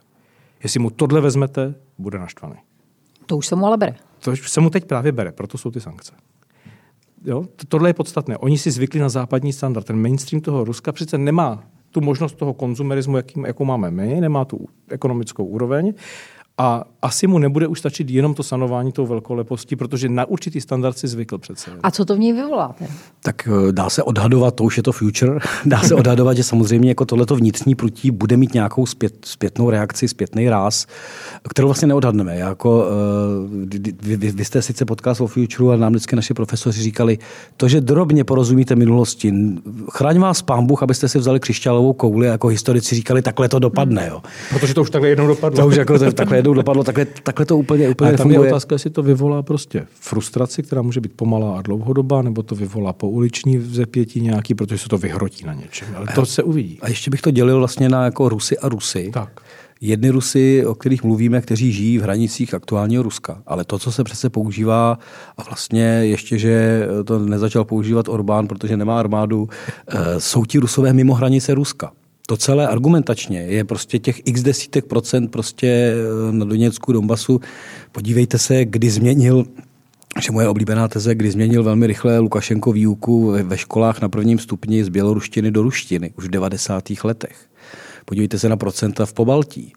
Jestli 0.62 0.80
mu 0.80 0.90
tohle 0.90 1.20
vezmete, 1.20 1.74
bude 1.98 2.18
naštvaný. 2.18 2.56
To 3.26 3.36
už 3.36 3.46
se 3.46 3.56
mu 3.56 3.66
ale 3.66 3.76
bere. 3.76 3.94
To 4.20 4.32
už 4.32 4.50
se 4.50 4.60
mu 4.60 4.70
teď 4.70 4.84
právě 4.84 5.12
bere, 5.12 5.32
proto 5.32 5.58
jsou 5.58 5.70
ty 5.70 5.80
sankce. 5.80 6.12
Jo? 7.24 7.44
Tohle 7.68 7.88
je 7.88 7.94
podstatné. 7.94 8.36
Oni 8.36 8.58
si 8.58 8.70
zvykli 8.70 9.00
na 9.00 9.08
západní 9.08 9.52
standard. 9.52 9.84
Ten 9.84 10.02
mainstream 10.02 10.40
toho 10.40 10.64
Ruska 10.64 10.92
přece 10.92 11.18
nemá 11.18 11.64
tu 11.90 12.00
možnost 12.00 12.34
toho 12.34 12.54
konzumerismu, 12.54 13.16
jaký, 13.16 13.42
jakou 13.46 13.64
máme 13.64 13.90
my, 13.90 14.20
nemá 14.20 14.44
tu 14.44 14.66
ekonomickou 14.90 15.44
úroveň 15.44 15.94
a 16.58 16.84
asi 17.02 17.26
mu 17.26 17.38
nebude 17.38 17.66
už 17.66 17.78
stačit 17.78 18.10
jenom 18.10 18.34
to 18.34 18.42
sanování 18.42 18.92
tou 18.92 19.06
velkolepostí, 19.06 19.76
protože 19.76 20.08
na 20.08 20.24
určitý 20.24 20.60
standard 20.60 20.98
si 20.98 21.08
zvykl 21.08 21.38
přece. 21.38 21.70
A 21.82 21.90
co 21.90 22.04
to 22.04 22.16
v 22.16 22.18
něj 22.18 22.32
vyvolá? 22.32 22.74
Tak 23.22 23.48
eh, 23.68 23.72
dá 23.72 23.90
se 23.90 24.02
odhadovat, 24.02 24.54
to 24.54 24.64
už 24.64 24.76
je 24.76 24.82
to 24.82 24.92
future, 24.92 25.38
dá 25.66 25.82
se 25.82 25.94
odhadovat, 25.94 26.36
že 26.36 26.44
samozřejmě 26.44 26.88
jako 26.88 27.04
tohleto 27.04 27.36
vnitřní 27.36 27.74
prutí 27.74 28.10
bude 28.10 28.36
mít 28.36 28.54
nějakou 28.54 28.86
zpět, 28.86 29.14
zpětnou 29.24 29.70
reakci, 29.70 30.08
zpětný 30.08 30.48
ráz, 30.48 30.86
kterou 31.48 31.68
vlastně 31.68 31.88
neodhadneme. 31.88 32.36
Jako, 32.36 32.86
eh, 32.86 33.78
vy, 34.02 34.16
vy, 34.16 34.32
vy, 34.32 34.44
jste 34.44 34.62
sice 34.62 34.84
podcast 34.84 35.20
o 35.20 35.26
future, 35.26 35.68
ale 35.68 35.78
nám 35.78 35.92
vždycky 35.92 36.16
naši 36.16 36.34
profesoři 36.34 36.82
říkali, 36.82 37.18
to, 37.56 37.68
že 37.68 37.80
drobně 37.80 38.24
porozumíte 38.24 38.76
minulosti, 38.76 39.34
chraň 39.92 40.18
vás 40.18 40.42
pán 40.42 40.66
Bůh, 40.66 40.82
abyste 40.82 41.08
si 41.08 41.18
vzali 41.18 41.40
křišťálovou 41.40 41.92
kouli 41.92 42.28
a 42.28 42.32
jako 42.32 42.48
historici 42.48 42.94
říkali, 42.94 43.22
takhle 43.22 43.48
to 43.48 43.58
dopadne. 43.58 44.06
Jo. 44.08 44.22
Protože 44.50 44.74
to 44.74 44.82
už 44.82 44.90
takhle 44.90 45.08
jednou 45.08 45.26
dopadlo. 45.26 45.60
To 45.60 45.66
už 45.66 45.76
jako 45.76 45.98
takhle 46.12 46.47
najednou 46.48 46.62
dopadlo, 46.62 46.84
takhle, 46.84 47.06
takhle 47.22 47.46
to 47.46 47.56
úplně, 47.56 47.88
úplně 47.88 48.12
tam 48.12 48.30
je 48.30 48.38
otázka, 48.38 48.74
jestli 48.74 48.90
to 48.90 49.02
vyvolá 49.02 49.42
prostě 49.42 49.86
frustraci, 50.00 50.62
která 50.62 50.82
může 50.82 51.00
být 51.00 51.12
pomalá 51.12 51.58
a 51.58 51.62
dlouhodobá, 51.62 52.22
nebo 52.22 52.42
to 52.42 52.54
vyvolá 52.54 52.92
po 52.92 53.08
uliční 53.08 53.58
vzepětí 53.58 54.20
nějaký, 54.20 54.54
protože 54.54 54.78
se 54.78 54.88
to 54.88 54.98
vyhrotí 54.98 55.44
na 55.44 55.54
něčem. 55.54 55.88
Ale 55.96 56.06
to 56.14 56.26
se 56.26 56.42
uvidí. 56.42 56.78
A 56.82 56.88
ještě 56.88 57.10
bych 57.10 57.20
to 57.20 57.30
dělil 57.30 57.58
vlastně 57.58 57.88
na 57.88 58.04
jako 58.04 58.28
Rusy 58.28 58.58
a 58.58 58.68
Rusy. 58.68 59.10
Tak. 59.14 59.40
Jedny 59.80 60.10
Rusy, 60.10 60.66
o 60.66 60.74
kterých 60.74 61.04
mluvíme, 61.04 61.40
kteří 61.40 61.72
žijí 61.72 61.98
v 61.98 62.02
hranicích 62.02 62.54
aktuálního 62.54 63.02
Ruska. 63.02 63.42
Ale 63.46 63.64
to, 63.64 63.78
co 63.78 63.92
se 63.92 64.04
přece 64.04 64.30
používá, 64.30 64.98
a 65.36 65.42
vlastně 65.42 65.82
ještě, 65.82 66.38
že 66.38 66.86
to 67.04 67.18
nezačal 67.18 67.64
používat 67.64 68.08
Orbán, 68.08 68.48
protože 68.48 68.76
nemá 68.76 68.98
armádu, 68.98 69.48
eh, 69.88 70.20
jsou 70.20 70.44
ti 70.44 70.58
Rusové 70.58 70.92
mimo 70.92 71.14
hranice 71.14 71.54
Ruska 71.54 71.92
to 72.30 72.36
celé 72.36 72.68
argumentačně 72.68 73.40
je 73.40 73.64
prostě 73.64 73.98
těch 73.98 74.20
x 74.24 74.42
desítek 74.42 74.84
procent 74.84 75.28
prostě 75.28 75.66
eh, 75.68 76.32
na 76.32 76.44
Doněcku, 76.44 76.92
Donbasu. 76.92 77.40
Podívejte 77.92 78.38
se, 78.38 78.64
kdy 78.64 78.90
změnil 78.90 79.44
že 80.22 80.32
moje 80.32 80.48
oblíbená 80.48 80.88
teze, 80.88 81.14
kdy 81.14 81.30
změnil 81.30 81.62
velmi 81.62 81.86
rychle 81.86 82.18
Lukašenko 82.18 82.72
výuku 82.72 83.34
ve 83.42 83.58
školách 83.58 84.00
na 84.00 84.08
prvním 84.08 84.38
stupni 84.38 84.84
z 84.84 84.88
běloruštiny 84.88 85.50
do 85.50 85.62
ruštiny 85.62 86.12
už 86.16 86.24
v 86.24 86.30
90. 86.30 86.84
letech. 87.04 87.46
Podívejte 88.04 88.38
se 88.38 88.48
na 88.48 88.56
procenta 88.56 89.06
v 89.06 89.12
Pobaltí. 89.12 89.72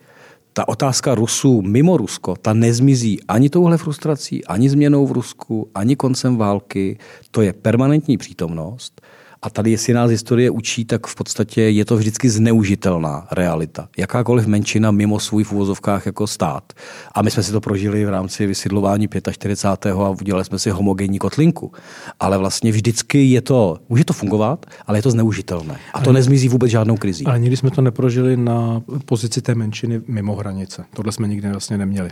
Ta 0.54 0.68
otázka 0.68 1.16
Rusů 1.16 1.62
mimo 1.62 1.98
Rusko, 1.98 2.36
ta 2.42 2.54
nezmizí 2.54 3.24
ani 3.28 3.50
touhle 3.50 3.78
frustrací, 3.78 4.46
ani 4.46 4.70
změnou 4.70 5.08
v 5.08 5.12
Rusku, 5.12 5.70
ani 5.76 5.96
koncem 5.96 6.38
války. 6.38 6.98
To 7.32 7.42
je 7.42 7.54
permanentní 7.54 8.18
přítomnost. 8.18 9.02
A 9.44 9.50
tady, 9.50 9.72
jestli 9.72 9.94
nás 9.94 10.12
historie 10.12 10.50
učí, 10.50 10.86
tak 10.86 11.08
v 11.08 11.16
podstatě 11.16 11.62
je 11.62 11.86
to 11.86 11.98
vždycky 11.98 12.30
zneužitelná 12.30 13.28
realita. 13.32 13.90
Jakákoliv 13.98 14.46
menšina 14.48 14.92
mimo 14.92 15.20
svůj 15.20 15.44
v 15.44 15.52
úvozovkách 15.52 16.06
jako 16.06 16.28
stát. 16.28 16.74
A 17.12 17.22
my 17.22 17.32
jsme 17.32 17.44
si 17.44 17.52
to 17.52 17.62
prožili 17.62 18.06
v 18.06 18.10
rámci 18.10 18.48
vysidlování 18.48 19.08
45. 19.32 19.92
a 19.92 20.10
udělali 20.10 20.46
jsme 20.46 20.60
si 20.60 20.70
homogenní 20.70 21.20
kotlinku. 21.20 21.72
Ale 22.20 22.38
vlastně 22.38 22.72
vždycky 22.72 23.24
je 23.24 23.42
to, 23.42 23.80
může 23.90 24.06
to 24.06 24.14
fungovat, 24.14 24.66
ale 24.88 24.98
je 24.98 25.02
to 25.02 25.12
zneužitelné. 25.12 25.80
A 25.94 26.00
to 26.00 26.10
ale, 26.10 26.14
nezmizí 26.14 26.50
vůbec 26.50 26.72
žádnou 26.72 26.98
krizí. 26.98 27.26
Ale 27.26 27.40
nikdy 27.40 27.58
jsme 27.58 27.72
to 27.72 27.82
neprožili 27.82 28.38
na 28.38 28.82
pozici 29.06 29.42
té 29.42 29.56
menšiny 29.56 30.02
mimo 30.08 30.36
hranice. 30.36 30.86
Tohle 30.94 31.12
jsme 31.12 31.28
nikdy 31.28 31.50
vlastně 31.50 31.78
neměli. 31.78 32.10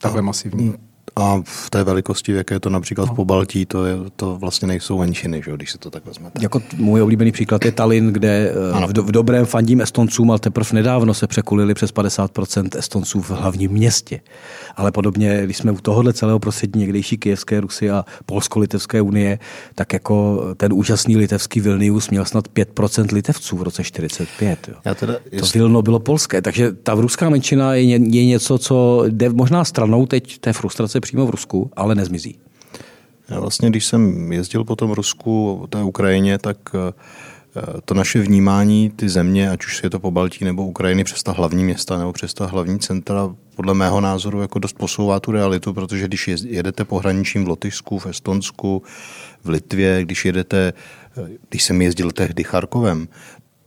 Takhle 0.00 0.22
masivní. 0.22 0.74
A 1.16 1.40
v 1.44 1.70
té 1.70 1.84
velikosti, 1.84 2.32
v 2.32 2.36
jaké 2.36 2.54
je 2.54 2.60
to 2.60 2.70
například 2.70 3.08
no. 3.08 3.12
v 3.12 3.16
Pobaltí, 3.16 3.66
to, 3.66 3.86
je, 3.86 3.96
to 4.16 4.36
vlastně 4.36 4.68
nejsou 4.68 4.98
menšiny, 4.98 5.42
že, 5.44 5.52
když 5.52 5.72
se 5.72 5.78
to 5.78 5.90
tak 5.90 6.06
vezmete. 6.06 6.38
Jako 6.42 6.62
můj 6.76 7.02
oblíbený 7.02 7.32
příklad 7.32 7.64
je 7.64 7.72
Tallinn, 7.72 8.12
kde 8.12 8.52
eh, 8.82 8.86
v, 8.86 8.92
do, 8.92 9.02
v 9.02 9.12
dobrém 9.12 9.46
fandím 9.46 9.80
Estoncům, 9.80 10.30
ale 10.30 10.38
teprve 10.38 10.68
nedávno 10.72 11.14
se 11.14 11.26
překulili 11.26 11.74
přes 11.74 11.94
50% 11.94 12.78
Estonců 12.78 13.20
v 13.20 13.30
hlavním 13.30 13.70
městě. 13.70 14.20
Ale 14.76 14.92
podobně, 14.92 15.40
když 15.44 15.56
jsme 15.56 15.72
u 15.72 15.76
tohohle 15.76 16.12
celého 16.12 16.38
prostředí 16.38 16.80
někdejší 16.80 17.18
Kijevské 17.18 17.60
Rusy 17.60 17.90
a 17.90 18.04
Polsko-Litevské 18.26 19.00
unie, 19.00 19.38
tak 19.74 19.92
jako 19.92 20.44
ten 20.56 20.72
úžasný 20.72 21.16
litevský 21.16 21.60
Vilnius 21.60 22.10
měl 22.10 22.24
snad 22.24 22.48
5% 22.48 23.14
litevců 23.14 23.56
v 23.56 23.62
roce 23.62 23.84
45. 23.84 24.68
Jo. 24.68 24.74
Já 24.84 24.94
teda, 24.94 25.14
jest... 25.32 25.52
To 25.52 25.58
Vilno 25.58 25.82
bylo 25.82 25.98
polské, 25.98 26.42
takže 26.42 26.72
ta 26.72 26.94
ruská 26.94 27.28
menšina 27.28 27.74
je, 27.74 27.84
je 27.84 28.26
něco, 28.26 28.58
co 28.58 29.04
jde 29.08 29.28
možná 29.28 29.64
stranou 29.64 30.06
teď 30.06 30.38
té 30.38 30.52
frustrace 30.52 31.00
přímo 31.02 31.26
v 31.26 31.30
Rusku, 31.30 31.70
ale 31.76 31.94
nezmizí. 31.94 32.38
Já 33.28 33.40
vlastně, 33.40 33.70
když 33.70 33.86
jsem 33.86 34.32
jezdil 34.32 34.64
po 34.64 34.76
tom 34.76 34.90
Rusku, 34.90 35.66
té 35.70 35.82
Ukrajině, 35.82 36.38
tak 36.38 36.56
eh, 36.74 36.92
to 37.84 37.94
naše 37.94 38.20
vnímání 38.20 38.90
ty 38.90 39.08
země, 39.08 39.50
ať 39.50 39.64
už 39.64 39.84
je 39.84 39.90
to 39.90 40.00
po 40.00 40.10
Baltí 40.10 40.44
nebo 40.44 40.66
Ukrajiny, 40.66 41.04
přes 41.04 41.22
ta 41.22 41.32
hlavní 41.32 41.64
města 41.64 41.98
nebo 41.98 42.12
přes 42.12 42.34
ta 42.34 42.46
hlavní 42.46 42.78
centra, 42.78 43.34
podle 43.56 43.74
mého 43.74 44.00
názoru 44.00 44.40
jako 44.40 44.58
dost 44.58 44.72
posouvá 44.78 45.20
tu 45.20 45.32
realitu, 45.32 45.74
protože 45.74 46.08
když 46.08 46.28
jedete 46.28 46.84
pohraničím 46.84 47.44
v 47.44 47.48
Lotyšsku, 47.48 47.98
v 47.98 48.06
Estonsku, 48.06 48.82
v 49.44 49.48
Litvě, 49.48 50.02
když 50.02 50.24
jedete, 50.24 50.72
eh, 51.18 51.28
když 51.48 51.62
jsem 51.62 51.82
jezdil 51.82 52.10
tehdy 52.10 52.44
Charkovem, 52.44 53.08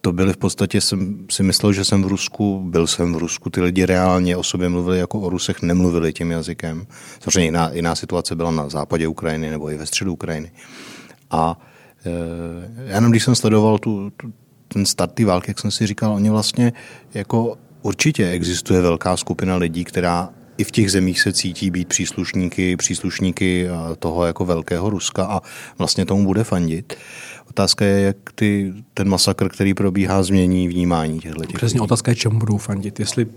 to 0.05 0.11
byly 0.11 0.33
v 0.33 0.37
podstatě, 0.37 0.81
jsem 0.81 1.25
si 1.31 1.43
myslel, 1.43 1.73
že 1.73 1.85
jsem 1.85 2.03
v 2.03 2.07
Rusku, 2.07 2.61
byl 2.65 2.87
jsem 2.87 3.13
v 3.13 3.17
Rusku, 3.17 3.49
ty 3.49 3.61
lidi 3.61 3.85
reálně 3.85 4.37
o 4.37 4.43
sobě 4.43 4.69
mluvili 4.69 4.99
jako 4.99 5.19
o 5.19 5.29
Rusech, 5.29 5.61
nemluvili 5.61 6.13
tím 6.13 6.31
jazykem. 6.31 6.87
Samozřejmě 7.19 7.45
jiná, 7.45 7.69
jiná 7.73 7.95
situace 7.95 8.35
byla 8.35 8.51
na 8.51 8.69
západě 8.69 9.07
Ukrajiny 9.07 9.49
nebo 9.49 9.71
i 9.71 9.77
ve 9.77 9.85
středu 9.85 10.13
Ukrajiny. 10.13 10.51
A 11.31 11.59
e, 12.05 12.93
jenom 12.93 13.11
když 13.11 13.23
jsem 13.23 13.35
sledoval 13.35 13.77
tu, 13.79 14.09
tu, 14.09 14.33
ten 14.67 14.85
start 14.85 15.11
té 15.13 15.25
války, 15.25 15.49
jak 15.49 15.59
jsem 15.59 15.71
si 15.71 15.87
říkal, 15.87 16.13
oni 16.13 16.29
vlastně 16.29 16.73
jako 17.13 17.57
určitě 17.81 18.29
existuje 18.29 18.81
velká 18.81 19.17
skupina 19.17 19.55
lidí, 19.55 19.83
která 19.83 20.29
i 20.57 20.63
v 20.63 20.71
těch 20.71 20.91
zemích 20.91 21.21
se 21.21 21.33
cítí 21.33 21.71
být 21.71 21.87
příslušníky, 21.87 22.77
příslušníky 22.77 23.67
toho 23.99 24.25
jako 24.25 24.45
velkého 24.45 24.89
Ruska 24.89 25.25
a 25.25 25.41
vlastně 25.77 26.05
tomu 26.05 26.25
bude 26.25 26.43
fandit. 26.43 26.93
Otázka 27.55 27.85
je, 27.85 28.01
jak 28.01 28.17
ty, 28.35 28.73
ten 28.93 29.09
masakr, 29.09 29.49
který 29.49 29.73
probíhá, 29.73 30.23
změní 30.23 30.67
vnímání 30.67 31.19
těchto 31.19 31.41
lidí. 31.41 31.53
Přesně, 31.53 31.81
otázka 31.81 32.11
je, 32.11 32.15
čemu 32.15 32.39
budou 32.39 32.57
fandit. 32.57 32.99
Jestli 32.99 33.27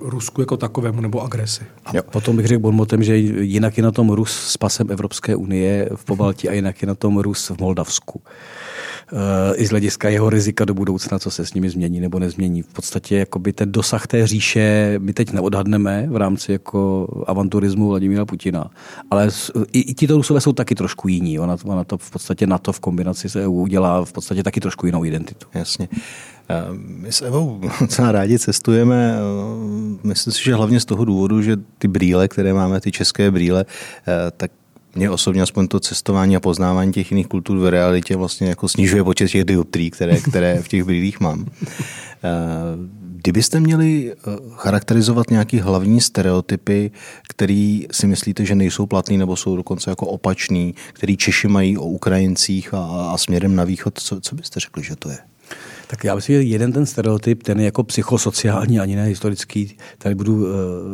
Rusku 0.00 0.40
jako 0.40 0.56
takovému 0.56 1.00
nebo 1.00 1.22
agresi. 1.22 1.64
A 1.84 1.96
jo. 1.96 2.02
potom 2.02 2.36
bych 2.36 2.46
řekl 2.46 2.60
bonmotem, 2.60 3.02
že 3.02 3.16
jinak 3.16 3.76
je 3.76 3.82
na 3.82 3.90
tom 3.90 4.10
Rus 4.10 4.32
s 4.32 4.56
pasem 4.56 4.90
Evropské 4.90 5.36
unie 5.36 5.88
v 5.94 6.04
Pobaltí 6.04 6.48
a 6.48 6.52
jinak 6.52 6.82
je 6.82 6.88
na 6.88 6.94
tom 6.94 7.18
Rus 7.18 7.50
v 7.50 7.60
Moldavsku. 7.60 8.22
Eh, 9.12 9.56
i 9.56 9.66
z 9.66 9.70
hlediska 9.70 10.08
jeho 10.08 10.30
rizika 10.30 10.64
do 10.64 10.74
budoucna, 10.74 11.18
co 11.18 11.30
se 11.30 11.46
s 11.46 11.54
nimi 11.54 11.70
změní 11.70 12.00
nebo 12.00 12.18
nezmění. 12.18 12.62
V 12.62 12.66
podstatě 12.66 13.16
jakoby 13.16 13.52
ten 13.52 13.72
dosah 13.72 14.06
té 14.06 14.26
říše 14.26 14.94
my 14.98 15.12
teď 15.12 15.32
neodhadneme 15.32 16.06
v 16.10 16.16
rámci 16.16 16.52
jako 16.52 17.08
avanturismu 17.26 17.88
Vladimíra 17.88 18.24
Putina, 18.24 18.70
ale 19.10 19.28
i, 19.72 19.80
i 19.80 19.94
tito 19.94 20.16
Rusové 20.16 20.40
jsou 20.40 20.52
taky 20.52 20.74
trošku 20.74 21.08
jiní. 21.08 21.38
Ona, 21.38 21.56
ona 21.64 21.84
to 21.84 21.98
v 21.98 22.10
podstatě 22.10 22.46
na 22.46 22.58
to 22.58 22.72
v 22.72 22.80
kombinaci 22.80 23.28
se 23.28 23.46
EU 23.46 23.52
udělá 23.52 24.04
v 24.04 24.12
podstatě 24.12 24.42
taky 24.42 24.60
trošku 24.60 24.86
jinou 24.86 25.04
identitu. 25.04 25.46
Jasně. 25.54 25.88
Eh, 26.48 26.64
my 26.72 27.12
s 27.12 27.22
Evou 27.22 27.60
docela 27.80 28.12
rádi 28.12 28.38
cestujeme. 28.38 29.14
Eh, 29.14 30.06
myslím 30.06 30.32
si, 30.32 30.44
že 30.44 30.54
hlavně 30.54 30.80
z 30.80 30.84
toho 30.84 31.04
důvodu, 31.04 31.42
že 31.42 31.56
ty 31.78 31.88
brýle, 31.88 32.28
které 32.28 32.54
máme, 32.54 32.80
ty 32.80 32.92
české 32.92 33.30
brýle, 33.30 33.64
tak 34.36 34.50
mě 34.94 35.10
osobně 35.10 35.42
aspoň 35.42 35.68
to 35.68 35.80
cestování 35.80 36.36
a 36.36 36.40
poznávání 36.40 36.92
těch 36.92 37.10
jiných 37.10 37.26
kultur 37.26 37.58
v 37.58 37.70
realitě 37.70 38.16
vlastně 38.16 38.48
jako 38.48 38.68
snižuje 38.68 39.04
počet 39.04 39.30
těch 39.30 39.44
dioptrií, 39.44 39.90
které, 39.90 40.20
které 40.20 40.62
v 40.62 40.68
těch 40.68 40.84
brýlích 40.84 41.20
mám. 41.20 41.46
Eh, 42.24 43.02
kdybyste 43.22 43.60
měli 43.60 44.12
eh, 44.12 44.16
charakterizovat 44.54 45.30
nějaký 45.30 45.58
hlavní 45.58 46.00
stereotypy, 46.00 46.90
který 47.28 47.86
si 47.90 48.06
myslíte, 48.06 48.44
že 48.44 48.54
nejsou 48.54 48.86
platný 48.86 49.18
nebo 49.18 49.36
jsou 49.36 49.56
dokonce 49.56 49.90
jako 49.90 50.06
opačný, 50.06 50.74
který 50.92 51.16
Češi 51.16 51.48
mají 51.48 51.78
o 51.78 51.84
Ukrajincích 51.84 52.74
a, 52.74 53.10
a 53.12 53.18
směrem 53.18 53.56
na 53.56 53.64
východ, 53.64 53.98
co, 53.98 54.20
co 54.20 54.34
byste 54.34 54.60
řekli, 54.60 54.82
že 54.82 54.96
to 54.96 55.08
je? 55.08 55.18
Tak 55.92 56.04
já 56.04 56.14
myslím, 56.14 56.36
že 56.36 56.42
jeden 56.42 56.72
ten 56.72 56.86
stereotyp, 56.86 57.42
ten 57.42 57.60
je 57.60 57.64
jako 57.64 57.84
psychosociální, 57.84 58.80
ani 58.80 58.96
ne 58.96 59.04
historický. 59.04 59.76
Tady 59.98 60.14
budu 60.14 60.46
eh, 60.46 60.50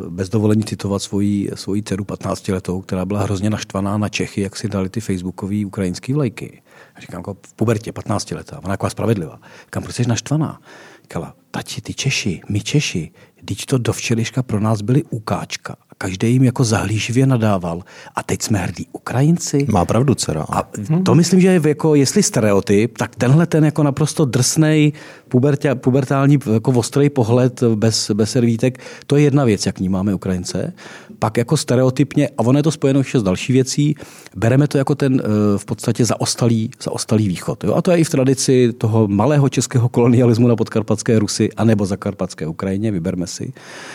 bez 0.09 0.29
dovolení 0.29 0.63
citovat 0.63 1.01
svoji, 1.01 1.49
svoji 1.55 1.83
dceru 1.83 2.03
15 2.03 2.47
letou, 2.47 2.81
která 2.81 3.05
byla 3.05 3.21
hrozně 3.21 3.49
naštvaná 3.49 3.97
na 3.97 4.09
Čechy, 4.09 4.41
jak 4.41 4.55
si 4.55 4.69
dali 4.69 4.89
ty 4.89 5.01
facebookové 5.01 5.65
ukrajinské 5.65 6.13
vlajky. 6.13 6.61
Říkám, 6.99 7.19
jako 7.19 7.37
v 7.47 7.53
pubertě, 7.53 7.91
15 7.91 8.31
letá, 8.31 8.59
ona 8.63 8.73
jako 8.73 8.89
spravedlivá. 8.89 9.39
Říkám, 9.65 9.83
proč 9.83 9.95
jsi 9.95 10.07
naštvaná? 10.07 10.61
Říkala, 11.01 11.35
tati, 11.51 11.81
ty 11.81 11.93
Češi, 11.93 12.41
my 12.49 12.61
Češi, 12.61 13.11
když 13.41 13.65
to 13.65 13.77
do 13.77 13.93
včeliška 13.93 14.43
pro 14.43 14.59
nás 14.59 14.81
byli 14.81 15.03
ukáčka 15.03 15.75
každý 16.01 16.31
jim 16.31 16.43
jako 16.43 16.63
zahlíživě 16.63 17.25
nadával. 17.25 17.83
A 18.15 18.23
teď 18.23 18.41
jsme 18.41 18.59
hrdí 18.59 18.87
Ukrajinci. 18.91 19.67
Má 19.71 19.85
pravdu 19.85 20.15
dcera. 20.15 20.45
A 20.49 20.69
to 21.03 21.15
myslím, 21.15 21.41
že 21.41 21.47
je 21.47 21.61
jako, 21.67 21.95
jestli 21.95 22.23
stereotyp, 22.23 22.97
tak 22.97 23.15
tenhle 23.15 23.45
ten 23.45 23.65
jako 23.65 23.83
naprosto 23.83 24.25
drsnej, 24.25 24.91
pubertě, 25.27 25.75
pubertální, 25.75 26.39
jako 26.53 26.71
ostrý 26.71 27.09
pohled 27.09 27.63
bez, 27.75 28.11
bez 28.11 28.31
servítek, 28.31 28.79
to 29.07 29.15
je 29.15 29.23
jedna 29.23 29.45
věc, 29.45 29.65
jak 29.65 29.79
ní 29.79 29.89
máme 29.89 30.13
Ukrajince. 30.13 30.73
Pak 31.19 31.37
jako 31.37 31.57
stereotypně, 31.57 32.29
a 32.37 32.39
ono 32.39 32.59
je 32.59 32.63
to 32.63 32.71
spojeno 32.71 32.99
ještě 32.99 33.19
s 33.19 33.23
další 33.23 33.53
věcí, 33.53 33.95
bereme 34.35 34.67
to 34.67 34.77
jako 34.77 34.95
ten 34.95 35.21
eh, 35.23 35.57
v 35.57 35.65
podstatě 35.65 36.05
zaostalý, 36.05 36.69
zaostalý 36.83 37.27
východ. 37.27 37.63
Jo? 37.63 37.73
A 37.75 37.81
to 37.81 37.91
je 37.91 37.97
i 37.97 38.03
v 38.03 38.09
tradici 38.09 38.73
toho 38.77 39.07
malého 39.07 39.49
českého 39.49 39.89
kolonialismu 39.89 40.47
na 40.47 40.55
podkarpatské 40.55 41.19
Rusy, 41.19 41.49
anebo 41.57 41.85
zakarpatské 41.85 42.47
Ukrajině, 42.47 42.91
vyberme 42.91 43.27
si. 43.29 43.53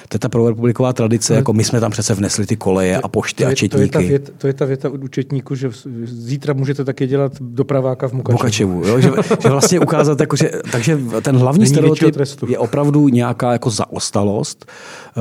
To 0.08 0.14
je 0.14 0.18
ta 0.18 0.28
prvorepubliková 0.28 0.92
tradice, 0.92 1.34
jako 1.34 1.52
my 1.52 1.64
jsme 1.64 1.80
tam 1.80 1.90
přece 1.90 2.14
vnesli 2.14 2.46
ty 2.46 2.56
koleje 2.56 2.98
a 2.98 3.08
pošty 3.08 3.44
to 3.44 3.48
je, 3.48 3.52
a 3.52 3.54
četníky. 3.54 3.76
To 3.76 3.82
je, 3.82 3.88
ta 3.88 3.98
věta, 3.98 4.32
to 4.38 4.46
je 4.46 4.52
ta 4.52 4.64
věta 4.64 4.90
od 4.90 5.04
účetníku, 5.04 5.54
že 5.54 5.70
zítra 6.04 6.54
můžete 6.54 6.84
taky 6.84 7.06
dělat 7.06 7.32
dopraváka 7.40 8.08
v 8.08 8.12
Mukačevu. 8.12 8.38
Mukačevu 8.38 8.86
jo? 8.86 9.00
Že, 9.00 9.10
že, 9.42 9.48
vlastně 9.48 9.80
ukázat, 9.80 10.20
jako, 10.20 10.36
že, 10.36 10.50
takže 10.72 10.98
ten 11.22 11.36
hlavní 11.36 11.64
Není 11.64 11.74
stereotyp 11.74 12.16
je 12.48 12.58
opravdu 12.58 13.08
nějaká 13.08 13.52
jako 13.52 13.70
zaostalost. 13.70 14.66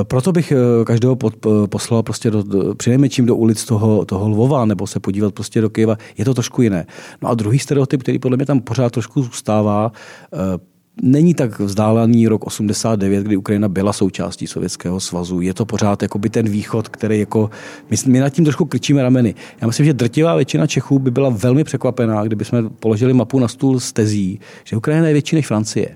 Proto 0.04 0.32
bych 0.32 0.52
eh, 0.52 0.86
každého 0.86 1.15
pod, 1.15 1.34
eh, 1.45 1.67
poslal 1.67 2.04
prostě 2.04 2.32
do, 2.32 2.43
do, 2.43 2.76
přinejmenším 2.76 3.26
do 3.26 3.36
ulic 3.36 3.65
toho, 3.65 4.06
toho 4.06 4.30
Lvova 4.30 4.65
nebo 4.65 4.88
se 4.88 4.99
podívat 4.99 5.34
prostě 5.34 5.62
do 5.62 5.69
Kyjeva. 5.69 5.97
Je 6.17 6.26
to 6.26 6.34
trošku 6.34 6.62
jiné. 6.62 6.86
No 7.21 7.30
a 7.30 7.34
druhý 7.34 7.60
stereotyp, 7.60 8.04
který 8.04 8.19
podle 8.19 8.38
mě 8.38 8.45
tam 8.45 8.60
pořád 8.60 8.91
trošku 8.91 9.23
zůstává, 9.23 9.91
eh, 10.34 10.72
není 11.01 11.34
tak 11.34 11.60
vzdálený 11.60 12.27
rok 12.27 12.47
89, 12.47 13.23
kdy 13.23 13.38
Ukrajina 13.38 13.69
byla 13.69 13.93
součástí 13.93 14.47
Sovětského 14.47 14.99
svazu. 14.99 15.41
Je 15.41 15.53
to 15.53 15.65
pořád 15.65 16.01
jakoby 16.01 16.29
ten 16.29 16.49
východ, 16.49 16.89
který 16.89 17.19
jako, 17.19 17.49
my, 17.89 17.97
my 18.08 18.19
nad 18.19 18.29
tím 18.29 18.45
trošku 18.45 18.65
krčíme 18.65 19.03
rameny. 19.03 19.36
Já 19.62 19.67
myslím, 19.67 19.86
že 19.86 19.93
drtivá 19.93 20.36
většina 20.36 20.67
Čechů 20.67 20.99
by 20.99 21.12
byla 21.12 21.29
velmi 21.29 21.63
překvapená, 21.63 22.23
kdyby 22.23 22.45
jsme 22.45 22.69
položili 22.69 23.13
mapu 23.13 23.39
na 23.39 23.47
stůl 23.47 23.79
z 23.79 23.93
tezí, 23.93 24.39
že 24.63 24.77
Ukrajina 24.77 25.08
je 25.08 25.13
větší 25.13 25.36
než 25.36 25.47
Francie. 25.47 25.95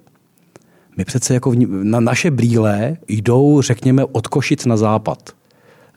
My 0.98 1.06
přece 1.06 1.34
jako 1.34 1.54
na 1.68 2.00
naše 2.00 2.32
brýle 2.32 2.98
jdou, 3.08 3.62
řekněme, 3.62 4.06
od 4.06 4.28
Košic 4.28 4.66
na 4.66 4.78
západ. 4.78 5.32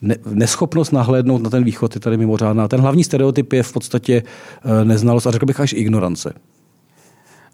Ne, 0.02 0.16
neschopnost 0.30 0.92
nahlédnout 0.92 1.42
na 1.42 1.50
ten 1.50 1.64
východ 1.64 1.94
je 1.94 2.00
tady 2.00 2.16
mimořádná. 2.16 2.68
Ten 2.68 2.80
hlavní 2.80 3.04
stereotyp 3.04 3.52
je 3.52 3.62
v 3.62 3.72
podstatě 3.72 4.22
eh, 4.64 4.84
neznalost 4.84 5.26
a 5.26 5.30
řekl 5.30 5.46
bych 5.46 5.60
až 5.60 5.72
ignorance. 5.72 6.32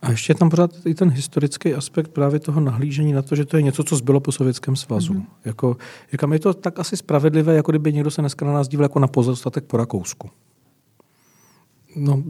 A 0.02 0.10
ještě 0.10 0.30
je 0.30 0.34
tam 0.34 0.50
pořád 0.50 0.70
i 0.86 0.94
ten 0.94 1.10
historický 1.10 1.74
aspekt 1.74 2.08
právě 2.08 2.40
toho 2.40 2.60
nahlížení 2.60 3.12
na 3.12 3.22
to, 3.22 3.36
že 3.36 3.44
to 3.44 3.56
je 3.56 3.62
něco, 3.62 3.84
co 3.84 3.96
zbylo 3.96 4.20
po 4.20 4.32
Sovětském 4.32 4.76
svazu. 4.76 5.12
Mm-hmm. 5.12 5.26
Jako, 5.44 5.76
říkám, 6.12 6.32
je 6.32 6.38
to 6.38 6.54
tak 6.54 6.78
asi 6.78 6.96
spravedlivé, 6.96 7.54
jako 7.54 7.72
kdyby 7.72 7.92
někdo 7.92 8.10
se 8.10 8.22
dneska 8.22 8.46
na 8.46 8.52
nás 8.52 8.68
díval 8.68 8.84
jako 8.84 8.98
na 8.98 9.06
pozostatek 9.06 9.64
po 9.64 9.76
Rakousku. 9.76 10.30
No, 11.96 12.22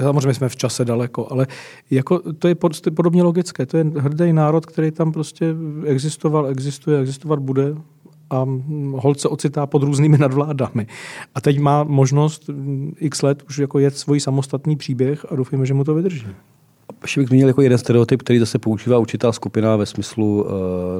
samozřejmě 0.00 0.34
jsme 0.34 0.48
v 0.48 0.56
čase 0.56 0.84
daleko, 0.84 1.28
ale 1.30 1.46
jako 1.90 2.32
to 2.32 2.48
je 2.48 2.54
podobně 2.94 3.22
logické. 3.22 3.66
To 3.66 3.76
je 3.76 3.84
hrdý 3.84 4.32
národ, 4.32 4.66
který 4.66 4.90
tam 4.90 5.12
prostě 5.12 5.54
existoval, 5.84 6.46
existuje, 6.46 7.00
existovat 7.00 7.38
bude 7.38 7.74
a 8.30 8.46
hold 8.92 9.20
se 9.20 9.28
ocitá 9.28 9.66
pod 9.66 9.82
různými 9.82 10.18
nadvládami. 10.18 10.86
A 11.34 11.40
teď 11.40 11.58
má 11.58 11.84
možnost 11.84 12.50
x 12.98 13.22
let 13.22 13.42
už 13.48 13.58
jako 13.58 13.78
jet 13.78 13.96
svůj 13.96 14.20
samostatný 14.20 14.76
příběh 14.76 15.26
a 15.32 15.36
doufujeme, 15.36 15.66
že 15.66 15.74
mu 15.74 15.84
to 15.84 15.94
vydrží. 15.94 16.26
Ještě 17.02 17.20
bych 17.20 17.28
zmínil 17.28 17.48
jako 17.48 17.62
jeden 17.62 17.78
stereotyp, 17.78 18.22
který 18.22 18.38
zase 18.38 18.58
používá 18.58 18.98
určitá 18.98 19.32
skupina 19.32 19.76
ve 19.76 19.86
smyslu 19.86 20.42
uh, 20.42 20.50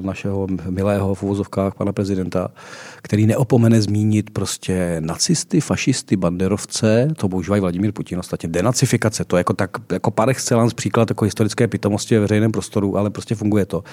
našeho 0.04 0.46
milého 0.70 1.14
v 1.14 1.22
uvozovkách 1.22 1.74
pana 1.74 1.92
prezidenta, 1.92 2.48
který 3.02 3.26
neopomene 3.26 3.82
zmínit 3.82 4.30
prostě 4.30 4.96
nacisty, 5.00 5.60
fašisty, 5.60 6.16
banderovce, 6.16 7.08
to 7.16 7.28
používají 7.28 7.60
Vladimír 7.60 7.92
Putin 7.92 8.18
ostatně, 8.18 8.48
denacifikace, 8.48 9.24
to 9.24 9.36
je 9.36 9.40
jako, 9.40 9.52
tak, 9.52 9.70
jako 9.92 10.10
par 10.10 10.30
excellence 10.30 10.74
příklad 10.74 11.10
jako 11.10 11.24
historické 11.24 11.68
pitomosti 11.68 12.14
ve 12.14 12.20
veřejném 12.20 12.52
prostoru, 12.52 12.96
ale 12.96 13.10
prostě 13.10 13.34
funguje 13.34 13.66
to. 13.66 13.84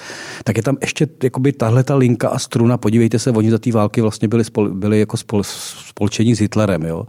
Tak 0.44 0.58
je 0.58 0.64
tam 0.64 0.78
ještě 0.82 1.08
jakoby 1.24 1.54
tahle 1.54 1.84
ta 1.84 1.96
linka 1.96 2.30
a 2.30 2.40
struna, 2.40 2.78
podívejte 2.78 3.20
se, 3.20 3.32
oni 3.32 3.52
za 3.52 3.58
té 3.58 3.72
války 3.72 4.02
vlastně 4.02 4.28
byli, 4.28 4.44
spol, 4.44 4.70
byli 4.70 5.00
jako 5.00 5.18
spol, 5.18 5.44
spolčení 5.44 6.36
s 6.36 6.40
Hitlerem, 6.40 6.84
jo. 6.84 7.08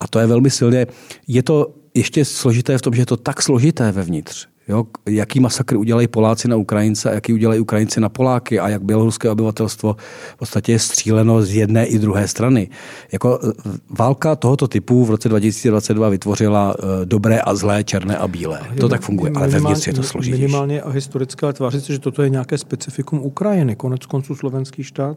A 0.00 0.06
to 0.08 0.18
je 0.18 0.26
velmi 0.26 0.50
silně, 0.50 0.86
je 1.28 1.42
to 1.42 1.83
ještě 1.94 2.24
složité 2.24 2.78
v 2.78 2.82
tom, 2.82 2.94
že 2.94 3.02
je 3.02 3.06
to 3.06 3.16
tak 3.16 3.42
složité 3.42 3.92
vevnitř, 3.92 4.48
Jo, 4.68 4.84
jaký 5.06 5.40
masakr 5.40 5.76
udělají 5.76 6.08
Poláci 6.08 6.48
na 6.48 6.56
Ukrajince 6.56 7.10
a 7.10 7.14
jaký 7.14 7.32
udělají 7.32 7.60
Ukrajinci 7.60 8.00
na 8.00 8.08
Poláky 8.08 8.60
a 8.60 8.68
jak 8.68 8.82
běloruské 8.82 9.30
obyvatelstvo 9.30 9.96
v 10.34 10.38
podstatě 10.38 10.72
je 10.72 10.78
stříleno 10.78 11.42
z 11.42 11.54
jedné 11.54 11.86
i 11.86 11.98
druhé 11.98 12.28
strany. 12.28 12.68
Jako 13.12 13.40
e, 13.42 13.52
válka 13.98 14.36
tohoto 14.36 14.68
typu 14.68 15.04
v 15.04 15.10
roce 15.10 15.28
2022 15.28 16.08
vytvořila 16.08 16.74
e, 17.02 17.06
dobré 17.06 17.40
a 17.40 17.54
zlé, 17.54 17.84
černé 17.84 18.16
a 18.16 18.28
bílé. 18.28 18.60
To 18.80 18.88
tak 18.88 19.02
funguje, 19.02 19.32
ale 19.34 19.48
vevnitř 19.48 19.86
je 19.86 19.92
to 19.92 20.02
složitější. 20.02 20.42
Minimálně 20.42 20.82
a 20.82 20.90
historické, 20.90 21.46
ale 21.46 21.52
tváří 21.52 21.80
se, 21.80 21.92
že 21.92 21.98
toto 21.98 22.22
je 22.22 22.30
nějaké 22.30 22.58
specifikum 22.58 23.20
Ukrajiny. 23.20 23.76
Konec 23.76 24.06
konců 24.06 24.34
slovenský 24.34 24.82
štát, 24.84 25.16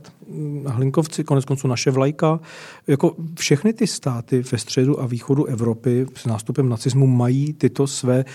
Hlinkovci, 0.66 1.24
konec 1.24 1.46
konců 1.46 1.68
naše 1.68 1.92
vlajka. 1.92 2.40
Jako 2.88 3.16
všechny 3.40 3.74
ty 3.74 3.88
státy 3.88 4.44
ve 4.52 4.58
středu 4.58 5.02
a 5.02 5.06
východu 5.06 5.46
Evropy 5.46 6.06
s 6.16 6.26
nástupem 6.26 6.70
nacismu 6.70 7.08
mají 7.08 7.54
tyto 7.54 7.88
své 7.88 8.20
e, 8.20 8.26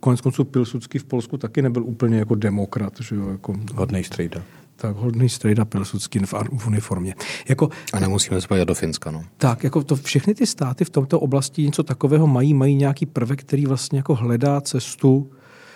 konec 0.00 0.20
konců 0.20 0.44
Pilsudský 0.44 0.98
v 0.98 1.04
Polsku 1.04 1.36
taky 1.36 1.62
nebyl 1.62 1.84
úplně 1.84 2.18
jako 2.18 2.34
demokrat. 2.34 2.92
Že 3.00 3.16
jo, 3.16 3.28
jako, 3.28 3.54
hodný 3.74 4.04
strejda. 4.04 4.42
Tak, 4.76 4.96
hodný 4.96 5.28
strejda 5.28 5.64
Pilsudský 5.64 6.18
v, 6.18 6.32
v 6.58 6.66
uniformě. 6.66 7.14
Jako, 7.48 7.68
a 7.92 8.00
nemusíme 8.00 8.40
se 8.40 8.64
do 8.64 8.74
Finska. 8.74 9.10
No. 9.10 9.24
Tak, 9.36 9.64
jako 9.64 9.84
to 9.84 9.96
všechny 9.96 10.34
ty 10.34 10.46
státy 10.46 10.84
v 10.84 10.90
tomto 10.90 11.20
oblasti 11.20 11.62
něco 11.62 11.82
takového 11.82 12.26
mají, 12.26 12.54
mají 12.54 12.74
nějaký 12.74 13.06
prvek, 13.06 13.40
který 13.40 13.66
vlastně 13.66 13.98
jako 13.98 14.14
hledá 14.14 14.60
cestu 14.60 15.30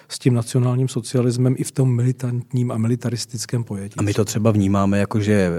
s 0.08 0.18
tím 0.18 0.34
nacionálním 0.34 0.88
socialismem 0.88 1.54
i 1.58 1.64
v 1.64 1.72
tom 1.72 1.94
militantním 1.94 2.70
a 2.70 2.78
militaristickém 2.78 3.64
pojetí. 3.64 3.94
A 3.98 4.02
my 4.02 4.14
to 4.14 4.24
třeba 4.24 4.50
vnímáme 4.50 4.98
jako, 4.98 5.20
že 5.20 5.32
eh, 5.32 5.50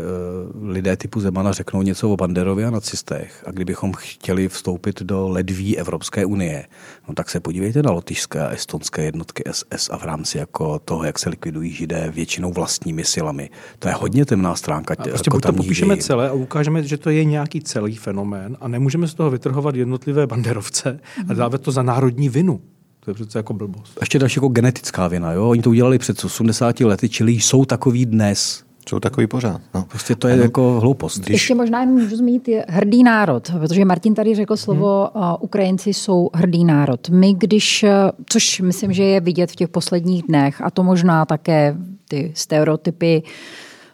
lidé 0.61 0.97
typu 0.97 1.19
Zemana 1.19 1.51
řeknou 1.51 1.81
něco 1.81 2.09
o 2.09 2.17
Banderovi 2.17 2.65
a 2.65 2.69
nacistech 2.69 3.43
a 3.45 3.51
kdybychom 3.51 3.93
chtěli 3.93 4.47
vstoupit 4.47 5.01
do 5.01 5.27
ledví 5.27 5.77
Evropské 5.77 6.25
unie, 6.25 6.67
no 7.07 7.13
tak 7.13 7.29
se 7.29 7.39
podívejte 7.39 7.83
na 7.83 7.91
lotyšské 7.91 8.47
a 8.47 8.49
estonské 8.49 9.03
jednotky 9.03 9.43
SS 9.51 9.89
a 9.89 9.97
v 9.97 10.03
rámci 10.03 10.37
jako 10.37 10.79
toho, 10.79 11.03
jak 11.03 11.19
se 11.19 11.29
likvidují 11.29 11.71
židé 11.71 12.11
většinou 12.15 12.53
vlastními 12.53 13.03
silami. 13.03 13.49
To 13.79 13.87
je 13.87 13.93
hodně 13.93 14.25
temná 14.25 14.55
stránka. 14.55 14.93
A 14.97 15.03
prostě 15.03 15.27
jako 15.27 15.41
to 15.41 15.53
popíšeme 15.53 15.95
ději. 15.95 16.03
celé 16.03 16.29
a 16.29 16.33
ukážeme, 16.33 16.83
že 16.83 16.97
to 16.97 17.09
je 17.09 17.25
nějaký 17.25 17.61
celý 17.61 17.95
fenomén 17.95 18.57
a 18.61 18.67
nemůžeme 18.67 19.07
z 19.07 19.13
toho 19.13 19.29
vytrhovat 19.31 19.75
jednotlivé 19.75 20.27
banderovce 20.27 20.99
a 21.29 21.33
dávat 21.33 21.61
to 21.61 21.71
za 21.71 21.83
národní 21.83 22.29
vinu. 22.29 22.61
To 23.07 23.11
je 23.11 23.15
přece 23.15 23.39
jako 23.39 23.53
blbost. 23.53 23.97
Ještě 23.99 24.19
další 24.19 24.37
jako 24.37 24.47
genetická 24.47 25.07
vina. 25.07 25.31
Jo? 25.31 25.49
Oni 25.49 25.61
to 25.61 25.69
udělali 25.69 25.99
před 25.99 26.23
80 26.23 26.79
lety, 26.79 27.09
čili 27.09 27.31
jsou 27.31 27.65
takový 27.65 28.05
dnes. 28.05 28.63
Jsou 28.89 28.99
takový 28.99 29.27
pořád. 29.27 29.61
No. 29.75 29.85
Prostě 29.89 30.15
to 30.15 30.27
je 30.27 30.33
ano. 30.33 30.43
jako 30.43 30.79
hloupost. 30.79 31.19
Když... 31.19 31.33
Ještě 31.33 31.55
možná 31.55 31.79
jen 31.79 31.89
můžu 31.89 32.15
zmínit 32.15 32.49
hrdý 32.67 33.03
národ, 33.03 33.51
protože 33.59 33.85
Martin 33.85 34.13
tady 34.13 34.35
řekl 34.35 34.57
slovo, 34.57 35.09
hmm. 35.15 35.23
Ukrajinci 35.39 35.93
jsou 35.93 36.29
hrdý 36.33 36.65
národ. 36.65 37.09
My 37.09 37.33
když, 37.33 37.85
což 38.25 38.61
myslím, 38.61 38.93
že 38.93 39.03
je 39.03 39.19
vidět 39.19 39.51
v 39.51 39.55
těch 39.55 39.69
posledních 39.69 40.23
dnech, 40.23 40.61
a 40.61 40.71
to 40.71 40.83
možná 40.83 41.25
také 41.25 41.75
ty 42.07 42.31
stereotypy 42.35 43.23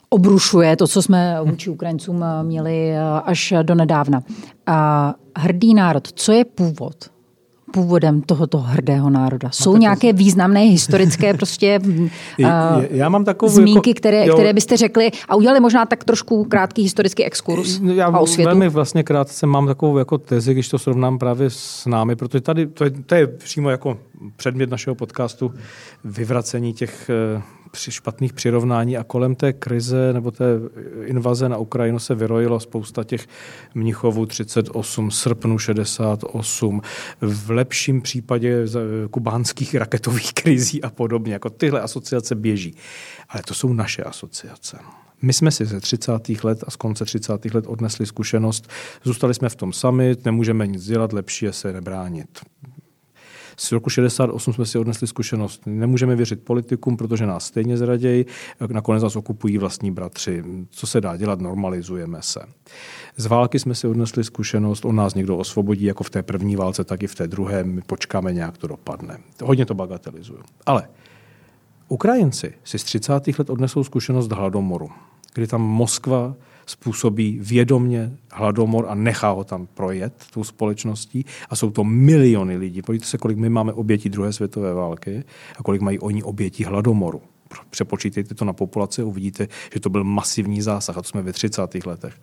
obrušuje 0.09 0.75
to, 0.75 0.87
co 0.87 1.01
jsme 1.01 1.37
vůči 1.43 1.69
Ukrajincům 1.69 2.25
měli 2.43 2.97
až 3.23 3.53
do 3.63 3.75
nedávna. 3.75 4.23
Hrdý 5.37 5.73
národ, 5.73 6.07
co 6.13 6.31
je 6.31 6.45
původ? 6.45 7.12
Původem 7.73 8.21
tohoto 8.21 8.57
hrdého 8.57 9.09
národa? 9.09 9.49
Jsou 9.51 9.77
nějaké 9.77 10.13
významné 10.13 10.59
historické 10.59 11.33
prostě 11.37 11.79
já, 12.37 12.81
já 12.89 13.09
mám 13.09 13.25
takovou 13.25 13.51
zmínky, 13.51 13.89
jako, 13.89 13.97
které, 13.99 14.27
které 14.27 14.53
byste 14.53 14.77
řekli 14.77 15.11
a 15.29 15.35
udělali 15.35 15.59
možná 15.59 15.85
tak 15.85 16.03
trošku 16.03 16.43
krátký 16.43 16.81
historický 16.83 17.23
exkurs 17.25 17.79
já 17.93 18.05
a 18.05 18.19
osvětu? 18.19 18.47
Velmi 18.49 18.69
vlastně 18.69 19.03
krátce 19.03 19.47
mám 19.47 19.67
takovou 19.67 19.97
jako 19.97 20.17
tezi, 20.17 20.53
když 20.53 20.69
to 20.69 20.79
srovnám 20.79 21.19
právě 21.19 21.49
s 21.49 21.85
námi, 21.85 22.15
protože 22.15 22.41
tady 22.41 22.67
to 22.67 22.83
je, 22.83 22.89
to 22.89 23.15
je 23.15 23.27
přímo 23.27 23.69
jako 23.69 23.97
předmět 24.35 24.69
našeho 24.69 24.95
podcastu 24.95 25.53
vyvracení 26.03 26.73
těch 26.73 27.09
eh, 27.87 27.91
špatných 27.91 28.33
přirovnání 28.33 28.97
a 28.97 29.03
kolem 29.03 29.35
té 29.35 29.53
krize 29.53 30.13
nebo 30.13 30.31
té 30.31 30.45
invaze 31.05 31.49
na 31.49 31.57
Ukrajinu 31.57 31.99
se 31.99 32.15
vyrojilo 32.15 32.59
spousta 32.59 33.03
těch 33.03 33.27
Mnichovů 33.75 34.25
38, 34.25 35.11
srpnu 35.11 35.57
68, 35.57 36.81
v 37.21 37.49
lepším 37.49 38.01
případě 38.01 38.65
kubánských 39.11 39.75
raketových 39.83 40.33
krizí 40.33 40.83
a 40.83 40.89
podobně. 40.89 41.33
Jako 41.33 41.49
tyhle 41.49 41.81
asociace 41.81 42.35
běží. 42.35 42.75
Ale 43.29 43.43
to 43.43 43.53
jsou 43.53 43.73
naše 43.73 44.03
asociace. 44.03 44.77
My 45.23 45.33
jsme 45.33 45.51
si 45.51 45.65
ze 45.65 45.79
30. 45.79 46.43
let 46.43 46.63
a 46.67 46.71
z 46.71 46.75
konce 46.75 47.05
30. 47.05 47.53
let 47.53 47.65
odnesli 47.67 48.05
zkušenost, 48.05 48.69
zůstali 49.03 49.33
jsme 49.33 49.49
v 49.49 49.55
tom 49.55 49.73
sami, 49.73 50.15
nemůžeme 50.25 50.67
nic 50.67 50.85
dělat, 50.85 51.13
lepší 51.13 51.45
je 51.45 51.53
se 51.53 51.73
nebránit. 51.73 52.39
Z 53.57 53.71
roku 53.71 53.89
68 53.89 54.53
jsme 54.53 54.65
si 54.65 54.77
odnesli 54.79 55.07
zkušenost. 55.07 55.61
Nemůžeme 55.65 56.15
věřit 56.15 56.43
politikům, 56.43 56.97
protože 56.97 57.25
nás 57.25 57.45
stejně 57.45 57.77
zradějí, 57.77 58.25
nakonec 58.69 59.03
nás 59.03 59.15
okupují 59.15 59.57
vlastní 59.57 59.91
bratři. 59.91 60.43
Co 60.69 60.87
se 60.87 61.01
dá 61.01 61.17
dělat, 61.17 61.41
normalizujeme 61.41 62.17
se. 62.21 62.39
Z 63.17 63.25
války 63.25 63.59
jsme 63.59 63.75
si 63.75 63.87
odnesli 63.87 64.23
zkušenost, 64.23 64.85
on 64.85 64.95
nás 64.95 65.15
někdo 65.15 65.37
osvobodí, 65.37 65.85
jako 65.85 66.03
v 66.03 66.09
té 66.09 66.23
první 66.23 66.55
válce, 66.55 66.83
tak 66.83 67.03
i 67.03 67.07
v 67.07 67.15
té 67.15 67.27
druhé, 67.27 67.63
my 67.63 67.81
počkáme, 67.81 68.33
nějak 68.33 68.57
to 68.57 68.67
dopadne. 68.67 69.17
Hodně 69.43 69.65
to 69.65 69.73
bagatelizuju. 69.73 70.39
Ale 70.65 70.87
Ukrajinci 71.87 72.53
si 72.63 72.79
z 72.79 72.83
30. 72.83 73.13
let 73.39 73.49
odnesou 73.49 73.83
zkušenost 73.83 74.31
hladomoru, 74.31 74.89
kdy 75.33 75.47
tam 75.47 75.61
Moskva 75.61 76.35
způsobí 76.65 77.39
vědomně 77.41 78.17
hladomor 78.31 78.85
a 78.89 78.95
nechá 78.95 79.29
ho 79.29 79.43
tam 79.43 79.67
projet 79.73 80.13
tou 80.33 80.43
společností 80.43 81.25
a 81.49 81.55
jsou 81.55 81.69
to 81.69 81.83
miliony 81.83 82.57
lidí. 82.57 82.81
Podívejte 82.81 83.05
se, 83.05 83.17
kolik 83.17 83.37
my 83.37 83.49
máme 83.49 83.73
obětí 83.73 84.09
druhé 84.09 84.33
světové 84.33 84.73
války 84.73 85.23
a 85.57 85.63
kolik 85.63 85.81
mají 85.81 85.99
oni 85.99 86.23
obětí 86.23 86.63
hladomoru. 86.63 87.21
Přepočítejte 87.69 88.35
to 88.35 88.45
na 88.45 88.53
populaci 88.53 89.01
a 89.01 89.05
uvidíte, 89.05 89.47
že 89.73 89.79
to 89.79 89.89
byl 89.89 90.03
masivní 90.03 90.61
zásah 90.61 90.97
a 90.97 91.01
to 91.01 91.07
jsme 91.07 91.21
ve 91.21 91.33
30. 91.33 91.85
letech. 91.85 92.13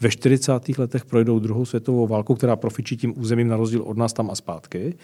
Ve 0.00 0.10
40. 0.10 0.78
letech 0.78 1.04
projdou 1.04 1.38
druhou 1.38 1.64
světovou 1.64 2.06
válku, 2.06 2.34
která 2.34 2.56
profičí 2.56 2.96
tím 2.96 3.14
územím 3.16 3.48
na 3.48 3.56
rozdíl 3.56 3.82
od 3.82 3.96
nás 3.96 4.12
tam 4.12 4.30
a 4.30 4.34
zpátky. 4.34 4.94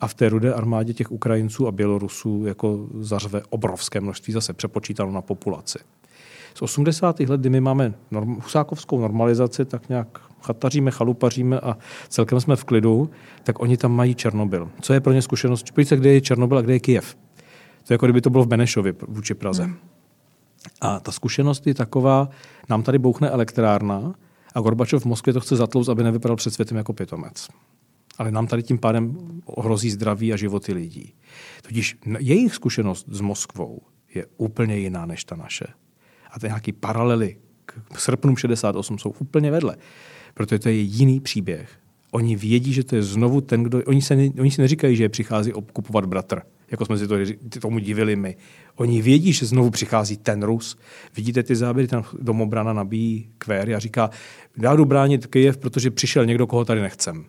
A 0.00 0.08
v 0.08 0.14
té 0.14 0.28
rudé 0.28 0.54
armádě 0.54 0.94
těch 0.94 1.12
Ukrajinců 1.12 1.66
a 1.66 1.72
Bělorusů 1.72 2.44
jako 2.46 2.88
zařve 3.00 3.42
obrovské 3.50 4.00
množství 4.00 4.32
zase 4.32 4.52
přepočítalo 4.52 5.12
na 5.12 5.22
populaci 5.22 5.78
z 6.54 6.62
80. 6.62 7.20
let, 7.20 7.40
kdy 7.40 7.50
my 7.50 7.60
máme 7.60 7.94
norm, 8.10 8.34
husákovskou 8.34 9.00
normalizaci, 9.00 9.64
tak 9.64 9.88
nějak 9.88 10.20
chataříme, 10.42 10.90
chalupaříme 10.90 11.60
a 11.60 11.76
celkem 12.08 12.40
jsme 12.40 12.56
v 12.56 12.64
klidu, 12.64 13.10
tak 13.44 13.60
oni 13.60 13.76
tam 13.76 13.92
mají 13.92 14.14
Černobyl. 14.14 14.70
Co 14.80 14.92
je 14.92 15.00
pro 15.00 15.12
ně 15.12 15.22
zkušenost? 15.22 15.70
Podívejte, 15.70 15.96
kde 15.96 16.12
je 16.12 16.20
Černobyl 16.20 16.58
a 16.58 16.60
kde 16.60 16.72
je 16.72 16.80
Kijev. 16.80 17.14
To 17.84 17.92
je 17.92 17.94
jako 17.94 18.06
kdyby 18.06 18.20
to 18.20 18.30
bylo 18.30 18.44
v 18.44 18.46
Benešově 18.46 18.94
vůči 19.08 19.34
Praze. 19.34 19.64
Hmm. 19.64 19.76
A 20.80 21.00
ta 21.00 21.12
zkušenost 21.12 21.66
je 21.66 21.74
taková, 21.74 22.28
nám 22.68 22.82
tady 22.82 22.98
bouchne 22.98 23.30
elektrárna 23.30 24.14
a 24.54 24.60
Gorbačov 24.60 25.02
v 25.02 25.06
Moskvě 25.06 25.32
to 25.34 25.40
chce 25.40 25.56
zatlout, 25.56 25.88
aby 25.88 26.02
nevypadal 26.02 26.36
před 26.36 26.54
světem 26.54 26.76
jako 26.76 26.92
pitomec. 26.92 27.48
Ale 28.18 28.30
nám 28.30 28.46
tady 28.46 28.62
tím 28.62 28.78
pádem 28.78 29.16
ohrozí 29.44 29.90
zdraví 29.90 30.32
a 30.32 30.36
životy 30.36 30.72
lidí. 30.72 31.14
Tudíž 31.62 31.96
jejich 32.18 32.54
zkušenost 32.54 33.06
s 33.08 33.20
Moskvou 33.20 33.80
je 34.14 34.26
úplně 34.36 34.76
jiná 34.76 35.06
než 35.06 35.24
ta 35.24 35.36
naše. 35.36 35.66
A 36.30 36.38
ty 36.38 36.46
nějaký 36.46 36.72
paralely 36.72 37.36
k 37.66 37.98
srpnu 37.98 38.36
68 38.36 38.98
jsou 38.98 39.14
úplně 39.18 39.50
vedle. 39.50 39.76
Protože 40.34 40.58
to 40.58 40.68
je 40.68 40.74
jiný 40.74 41.20
příběh. 41.20 41.70
Oni 42.10 42.36
vědí, 42.36 42.72
že 42.72 42.84
to 42.84 42.96
je 42.96 43.02
znovu 43.02 43.40
ten, 43.40 43.62
kdo... 43.62 43.82
Oni, 43.86 44.02
se 44.02 44.14
oni 44.40 44.50
si 44.50 44.60
neříkají, 44.60 44.96
že 44.96 45.08
přichází 45.08 45.52
obkupovat 45.52 46.06
bratr, 46.06 46.40
jako 46.70 46.84
jsme 46.84 46.98
si 46.98 47.08
to, 47.08 47.16
tomu 47.60 47.78
divili 47.78 48.16
my. 48.16 48.36
Oni 48.76 49.02
vědí, 49.02 49.32
že 49.32 49.46
znovu 49.46 49.70
přichází 49.70 50.16
ten 50.16 50.42
Rus. 50.42 50.78
Vidíte 51.16 51.42
ty 51.42 51.56
záběry, 51.56 51.88
tam 51.88 52.04
domobrana 52.20 52.72
nabíjí 52.72 53.30
kvéry 53.38 53.74
a 53.74 53.78
říká, 53.78 54.10
já 54.62 54.76
jdu 54.76 54.84
bránit 54.84 55.26
Kyjev, 55.26 55.56
protože 55.56 55.90
přišel 55.90 56.26
někdo, 56.26 56.46
koho 56.46 56.64
tady 56.64 56.80
nechcem. 56.80 57.24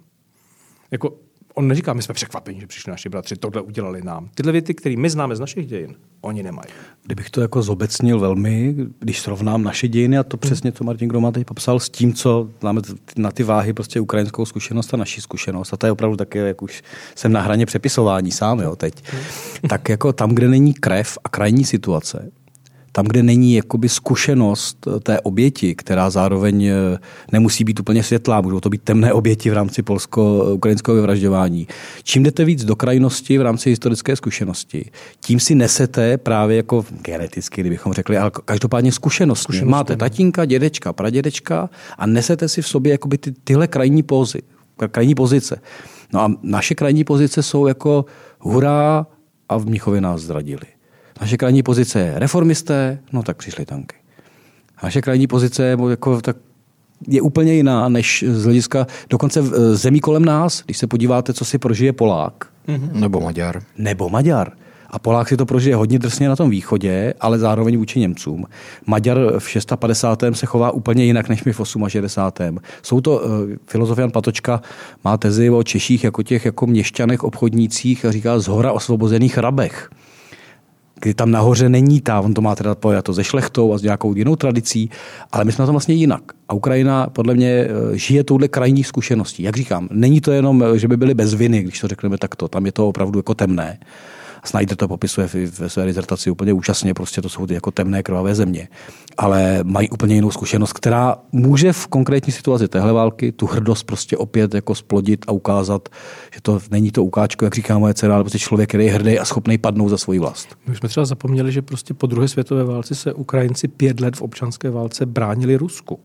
Jako, 0.92 1.18
on 1.60 1.68
neříká, 1.68 1.94
my 1.94 2.02
jsme 2.02 2.14
překvapeni, 2.14 2.60
že 2.60 2.68
přišli 2.68 2.92
naši 2.92 3.10
bratři, 3.10 3.36
tohle 3.36 3.62
udělali 3.62 4.02
nám. 4.02 4.30
Tyhle 4.36 4.52
věty, 4.52 4.74
které 4.74 4.96
my 4.98 5.10
známe 5.10 5.36
z 5.36 5.40
našich 5.40 5.68
dějin, 5.68 5.96
oni 6.22 6.44
nemají. 6.44 6.68
Kdybych 7.06 7.30
to 7.30 7.42
jako 7.42 7.62
zobecnil 7.62 8.20
velmi, 8.20 8.76
když 9.00 9.20
srovnám 9.20 9.64
naše 9.64 9.88
dějiny 9.88 10.18
a 10.18 10.24
to 10.24 10.38
hmm. 10.38 10.42
přesně, 10.42 10.72
co 10.72 10.84
Martin 10.84 11.10
Groma 11.10 11.32
teď 11.32 11.48
popsal, 11.48 11.80
s 11.80 11.90
tím, 11.90 12.14
co 12.14 12.50
máme 12.64 12.82
na 13.18 13.32
ty 13.32 13.44
váhy, 13.44 13.74
prostě 13.74 14.00
ukrajinskou 14.00 14.46
zkušenost 14.46 14.94
a 14.94 14.98
naší 14.98 15.22
zkušenost. 15.22 15.74
A 15.74 15.78
to 15.78 15.86
je 15.86 15.92
opravdu 15.92 16.18
také, 16.18 16.40
jak 16.40 16.62
už 16.62 16.84
jsem 17.16 17.32
na 17.32 17.42
hraně 17.42 17.66
přepisování 17.66 18.32
sám, 18.32 18.60
jo, 18.60 18.76
teď. 18.76 19.04
Hmm. 19.12 19.22
Tak 19.70 19.90
jako 19.90 20.14
tam, 20.14 20.36
kde 20.36 20.48
není 20.48 20.74
krev 20.74 21.18
a 21.24 21.30
krajní 21.30 21.66
situace, 21.66 22.32
tam, 22.92 23.06
kde 23.06 23.24
není 23.24 23.56
jakoby 23.56 23.90
zkušenost 23.90 24.88
té 25.04 25.22
oběti, 25.22 25.76
která 25.76 26.10
zároveň 26.10 26.66
eh, 26.66 26.74
nemusí 27.32 27.64
být 27.64 27.80
úplně 27.80 28.04
světlá, 28.04 28.42
můžou 28.42 28.60
to 28.60 28.70
být 28.70 28.82
temné 28.82 29.14
oběti 29.14 29.50
v 29.50 29.54
rámci 29.54 29.82
polsko-ukrajinského 29.82 30.96
vyvražďování. 30.96 31.68
Čím 32.04 32.24
jdete 32.24 32.46
víc 32.46 32.66
do 32.66 32.76
krajnosti 32.76 33.38
v 33.38 33.42
rámci 33.42 33.70
historické 33.70 34.16
zkušenosti, 34.16 34.92
tím 35.26 35.40
si 35.40 35.56
nesete 35.56 36.18
právě 36.18 36.58
jako 36.58 36.86
geneticky, 37.02 37.62
kdybychom 37.62 37.94
řekli, 37.94 38.18
ale 38.18 38.32
každopádně 38.46 38.92
zkušenosti. 38.92 39.44
zkušenosti 39.44 39.72
Máte 39.72 39.96
tatínka, 39.96 40.46
dědečka, 40.46 40.94
pradědečka 40.94 41.70
a 41.98 42.06
nesete 42.06 42.50
si 42.50 42.62
v 42.62 42.68
sobě 42.68 42.92
jakoby 42.92 43.18
ty, 43.18 43.32
tyhle 43.44 43.68
krajní 43.68 44.04
pózy, 44.04 44.42
krajní 44.92 45.16
pozice. 45.16 45.62
No 46.14 46.22
a 46.22 46.32
naše 46.44 46.76
krajní 46.76 47.04
pozice 47.04 47.44
jsou 47.44 47.68
jako 47.68 48.06
hurá 48.40 49.08
a 49.50 49.58
v 49.58 49.66
Mnichově 49.66 50.02
nás 50.02 50.22
zradili. 50.22 50.79
Naše 51.22 51.38
krajní 51.38 51.64
pozice 51.64 52.00
je 52.00 52.14
reformisté, 52.16 53.00
no 53.12 53.24
tak 53.24 53.38
přišly 53.38 53.66
tanky. 53.66 53.96
Naše 54.84 55.02
krajní 55.02 55.28
pozice 55.28 55.64
je, 55.64 55.78
jako, 55.90 56.22
tak 56.22 56.38
je 57.08 57.22
úplně 57.22 57.54
jiná, 57.54 57.90
než 57.90 58.26
z 58.28 58.44
hlediska 58.44 58.88
dokonce 59.10 59.44
zemí 59.76 60.00
kolem 60.00 60.26
nás, 60.26 60.64
když 60.66 60.78
se 60.78 60.88
podíváte, 60.88 61.34
co 61.34 61.46
si 61.46 61.58
prožije 61.58 61.94
Polák. 61.94 62.34
Mm-hmm. 62.68 62.92
Nebo 62.92 63.22
Maďar. 63.22 63.62
Nebo 63.78 64.10
Maďar. 64.10 64.52
A 64.92 65.00
Polák 65.00 65.30
si 65.30 65.38
to 65.38 65.46
prožije 65.46 65.76
hodně 65.76 66.00
drsně 66.00 66.30
na 66.30 66.36
tom 66.36 66.50
východě, 66.50 67.14
ale 67.20 67.40
zároveň 67.40 67.78
vůči 67.78 68.00
Němcům. 68.00 68.46
Maďar 68.86 69.18
v 69.40 69.50
650. 69.50 70.24
se 70.34 70.46
chová 70.46 70.72
úplně 70.72 71.06
jinak 71.06 71.30
než 71.30 71.44
my 71.44 71.54
v 71.54 71.62
68. 71.88 72.60
Jsou 72.82 73.02
to, 73.02 73.18
uh, 73.18 73.22
filozof 73.68 73.98
Jan 73.98 74.12
Patočka 74.12 74.62
má 75.04 75.18
tezi 75.18 75.50
o 75.50 75.64
Češích 75.64 76.04
jako 76.04 76.24
těch 76.24 76.46
jako 76.46 76.68
měšťanech, 76.68 77.24
obchodnících 77.24 78.06
a 78.06 78.12
říká 78.12 78.40
z 78.40 78.48
hora 78.48 78.72
osvobozených 78.72 79.38
rabech 79.38 79.90
kdy 81.02 81.14
tam 81.14 81.32
nahoře 81.32 81.70
není 81.70 82.02
ta, 82.02 82.20
on 82.20 82.34
to 82.34 82.42
má 82.42 82.56
teda 82.56 82.76
pojato 82.76 83.14
ze 83.14 83.24
šlechtou 83.24 83.74
a 83.74 83.78
s 83.78 83.82
nějakou 83.82 84.16
jinou 84.16 84.36
tradicí, 84.36 84.90
ale 85.32 85.46
my 85.46 85.52
jsme 85.52 85.66
tom 85.66 85.74
vlastně 85.74 85.96
jinak. 85.96 86.22
A 86.50 86.54
Ukrajina 86.54 87.08
podle 87.08 87.34
mě 87.34 87.50
eh, 87.50 87.98
žije 87.98 88.24
touhle 88.24 88.48
krajní 88.48 88.84
zkušeností. 88.84 89.44
Jak 89.44 89.58
říkám, 89.58 89.88
není 89.92 90.22
to 90.22 90.32
jenom, 90.32 90.64
eh, 90.64 90.80
že 90.80 90.88
by 90.88 90.98
byli 90.98 91.14
bez 91.14 91.34
viny, 91.34 91.64
když 91.64 91.80
to 91.80 91.88
řekneme 91.88 92.18
takto, 92.18 92.48
tam 92.48 92.66
je 92.66 92.72
to 92.72 92.88
opravdu 92.88 93.20
jako 93.20 93.34
temné. 93.34 93.80
Snyder 94.44 94.78
to 94.78 94.88
popisuje 94.88 95.30
ve 95.60 95.70
své 95.70 95.86
dizertaci 95.86 96.32
úplně 96.32 96.54
účastně, 96.54 96.94
prostě 96.94 97.22
to 97.22 97.30
jsou 97.30 97.48
ty 97.48 97.54
jako 97.54 97.72
temné 97.72 98.04
krvavé 98.04 98.36
země. 98.36 98.68
Ale 99.18 99.60
mají 99.64 99.90
úplně 99.90 100.16
jinou 100.16 100.32
zkušenost, 100.32 100.74
která 100.74 101.18
může 101.32 101.74
v 101.74 101.88
konkrétní 101.88 102.34
situaci 102.34 102.68
téhle 102.68 102.94
války 102.94 103.32
tu 103.32 103.46
hrdost 103.46 103.84
prostě 103.84 104.18
opět 104.18 104.54
jako 104.54 104.76
splodit 104.76 105.26
a 105.28 105.32
ukázat, 105.32 105.90
že 106.34 106.42
to 106.42 106.60
není 106.72 106.92
to 106.92 107.04
ukáčko, 107.04 107.46
jak 107.46 107.56
říká 107.56 107.78
moje 107.78 107.94
dcera, 107.94 108.16
ale 108.16 108.24
prostě 108.24 108.40
člověk, 108.40 108.70
který 108.70 108.86
je 108.86 108.92
hrdý 108.92 109.20
a 109.20 109.26
schopný 109.26 109.58
padnout 109.58 109.90
za 109.90 109.98
svoji 109.98 110.20
vlast. 110.20 110.58
My 110.68 110.76
jsme 110.76 110.90
třeba 110.90 111.06
zapomněli, 111.06 111.52
že 111.52 111.62
prostě 111.62 111.94
po 111.94 112.08
druhé 112.08 112.28
světové 112.28 112.64
válce 112.64 112.96
se 112.96 113.14
Ukrajinci 113.14 113.68
pět 113.68 114.00
let 114.00 114.16
v 114.18 114.22
občanské 114.22 114.70
válce 114.70 115.06
bránili 115.06 115.56
Rusku. 115.56 116.00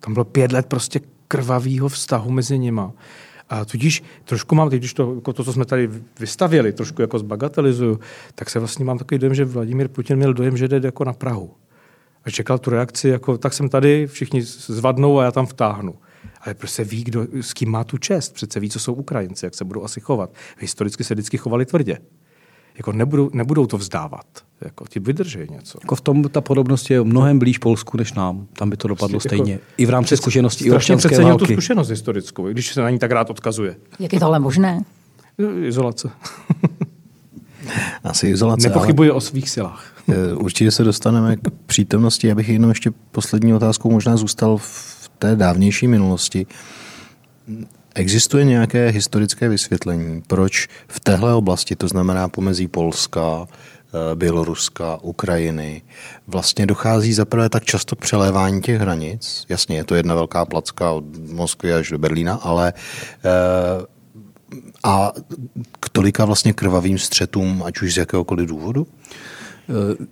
Tam 0.00 0.12
bylo 0.12 0.24
pět 0.24 0.52
let 0.52 0.66
prostě 0.66 1.00
krvavého 1.28 1.88
vztahu 1.88 2.30
mezi 2.30 2.58
nima. 2.58 2.92
A 3.48 3.64
tudíž 3.64 4.02
trošku 4.24 4.54
mám, 4.54 4.70
teď 4.70 4.78
když 4.80 4.94
to, 4.94 5.14
jako 5.14 5.32
to, 5.32 5.44
co 5.44 5.52
jsme 5.52 5.64
tady 5.64 5.90
vystavili, 6.20 6.72
trošku 6.72 7.02
jako 7.02 7.18
zbagatelizuju, 7.18 8.00
tak 8.34 8.50
se 8.50 8.58
vlastně 8.58 8.84
mám 8.84 8.98
takový 8.98 9.18
dojem, 9.18 9.34
že 9.34 9.44
Vladimír 9.44 9.88
Putin 9.88 10.16
měl 10.16 10.34
dojem, 10.34 10.56
že 10.56 10.68
jde 10.68 10.80
jako 10.84 11.04
na 11.04 11.12
Prahu. 11.12 11.54
A 12.24 12.30
čekal 12.30 12.58
tu 12.58 12.70
reakci, 12.70 13.08
jako 13.08 13.38
tak 13.38 13.52
jsem 13.52 13.68
tady, 13.68 14.06
všichni 14.06 14.42
zvadnou 14.42 15.18
a 15.18 15.24
já 15.24 15.32
tam 15.32 15.46
vtáhnu. 15.46 15.94
Ale 16.40 16.54
prostě 16.54 16.84
ví, 16.84 17.04
kdo, 17.04 17.26
s 17.40 17.52
kým 17.52 17.70
má 17.70 17.84
tu 17.84 17.98
čest. 17.98 18.34
Přece 18.34 18.60
ví, 18.60 18.70
co 18.70 18.80
jsou 18.80 18.94
Ukrajinci, 18.94 19.46
jak 19.46 19.54
se 19.54 19.64
budou 19.64 19.84
asi 19.84 20.00
chovat. 20.00 20.34
Historicky 20.58 21.04
se 21.04 21.14
vždycky 21.14 21.38
chovali 21.38 21.66
tvrdě 21.66 21.98
jako 22.76 22.92
nebudou, 22.92 23.30
nebudou 23.32 23.66
to 23.66 23.78
vzdávat. 23.78 24.26
Jako, 24.60 24.84
ti 24.88 25.00
vydrží 25.00 25.38
něco. 25.50 25.78
Jako 25.82 25.94
v 25.94 26.00
tom 26.00 26.22
ta 26.22 26.40
podobnost 26.40 26.90
je 26.90 27.04
mnohem 27.04 27.38
blíž 27.38 27.58
Polsku 27.58 27.96
než 27.96 28.12
nám. 28.12 28.46
Tam 28.52 28.70
by 28.70 28.76
to 28.76 28.88
dopadlo 28.88 29.16
jako, 29.16 29.28
stejně. 29.28 29.58
I 29.76 29.86
v 29.86 29.90
rámci 29.90 30.16
zkušenosti 30.16 30.64
i 30.64 30.70
občanské 30.70 31.20
války. 31.20 31.46
tu 31.46 31.52
zkušenost 31.52 31.88
historickou, 31.88 32.48
když 32.48 32.74
se 32.74 32.80
na 32.80 32.90
ní 32.90 32.98
tak 32.98 33.10
rád 33.10 33.30
odkazuje. 33.30 33.76
Jak 34.00 34.12
je 34.12 34.20
to 34.20 34.26
ale 34.26 34.38
možné? 34.38 34.82
Izolace. 35.62 36.10
Asi 38.04 38.28
izolace. 38.28 38.68
Nepochybuje 38.68 39.10
ale... 39.10 39.16
o 39.16 39.20
svých 39.20 39.50
silách. 39.50 39.90
Eh, 40.08 40.34
určitě 40.34 40.70
se 40.70 40.84
dostaneme 40.84 41.36
k 41.36 41.50
přítomnosti. 41.66 42.26
Já 42.26 42.34
bych 42.34 42.48
jenom 42.48 42.70
ještě 42.70 42.90
poslední 43.10 43.54
otázkou 43.54 43.90
možná 43.90 44.16
zůstal 44.16 44.56
v 44.56 45.10
té 45.18 45.36
dávnější 45.36 45.88
minulosti. 45.88 46.46
Existuje 47.94 48.44
nějaké 48.44 48.88
historické 48.88 49.48
vysvětlení, 49.48 50.22
proč 50.26 50.68
v 50.88 51.00
téhle 51.00 51.34
oblasti, 51.34 51.76
to 51.76 51.88
znamená 51.88 52.28
pomezí 52.28 52.68
Polska, 52.68 53.46
eh, 53.46 54.14
Běloruska, 54.14 54.98
Ukrajiny, 55.02 55.82
vlastně 56.26 56.66
dochází 56.66 57.12
zaprvé 57.12 57.48
tak 57.48 57.64
často 57.64 57.96
k 57.96 58.00
přelévání 58.00 58.62
těch 58.62 58.80
hranic. 58.80 59.44
Jasně, 59.48 59.76
je 59.76 59.84
to 59.84 59.94
jedna 59.94 60.14
velká 60.14 60.44
placka 60.44 60.90
od 60.90 61.04
Moskvy 61.32 61.74
až 61.74 61.90
do 61.90 61.98
Berlína, 61.98 62.34
ale 62.34 62.72
eh, 63.24 63.94
a 64.84 65.12
k 65.80 65.88
tolika 65.88 66.24
vlastně 66.24 66.52
krvavým 66.52 66.98
střetům, 66.98 67.62
ať 67.66 67.80
už 67.80 67.94
z 67.94 67.96
jakéhokoliv 67.96 68.48
důvodu? 68.48 68.86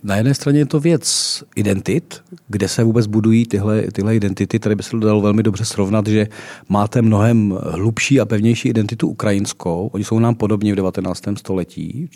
Na 0.03 0.15
jedné 0.15 0.33
straně 0.33 0.59
je 0.59 0.65
to 0.65 0.79
věc 0.79 1.43
identit, 1.55 2.21
kde 2.47 2.67
se 2.67 2.83
vůbec 2.83 3.07
budují 3.07 3.45
tyhle, 3.45 3.81
tyhle 3.81 4.15
identity. 4.15 4.59
Tady 4.59 4.75
by 4.75 4.83
se 4.83 4.97
dalo 4.97 5.21
velmi 5.21 5.43
dobře 5.43 5.65
srovnat, 5.65 6.07
že 6.07 6.27
máte 6.69 7.01
mnohem 7.01 7.59
hlubší 7.63 8.19
a 8.19 8.25
pevnější 8.25 8.69
identitu 8.69 9.07
ukrajinskou. 9.07 9.89
Oni 9.93 10.03
jsou 10.03 10.19
nám 10.19 10.35
podobní 10.35 10.71
v 10.71 10.75
19. 10.75 11.23
století, 11.37 12.09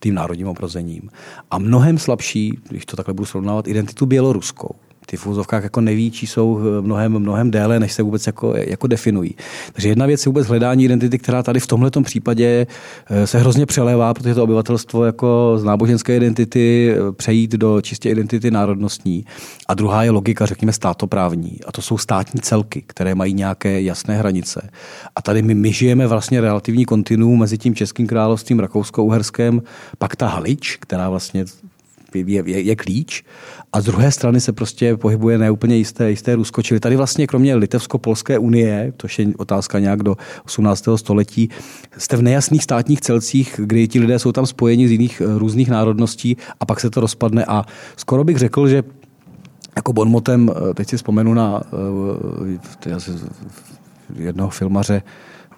tím 0.00 0.14
národním 0.14 0.48
obrozením. 0.48 1.10
A 1.50 1.58
mnohem 1.58 1.98
slabší, 1.98 2.58
když 2.68 2.86
to 2.86 2.96
takhle 2.96 3.14
budu 3.14 3.26
srovnávat, 3.26 3.68
identitu 3.68 4.06
běloruskou 4.06 4.74
ty 5.06 5.16
v 5.16 5.26
úzovkách 5.26 5.62
jako 5.62 5.80
neví, 5.80 6.10
či 6.10 6.26
jsou 6.26 6.60
eh, 6.60 6.82
mnohem, 6.82 7.18
mnohem 7.18 7.50
déle, 7.50 7.80
než 7.80 7.92
se 7.92 8.02
vůbec 8.02 8.26
jako, 8.26 8.54
jako 8.56 8.86
definují. 8.86 9.34
Takže 9.72 9.88
jedna 9.88 10.06
věc 10.06 10.26
je 10.26 10.30
vůbec 10.30 10.46
hledání 10.46 10.84
identity, 10.84 11.18
která 11.18 11.42
tady 11.42 11.60
v 11.60 11.66
tomhle 11.66 11.90
případě 12.04 12.66
eh, 13.10 13.26
se 13.26 13.38
hrozně 13.38 13.66
přelévá, 13.66 14.14
protože 14.14 14.34
to 14.34 14.44
obyvatelstvo 14.44 15.04
jako 15.04 15.54
z 15.56 15.64
náboženské 15.64 16.16
identity 16.16 16.94
eh, 16.94 17.12
přejít 17.12 17.52
do 17.52 17.80
čistě 17.80 18.10
identity 18.10 18.50
národnostní. 18.50 19.24
A 19.68 19.74
druhá 19.74 20.04
je 20.04 20.10
logika, 20.10 20.46
řekněme, 20.46 20.72
státoprávní. 20.72 21.58
A 21.66 21.72
to 21.72 21.82
jsou 21.82 21.98
státní 21.98 22.40
celky, 22.40 22.82
které 22.86 23.14
mají 23.14 23.34
nějaké 23.34 23.82
jasné 23.82 24.16
hranice. 24.16 24.70
A 25.16 25.22
tady 25.22 25.42
my, 25.42 25.54
my 25.54 25.72
žijeme 25.72 26.06
vlastně 26.06 26.40
relativní 26.40 26.84
kontinuum 26.84 27.40
mezi 27.40 27.58
tím 27.58 27.74
Českým 27.74 28.06
královstvím, 28.06 28.60
Rakousko-Uherském, 28.60 29.62
pak 29.98 30.16
ta 30.16 30.28
Halič, 30.28 30.76
která 30.76 31.10
vlastně 31.10 31.44
je, 32.14 32.42
je, 32.46 32.60
je 32.60 32.76
klíč 32.76 33.22
a 33.72 33.80
z 33.80 33.84
druhé 33.84 34.10
strany 34.10 34.40
se 34.40 34.52
prostě 34.52 34.96
pohybuje 34.96 35.38
neúplně 35.38 35.76
jisté, 35.76 36.10
jisté 36.10 36.34
Rusko. 36.36 36.62
Čili 36.62 36.80
tady 36.80 36.96
vlastně 36.96 37.26
kromě 37.26 37.56
Litevsko-Polské 37.56 38.38
unie, 38.38 38.92
to 38.96 39.06
je 39.18 39.26
otázka 39.36 39.78
nějak 39.78 40.02
do 40.02 40.16
18. 40.44 40.88
století, 40.96 41.48
jste 41.98 42.16
v 42.16 42.22
nejasných 42.22 42.64
státních 42.64 43.00
celcích, 43.00 43.60
kdy 43.64 43.88
ti 43.88 44.00
lidé 44.00 44.18
jsou 44.18 44.32
tam 44.32 44.46
spojeni 44.46 44.88
z 44.88 44.90
jiných 44.90 45.20
eh, 45.20 45.38
různých 45.38 45.68
národností 45.68 46.36
a 46.60 46.66
pak 46.66 46.80
se 46.80 46.90
to 46.90 47.00
rozpadne 47.00 47.44
a 47.44 47.64
skoro 47.96 48.24
bych 48.24 48.38
řekl, 48.38 48.68
že 48.68 48.82
jako 49.76 49.92
bonmotem, 49.92 50.50
eh, 50.50 50.74
teď 50.74 50.88
si 50.88 50.96
vzpomenu 50.96 51.34
na 51.34 51.62
uh, 51.72 52.48
jednoho 54.18 54.50
filmaře, 54.50 55.02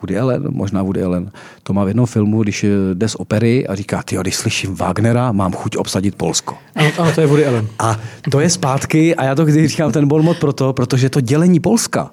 Woody 0.07 0.18
Allen, 0.18 0.46
možná 0.50 0.82
Woody 0.82 1.02
Allen, 1.02 1.30
to 1.62 1.72
má 1.72 1.84
v 1.84 1.88
jednom 1.88 2.07
filmu, 2.07 2.42
když 2.42 2.66
jde 2.94 3.09
z 3.09 3.14
opery 3.14 3.66
a 3.66 3.74
říká, 3.74 4.02
ty, 4.02 4.16
když 4.16 4.36
slyším 4.36 4.74
Wagnera, 4.74 5.32
mám 5.32 5.52
chuť 5.52 5.76
obsadit 5.76 6.14
Polsko. 6.14 6.59
Ano, 6.74 6.90
ano, 6.98 7.12
to 7.14 7.20
je 7.20 7.26
Woody 7.26 7.46
Allen. 7.46 7.66
A 7.78 8.00
to 8.30 8.40
je 8.40 8.50
zpátky, 8.50 9.14
a 9.14 9.24
já 9.24 9.34
to 9.34 9.44
když 9.44 9.70
říkám 9.70 9.92
ten 9.92 10.09
Bolmot 10.09 10.38
proto, 10.38 10.72
protože 10.72 11.11
to 11.11 11.20
dělení 11.20 11.61
Polska, 11.61 12.11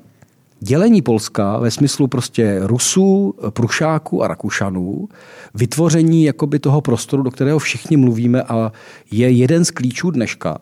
dělení 0.60 1.02
Polska 1.02 1.58
ve 1.58 1.72
smyslu 1.72 2.08
prostě 2.08 2.60
Rusů, 2.62 3.36
Prušáků 3.50 4.24
a 4.24 4.28
Rakušanů, 4.28 5.08
vytvoření 5.54 6.24
jakoby 6.24 6.60
toho 6.60 6.82
prostoru, 6.82 7.24
do 7.24 7.32
kterého 7.32 7.60
všichni 7.60 7.98
mluvíme 7.98 8.44
a 8.44 8.72
je 9.12 9.30
jeden 9.30 9.66
z 9.66 9.72
klíčů 9.72 10.12
dneška, 10.12 10.58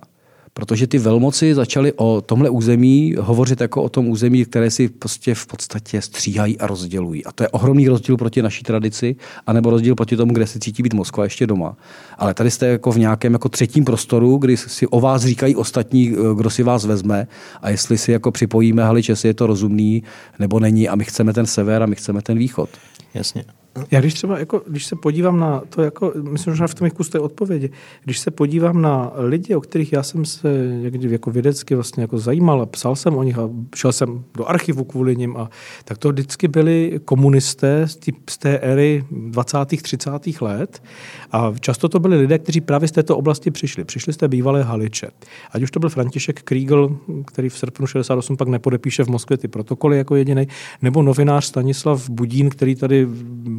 protože 0.54 0.88
ty 0.88 0.98
velmoci 0.98 1.56
začaly 1.56 1.94
o 1.96 2.22
tomhle 2.22 2.50
území 2.50 3.16
hovořit 3.20 3.62
jako 3.62 3.84
o 3.84 3.90
tom 3.90 4.10
území, 4.10 4.46
které 4.46 4.72
si 4.72 4.90
prostě 4.90 5.36
v 5.36 5.48
podstatě 5.48 6.02
stříhají 6.02 6.60
a 6.60 6.68
rozdělují. 6.68 7.26
A 7.26 7.32
to 7.32 7.44
je 7.44 7.50
ohromný 7.50 7.88
rozdíl 7.88 8.18
proti 8.18 8.42
naší 8.42 8.64
tradici, 8.64 9.16
anebo 9.48 9.70
rozdíl 9.70 9.96
proti 9.96 10.18
tomu, 10.18 10.34
kde 10.34 10.48
se 10.48 10.60
cítí 10.60 10.84
být 10.84 10.94
Moskva 10.94 11.24
ještě 11.24 11.48
doma. 11.48 11.78
Ale 12.18 12.34
tady 12.34 12.52
jste 12.52 12.68
jako 12.68 12.92
v 12.92 12.98
nějakém 12.98 13.34
jako 13.34 13.50
třetím 13.50 13.86
prostoru, 13.86 14.38
kdy 14.38 14.58
si 14.58 14.88
o 14.88 15.00
vás 15.00 15.26
říkají 15.26 15.56
ostatní, 15.56 16.16
kdo 16.36 16.50
si 16.50 16.64
vás 16.64 16.86
vezme 16.86 17.28
a 17.62 17.70
jestli 17.70 17.98
si 17.98 18.12
jako 18.12 18.32
připojíme, 18.32 18.84
hali, 18.84 19.04
si 19.04 19.28
je 19.28 19.34
to 19.34 19.48
rozumný 19.48 20.04
nebo 20.40 20.60
není 20.60 20.90
a 20.90 20.96
my 20.96 21.04
chceme 21.06 21.34
ten 21.34 21.46
sever 21.46 21.84
a 21.84 21.86
my 21.86 21.96
chceme 21.96 22.22
ten 22.22 22.38
východ. 22.38 22.70
Jasně. 23.14 23.44
Já 23.92 24.00
když 24.00 24.14
třeba, 24.14 24.40
jako, 24.40 24.62
když 24.68 24.86
se 24.86 24.96
podívám 24.96 25.40
na 25.40 25.62
to, 25.70 25.82
jako, 25.82 26.14
myslím, 26.22 26.56
že 26.56 26.68
v 26.68 26.76
tom 26.76 26.90
kus 26.90 27.10
té 27.10 27.20
odpovědi, 27.20 27.70
když 28.04 28.20
se 28.20 28.32
podívám 28.32 28.82
na 28.82 29.12
lidi, 29.16 29.56
o 29.56 29.62
kterých 29.62 29.94
já 29.94 30.04
jsem 30.04 30.26
se 30.26 30.48
někdy 30.82 31.12
jako 31.12 31.32
vědecky 31.32 31.76
vlastně 31.76 32.04
jako 32.04 32.18
zajímal 32.18 32.62
a 32.62 32.66
psal 32.66 32.96
jsem 32.96 33.18
o 33.18 33.24
nich 33.24 33.38
a 33.38 33.50
šel 33.76 33.92
jsem 33.92 34.24
do 34.38 34.50
archivu 34.50 34.84
kvůli 34.84 35.16
nim, 35.16 35.38
a, 35.38 35.50
tak 35.86 35.98
to 35.98 36.10
vždycky 36.10 36.48
byli 36.48 37.00
komunisté 37.06 37.88
z, 37.88 37.96
tý, 37.96 38.12
z 38.30 38.38
té 38.38 38.58
éry 38.58 39.06
20. 39.12 39.58
30. 39.82 40.10
let 40.42 40.84
a 41.32 41.54
často 41.60 41.90
to 41.90 42.00
byli 42.00 42.18
lidé, 42.18 42.40
kteří 42.40 42.62
právě 42.62 42.88
z 42.88 42.92
této 42.92 43.18
oblasti 43.18 43.52
přišli. 43.52 43.84
Přišli 43.84 44.14
z 44.14 44.18
té 44.18 44.28
bývalé 44.28 44.64
Haliče. 44.64 45.08
Ať 45.52 45.62
už 45.62 45.72
to 45.72 45.80
byl 45.80 45.90
František 45.90 46.42
Kriegel, 46.42 46.98
který 47.26 47.50
v 47.50 47.58
srpnu 47.58 47.88
68 47.88 48.38
pak 48.38 48.48
nepodepíše 48.48 49.04
v 49.04 49.08
Moskvě 49.08 49.38
ty 49.38 49.48
protokoly 49.48 49.98
jako 49.98 50.16
jediný, 50.16 50.48
nebo 50.82 51.02
novinář 51.02 51.46
Stanislav 51.46 52.10
Budín, 52.10 52.50
který 52.50 52.76
tady 52.76 53.08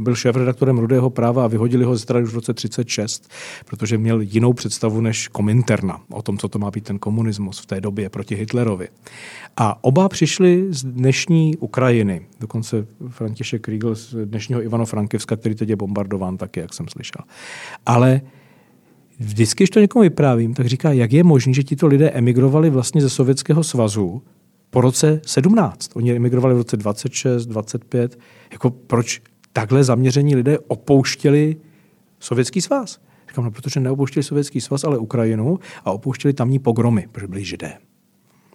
byl 0.04 0.14
šéf-redaktorem 0.14 0.78
Rudého 0.78 1.10
práva 1.10 1.44
a 1.44 1.46
vyhodili 1.46 1.84
ho 1.84 1.96
ze 1.96 2.02
strany 2.02 2.24
už 2.24 2.30
v 2.30 2.34
roce 2.34 2.54
36, 2.54 3.30
protože 3.66 3.98
měl 3.98 4.20
jinou 4.20 4.52
představu 4.52 5.00
než 5.00 5.28
Kominterna 5.28 6.00
o 6.10 6.22
tom, 6.22 6.38
co 6.38 6.48
to 6.48 6.58
má 6.58 6.70
být 6.70 6.84
ten 6.84 6.98
komunismus 6.98 7.58
v 7.58 7.66
té 7.66 7.80
době 7.80 8.08
proti 8.08 8.34
Hitlerovi. 8.34 8.88
A 9.56 9.84
oba 9.84 10.08
přišli 10.08 10.66
z 10.70 10.84
dnešní 10.84 11.56
Ukrajiny, 11.56 12.26
dokonce 12.40 12.86
František 13.08 13.62
Kriegel 13.62 13.94
z 13.94 14.14
dnešního 14.24 14.62
Ivano 14.62 14.86
Frankivska, 14.86 15.36
který 15.36 15.54
teď 15.54 15.68
je 15.68 15.76
bombardován 15.76 16.36
taky, 16.36 16.60
jak 16.60 16.74
jsem 16.74 16.88
slyšel. 16.88 17.24
Ale 17.86 18.20
vždycky, 19.18 19.62
když 19.62 19.70
to 19.70 19.80
někomu 19.80 20.02
vyprávím, 20.02 20.54
tak 20.54 20.66
říká, 20.66 20.92
jak 20.92 21.12
je 21.12 21.24
možné, 21.24 21.52
že 21.52 21.62
tito 21.62 21.86
lidé 21.86 22.10
emigrovali 22.10 22.70
vlastně 22.70 23.00
ze 23.00 23.10
Sovětského 23.10 23.64
svazu 23.64 24.22
po 24.70 24.80
roce 24.80 25.20
17. 25.26 25.90
Oni 25.94 26.12
emigrovali 26.12 26.54
v 26.54 26.58
roce 26.58 26.76
26, 26.76 27.46
25. 27.46 28.18
Jako 28.52 28.70
proč 28.70 29.20
takhle 29.52 29.84
zaměření 29.84 30.36
lidé 30.36 30.58
opouštěli 30.58 31.56
Sovětský 32.18 32.60
svaz. 32.60 33.00
Říkám, 33.28 33.44
no, 33.44 33.50
protože 33.50 33.80
neopouštěli 33.80 34.24
Sovětský 34.24 34.60
svaz, 34.60 34.84
ale 34.84 34.98
Ukrajinu 34.98 35.58
a 35.84 35.92
opouštěli 35.92 36.34
tamní 36.34 36.58
pogromy, 36.58 37.08
protože 37.12 37.26
byli 37.26 37.44
židé. 37.44 37.78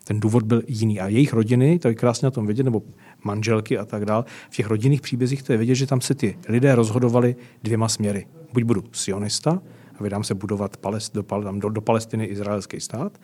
Ten 0.03 0.19
důvod 0.19 0.43
byl 0.43 0.61
jiný. 0.67 0.99
A 0.99 1.07
jejich 1.07 1.33
rodiny, 1.33 1.79
to 1.79 1.87
je 1.87 1.95
krásně 1.95 2.25
na 2.25 2.31
tom 2.31 2.47
vidět, 2.47 2.63
nebo 2.63 2.81
manželky 3.23 3.77
a 3.77 3.85
tak 3.85 4.05
dále, 4.05 4.23
v 4.49 4.55
těch 4.55 4.67
rodinných 4.67 5.01
příbězích 5.01 5.43
to 5.43 5.51
je 5.51 5.57
vidět, 5.57 5.75
že 5.75 5.87
tam 5.87 6.01
se 6.01 6.15
ty 6.15 6.37
lidé 6.47 6.75
rozhodovali 6.75 7.35
dvěma 7.63 7.89
směry. 7.89 8.27
Buď 8.53 8.63
budu 8.63 8.83
sionista 8.91 9.61
a 9.99 10.03
vydám 10.03 10.23
se 10.23 10.35
budovat 10.35 10.77
Palest, 10.77 11.13
do, 11.15 11.25
do, 11.51 11.69
do 11.69 11.81
Palestiny 11.81 12.25
izraelský 12.25 12.79
stát, 12.79 13.17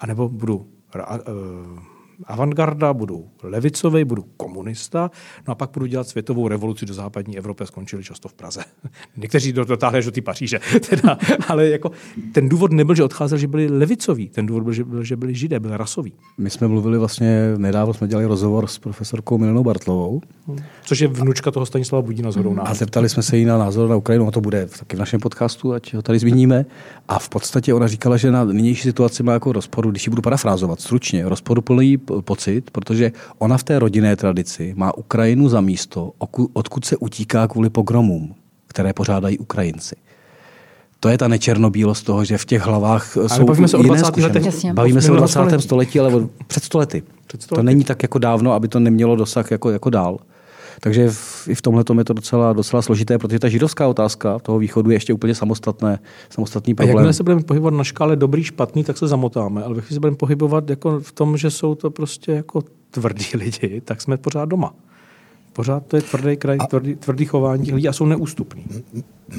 anebo 0.00 0.28
budu 0.28 0.56
uh, 0.56 0.66
avantgarda, 2.24 2.92
budu 2.92 3.28
levicový, 3.42 4.04
budu 4.04 4.24
komunista, 4.36 5.10
no 5.48 5.52
a 5.52 5.54
pak 5.54 5.70
budu 5.70 5.86
dělat 5.86 6.08
světovou 6.08 6.48
revoluci 6.48 6.86
do 6.86 6.94
západní 6.94 7.38
Evropy 7.38 7.64
a 7.64 7.66
skončili 7.66 8.04
často 8.04 8.28
v 8.28 8.32
Praze. 8.32 8.60
Někteří 9.16 9.52
dotáhli 9.52 10.04
do 10.04 10.10
ty 10.10 10.20
Paříže. 10.20 10.60
Teda, 10.90 11.18
ale 11.48 11.68
jako, 11.68 11.90
ten 12.32 12.48
důvod 12.48 12.72
nebyl, 12.72 12.94
že 12.94 13.04
odcházeli, 13.04 13.40
že 13.40 13.46
byli 13.46 13.68
levicoví. 13.68 14.28
Ten 14.28 14.46
důvod 14.46 14.62
byl, 14.62 14.72
že, 14.72 14.84
byl, 14.84 15.04
že 15.04 15.16
byli 15.16 15.34
židé, 15.34 15.60
byli 15.60 15.76
rasoví. 15.76 16.12
My 16.38 16.50
jsme 16.50 16.68
mluvili 16.68 16.98
vlastně, 16.98 17.54
nedávno 17.56 17.94
jsme 17.94 18.08
dělali 18.08 18.26
rozhovor 18.26 18.66
s 18.66 18.78
profesorkou 18.78 19.38
Milenou 19.38 19.64
Bartlovou. 19.64 20.20
Což 20.84 21.00
je 21.00 21.08
vnučka 21.08 21.50
toho 21.50 21.66
Stanislava 21.66 22.02
Budína 22.02 22.30
z 22.30 22.38
A 22.60 22.74
zeptali 22.74 23.08
jsme 23.08 23.22
se 23.22 23.36
jí 23.36 23.44
na 23.44 23.58
názor 23.58 23.88
na 23.88 23.96
Ukrajinu, 23.96 24.28
a 24.28 24.30
to 24.30 24.40
bude 24.40 24.66
taky 24.78 24.96
v 24.96 24.98
našem 24.98 25.20
podcastu, 25.20 25.72
ať 25.72 25.94
ho 25.94 26.02
tady 26.02 26.18
zmíníme. 26.18 26.66
A 27.08 27.18
v 27.18 27.28
podstatě 27.28 27.74
ona 27.74 27.86
říkala, 27.86 28.16
že 28.16 28.30
na 28.30 28.44
nynější 28.44 28.82
situaci 28.82 29.22
má 29.22 29.32
jako 29.32 29.52
rozporu, 29.52 29.90
když 29.90 30.06
ji 30.06 30.10
budu 30.10 30.22
parafrázovat 30.22 30.80
stručně, 30.80 31.28
rozporuplný 31.28 31.98
pocit, 32.20 32.70
protože 32.70 33.12
ona 33.38 33.58
v 33.58 33.64
té 33.64 33.78
rodinné 33.78 34.16
tradici 34.16 34.74
má 34.76 34.96
Ukrajinu 34.96 35.48
za 35.48 35.60
místo, 35.60 36.12
odkud 36.52 36.84
se 36.84 36.96
utíká 36.96 37.48
kvůli 37.48 37.70
pogromům, 37.70 38.34
které 38.68 38.92
pořádají 38.92 39.38
Ukrajinci. 39.38 39.96
To 41.00 41.08
je 41.08 41.18
ta 41.18 41.28
nečernobílost 41.28 42.06
toho, 42.06 42.24
že 42.24 42.38
v 42.38 42.44
těch 42.44 42.62
hlavách 42.62 43.16
ale 43.16 43.28
jsou 43.28 43.44
bavíme 43.44 43.68
se 43.68 43.76
o 43.76 43.82
20. 43.82 44.16
letech. 44.16 44.64
Bavíme 44.72 45.02
se 45.02 45.12
o 45.12 45.16
20. 45.16 45.40
století, 45.58 46.00
ale 46.00 46.28
před 46.46 46.64
stolety. 46.64 47.02
Před 47.26 47.42
stolety. 47.42 47.60
To 47.60 47.62
není 47.62 47.84
tak 47.84 48.02
jako 48.02 48.18
dávno, 48.18 48.52
aby 48.52 48.68
to 48.68 48.80
nemělo 48.80 49.16
dosah 49.16 49.50
jako, 49.50 49.70
jako 49.70 49.90
dál. 49.90 50.18
Takže 50.80 51.08
v, 51.10 51.48
i 51.48 51.54
v 51.54 51.62
tomhle 51.62 51.84
je 51.98 52.04
to 52.04 52.12
docela, 52.12 52.52
docela 52.52 52.82
složité, 52.82 53.18
protože 53.18 53.38
ta 53.38 53.48
židovská 53.48 53.88
otázka 53.88 54.38
toho 54.38 54.58
východu 54.58 54.90
je 54.90 54.96
ještě 54.96 55.12
úplně 55.12 55.34
samostatné, 55.34 55.98
samostatný 56.30 56.74
problém. 56.74 56.96
A 56.96 56.98
jakmile 56.98 57.12
se 57.12 57.22
budeme 57.22 57.42
pohybovat 57.42 57.74
na 57.74 57.84
škále 57.84 58.16
dobrý, 58.16 58.44
špatný, 58.44 58.84
tak 58.84 58.98
se 58.98 59.08
zamotáme. 59.08 59.64
Ale 59.64 59.74
když 59.74 59.88
se 59.88 60.00
budeme 60.00 60.16
pohybovat 60.16 60.70
jako 60.70 61.00
v 61.00 61.12
tom, 61.12 61.36
že 61.36 61.50
jsou 61.50 61.74
to 61.74 61.90
prostě 61.90 62.32
jako 62.32 62.62
tvrdí 62.90 63.26
lidi, 63.34 63.82
tak 63.84 64.02
jsme 64.02 64.16
pořád 64.16 64.44
doma. 64.44 64.74
Pořád 65.52 65.86
to 65.86 65.96
je 65.96 66.02
tvrdý 66.02 66.36
kraj, 66.36 66.56
a... 66.60 66.66
tvrdý, 66.66 66.94
tvrdý 66.94 67.24
chování 67.24 67.72
lidí 67.72 67.88
a 67.88 67.92
jsou 67.92 68.06
neústupní. 68.06 68.64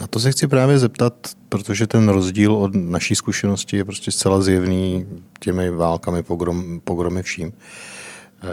Na 0.01 0.07
to 0.07 0.19
se 0.19 0.31
chci 0.31 0.47
právě 0.47 0.79
zeptat, 0.79 1.13
protože 1.49 1.87
ten 1.87 2.09
rozdíl 2.09 2.53
od 2.53 2.71
naší 2.75 3.15
zkušenosti 3.15 3.77
je 3.77 3.85
prostě 3.85 4.11
zcela 4.11 4.41
zjevný 4.41 5.05
těmi 5.39 5.69
válkami, 5.69 6.23
pogrom, 6.23 6.81
pogromy 6.83 7.23
vším. 7.23 7.53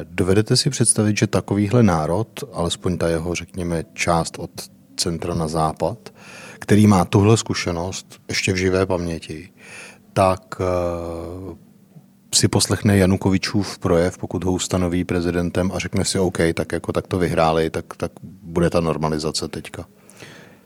Dovedete 0.04 0.56
si 0.56 0.70
představit, 0.70 1.18
že 1.18 1.26
takovýhle 1.26 1.82
národ, 1.82 2.28
alespoň 2.52 2.98
ta 2.98 3.08
jeho, 3.08 3.34
řekněme, 3.34 3.84
část 3.92 4.38
od 4.38 4.50
centra 4.96 5.34
na 5.34 5.48
západ, 5.48 5.98
který 6.58 6.86
má 6.86 7.04
tuhle 7.04 7.36
zkušenost 7.36 8.20
ještě 8.28 8.52
v 8.52 8.56
živé 8.56 8.86
paměti, 8.86 9.50
tak 10.12 10.60
uh, 10.60 11.56
si 12.34 12.48
poslechne 12.48 12.96
Janukovičův 12.96 13.78
projev, 13.78 14.18
pokud 14.18 14.44
ho 14.44 14.52
ustanoví 14.52 15.04
prezidentem 15.04 15.70
a 15.74 15.78
řekne 15.78 16.04
si 16.04 16.18
OK, 16.18 16.38
tak 16.54 16.72
jako 16.72 16.92
tak 16.92 17.06
to 17.06 17.18
vyhráli, 17.18 17.70
tak, 17.70 17.84
tak 17.96 18.12
bude 18.42 18.70
ta 18.70 18.80
normalizace 18.80 19.48
teďka. 19.48 19.86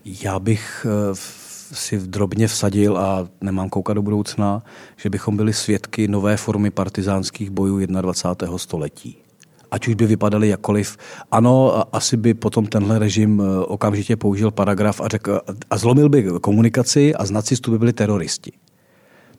Já 0.05 0.39
bych 0.39 0.87
uh 1.11 1.48
si 1.73 1.99
drobně 1.99 2.49
vsadil 2.49 2.99
a 2.99 3.29
nemám 3.41 3.69
koukat 3.69 3.95
do 3.95 4.03
budoucna, 4.03 4.63
že 4.97 5.11
bychom 5.11 5.37
byli 5.37 5.53
svědky 5.53 6.09
nové 6.09 6.37
formy 6.37 6.71
partizánských 6.71 7.51
bojů 7.51 7.87
21. 7.87 8.59
století. 8.59 9.17
Ať 9.71 9.89
už 9.89 9.95
by 9.95 10.07
vypadaly 10.07 10.49
jakkoliv. 10.49 10.97
Ano, 11.31 11.83
asi 11.93 12.17
by 12.17 12.35
potom 12.35 12.67
tenhle 12.67 12.99
režim 12.99 13.43
eh, 13.43 13.65
okamžitě 13.65 14.17
použil 14.17 14.51
paragraf 14.51 15.01
a, 15.01 15.09
řekl, 15.09 15.41
a 15.71 15.77
zlomil 15.77 16.09
by 16.09 16.25
komunikaci 16.41 17.15
a 17.15 17.27
z 17.27 17.31
nacistů 17.31 17.71
by 17.71 17.79
byli 17.79 17.93
teroristi. 17.93 18.53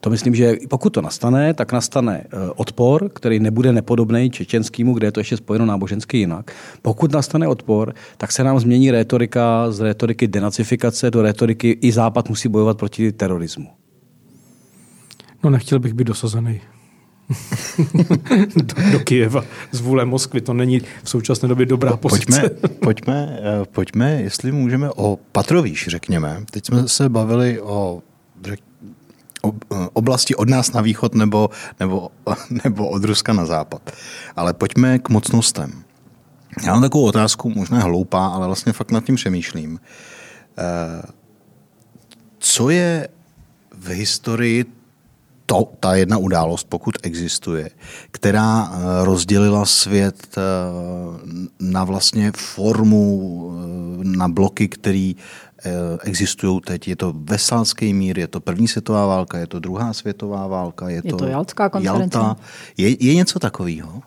To 0.00 0.10
myslím, 0.10 0.34
že 0.34 0.56
pokud 0.68 0.90
to 0.90 1.02
nastane, 1.02 1.54
tak 1.54 1.72
nastane 1.72 2.24
eh, 2.24 2.50
odpor, 2.56 3.08
který 3.08 3.40
nebude 3.40 3.72
nepodobný 3.72 4.30
čečenskému, 4.30 4.94
kde 4.94 5.06
je 5.06 5.12
to 5.12 5.20
ještě 5.20 5.36
spojeno 5.36 5.66
nábožensky 5.66 6.18
jinak. 6.18 6.52
Pokud 6.82 7.12
nastane 7.12 7.48
odpor, 7.48 7.94
tak 8.16 8.32
se 8.32 8.44
nám 8.44 8.60
změní 8.60 8.90
rétorika 8.90 9.70
z 9.70 9.80
rétoriky 9.80 10.28
denacifikace 10.28 11.10
do 11.10 11.22
rétoriky 11.22 11.78
i 11.80 11.92
Západ 11.92 12.28
musí 12.28 12.48
bojovat 12.48 12.78
proti 12.78 13.12
terorismu. 13.12 13.68
No 15.44 15.50
nechtěl 15.50 15.78
bych 15.78 15.94
být 15.94 16.06
dosazený. 16.06 16.60
do, 18.56 18.74
do 18.92 19.00
Kijeva 19.00 19.44
z 19.72 19.80
vůle 19.80 20.04
Moskvy. 20.04 20.40
To 20.40 20.54
není 20.54 20.80
v 21.02 21.10
současné 21.10 21.48
době 21.48 21.66
dobrá 21.66 21.96
pozice. 21.96 22.40
Pojďme, 22.58 22.78
pojďme, 22.80 23.38
pojďme, 23.72 24.22
jestli 24.22 24.52
můžeme 24.52 24.90
o 24.90 25.18
Patrovíš, 25.32 25.86
řekněme. 25.88 26.44
Teď 26.50 26.66
jsme 26.66 26.88
se 26.88 27.08
bavili 27.08 27.60
o, 27.60 28.02
řek, 28.44 28.60
oblasti 29.92 30.34
od 30.34 30.48
nás 30.48 30.72
na 30.72 30.80
východ 30.80 31.14
nebo, 31.14 31.50
nebo, 31.80 32.08
nebo 32.64 32.88
od 32.88 33.04
Ruska 33.04 33.32
na 33.32 33.46
západ. 33.46 33.90
Ale 34.36 34.52
pojďme 34.52 34.98
k 34.98 35.08
mocnostem. 35.08 35.82
Já 36.64 36.72
mám 36.72 36.82
takovou 36.82 37.04
otázku, 37.04 37.52
možná 37.54 37.80
hloupá, 37.80 38.26
ale 38.26 38.46
vlastně 38.46 38.72
fakt 38.72 38.90
nad 38.90 39.04
tím 39.04 39.14
přemýšlím. 39.14 39.80
Eh, 40.58 41.02
co 42.38 42.70
je 42.70 43.08
v 43.74 43.88
historii 43.88 44.64
to, 45.46 45.68
ta 45.80 45.94
jedna 45.94 46.18
událost, 46.18 46.66
pokud 46.68 46.94
existuje, 47.02 47.70
která 48.10 48.70
eh, 48.72 49.04
rozdělila 49.04 49.66
svět 49.66 50.36
eh, 50.36 50.40
na 51.60 51.84
vlastně 51.84 52.32
formu, 52.36 53.40
na 54.02 54.28
bloky, 54.28 54.68
který 54.68 55.16
existují 56.02 56.60
teď. 56.60 56.88
Je 56.88 56.96
to 56.96 57.14
Vesalský 57.16 57.94
mír, 57.94 58.18
je 58.18 58.26
to 58.26 58.40
první 58.40 58.68
světová 58.68 59.06
válka, 59.06 59.38
je 59.38 59.46
to 59.46 59.58
druhá 59.58 59.92
světová 59.92 60.46
válka, 60.46 60.88
je, 60.88 61.02
je 61.04 61.10
to, 61.10 61.16
to 61.16 61.26
Jaltská 61.26 61.68
konference. 61.68 62.18
Jalta. 62.18 62.36
Je, 62.76 63.04
je 63.04 63.14
něco 63.14 63.38
takového? 63.38 64.02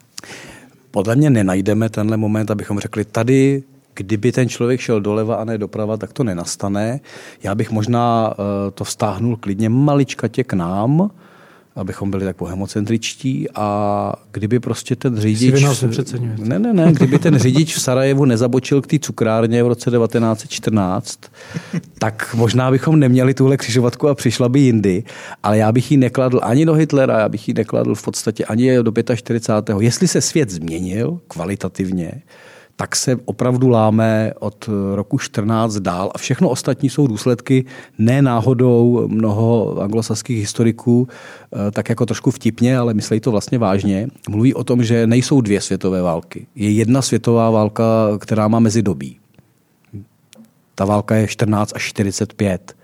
Podle 0.90 1.16
mě 1.16 1.30
nenajdeme 1.30 1.88
tenhle 1.88 2.16
moment, 2.16 2.50
abychom 2.50 2.78
řekli, 2.78 3.04
tady 3.04 3.62
kdyby 3.94 4.32
ten 4.32 4.48
člověk 4.48 4.80
šel 4.80 5.00
doleva 5.00 5.36
a 5.36 5.44
ne 5.44 5.58
doprava, 5.58 5.96
tak 5.96 6.12
to 6.12 6.24
nenastane. 6.24 7.00
Já 7.42 7.54
bych 7.54 7.70
možná 7.70 8.34
eh, 8.34 8.70
to 8.70 8.84
vztáhnul 8.84 9.36
klidně 9.36 9.68
maličkatě 9.68 10.44
k 10.44 10.52
nám, 10.52 11.10
abychom 11.76 12.10
byli 12.10 12.24
tak 12.24 12.36
hemocentričtí 12.42 13.46
a 13.54 14.12
kdyby 14.32 14.60
prostě 14.60 14.96
ten 14.96 15.16
řidič... 15.16 15.52
Ne, 16.38 16.58
ne, 16.58 16.72
ne, 16.72 16.92
kdyby 16.92 17.18
ten 17.18 17.38
řidič 17.38 17.76
v 17.76 17.80
Sarajevu 17.80 18.24
nezabočil 18.24 18.82
k 18.82 18.86
té 18.86 18.98
cukrárně 18.98 19.62
v 19.62 19.68
roce 19.68 19.90
1914, 19.90 21.20
tak 21.98 22.34
možná 22.34 22.70
bychom 22.70 22.98
neměli 22.98 23.34
tuhle 23.34 23.56
křižovatku 23.56 24.08
a 24.08 24.14
přišla 24.14 24.48
by 24.48 24.60
jindy, 24.60 25.04
ale 25.42 25.58
já 25.58 25.72
bych 25.72 25.90
ji 25.90 25.96
nekladl 25.96 26.40
ani 26.42 26.66
do 26.66 26.74
Hitlera, 26.74 27.18
já 27.18 27.28
bych 27.28 27.48
ji 27.48 27.54
nekladl 27.54 27.94
v 27.94 28.02
podstatě 28.02 28.44
ani 28.44 28.82
do 28.82 28.92
45. 29.14 29.76
Jestli 29.80 30.08
se 30.08 30.20
svět 30.20 30.50
změnil 30.50 31.20
kvalitativně, 31.28 32.22
tak 32.76 32.96
se 32.96 33.16
opravdu 33.24 33.68
láme 33.68 34.32
od 34.38 34.68
roku 34.94 35.18
14 35.18 35.76
dál 35.76 36.10
a 36.14 36.18
všechno 36.18 36.48
ostatní 36.48 36.90
jsou 36.90 37.06
důsledky 37.06 37.64
ne 37.98 38.22
náhodou 38.22 39.08
mnoho 39.08 39.78
anglosaských 39.82 40.38
historiků, 40.38 41.08
eh, 41.08 41.70
tak 41.70 41.88
jako 41.88 42.06
trošku 42.06 42.30
vtipně, 42.30 42.78
ale 42.78 42.94
myslí 42.94 43.20
to 43.20 43.30
vlastně 43.30 43.58
vážně. 43.58 44.08
Mluví 44.28 44.54
o 44.54 44.64
tom, 44.64 44.84
že 44.84 45.06
nejsou 45.06 45.40
dvě 45.40 45.60
světové 45.60 46.02
války. 46.02 46.46
Je 46.54 46.70
jedna 46.70 47.02
světová 47.02 47.50
válka, 47.50 47.84
která 48.18 48.48
má 48.48 48.58
mezidobí. 48.58 49.18
Ta 50.74 50.84
válka 50.84 51.14
je 51.14 51.28
14 51.28 51.72
až 51.74 51.82
45. 51.82 52.76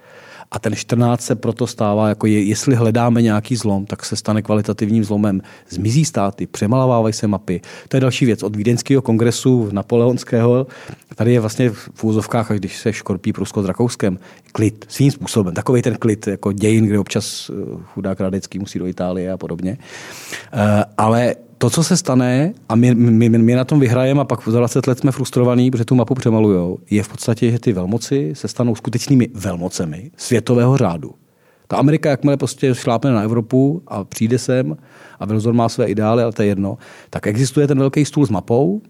A 0.52 0.58
ten 0.58 0.76
14 0.76 1.20
se 1.20 1.34
proto 1.34 1.66
stává, 1.66 2.08
jako 2.08 2.26
je, 2.26 2.42
jestli 2.42 2.74
hledáme 2.74 3.22
nějaký 3.22 3.56
zlom, 3.56 3.86
tak 3.86 4.04
se 4.04 4.16
stane 4.16 4.42
kvalitativním 4.42 5.04
zlomem. 5.04 5.42
Zmizí 5.68 6.04
státy, 6.04 6.46
přemalovávají 6.46 7.14
se 7.14 7.26
mapy. 7.26 7.60
To 7.88 7.96
je 7.96 8.00
další 8.00 8.26
věc. 8.26 8.42
Od 8.42 8.56
Vídeňského 8.56 9.02
kongresu 9.02 9.68
napoleonského, 9.72 10.66
tady 11.14 11.32
je 11.32 11.40
vlastně 11.40 11.70
v 11.70 12.04
úzovkách, 12.04 12.50
když 12.50 12.76
se 12.76 12.92
škorpí 12.92 13.32
Prusko 13.32 13.62
s 13.62 13.66
Rakouskem, 13.66 14.18
klid, 14.52 14.84
svým 14.88 15.10
způsobem. 15.10 15.54
Takový 15.54 15.82
ten 15.82 15.96
klid, 15.96 16.26
jako 16.26 16.52
dějin, 16.52 16.86
kde 16.86 16.98
občas 16.98 17.50
eh, 17.50 17.76
chudák 17.84 18.20
Radecký 18.20 18.58
musí 18.58 18.78
do 18.78 18.86
Itálie 18.86 19.32
a 19.32 19.36
podobně. 19.36 19.78
Eh, 20.52 20.84
ale 20.98 21.34
to, 21.60 21.70
co 21.70 21.84
se 21.84 21.96
stane, 21.96 22.52
a 22.68 22.74
my, 22.74 22.94
my, 22.94 23.28
my 23.28 23.54
na 23.54 23.64
tom 23.64 23.80
vyhrajeme 23.80 24.20
a 24.20 24.24
pak 24.24 24.48
za 24.48 24.58
20 24.58 24.86
let 24.86 24.98
jsme 24.98 25.12
frustrovaní, 25.12 25.70
protože 25.70 25.84
tu 25.84 25.94
mapu 25.94 26.14
přemalujou, 26.14 26.78
je 26.90 27.02
v 27.02 27.08
podstatě, 27.08 27.50
že 27.50 27.58
ty 27.58 27.72
velmoci 27.72 28.32
se 28.34 28.48
stanou 28.48 28.74
skutečnými 28.74 29.28
velmocemi 29.34 30.10
světového 30.16 30.76
řádu. 30.76 31.14
Ta 31.68 31.76
Amerika, 31.76 32.10
jakmile 32.10 32.36
prostě 32.36 32.74
šlápne 32.74 33.12
na 33.12 33.22
Evropu 33.22 33.82
a 33.86 34.04
přijde 34.04 34.38
sem 34.38 34.76
a 35.20 35.26
Velzor 35.26 35.54
má 35.54 35.68
své 35.68 35.86
ideály, 35.86 36.22
ale 36.22 36.32
to 36.32 36.42
je 36.42 36.48
jedno, 36.48 36.78
tak 37.10 37.26
existuje 37.26 37.66
ten 37.66 37.78
velký 37.78 38.04
stůl 38.04 38.26
s 38.26 38.30
mapou 38.30 38.82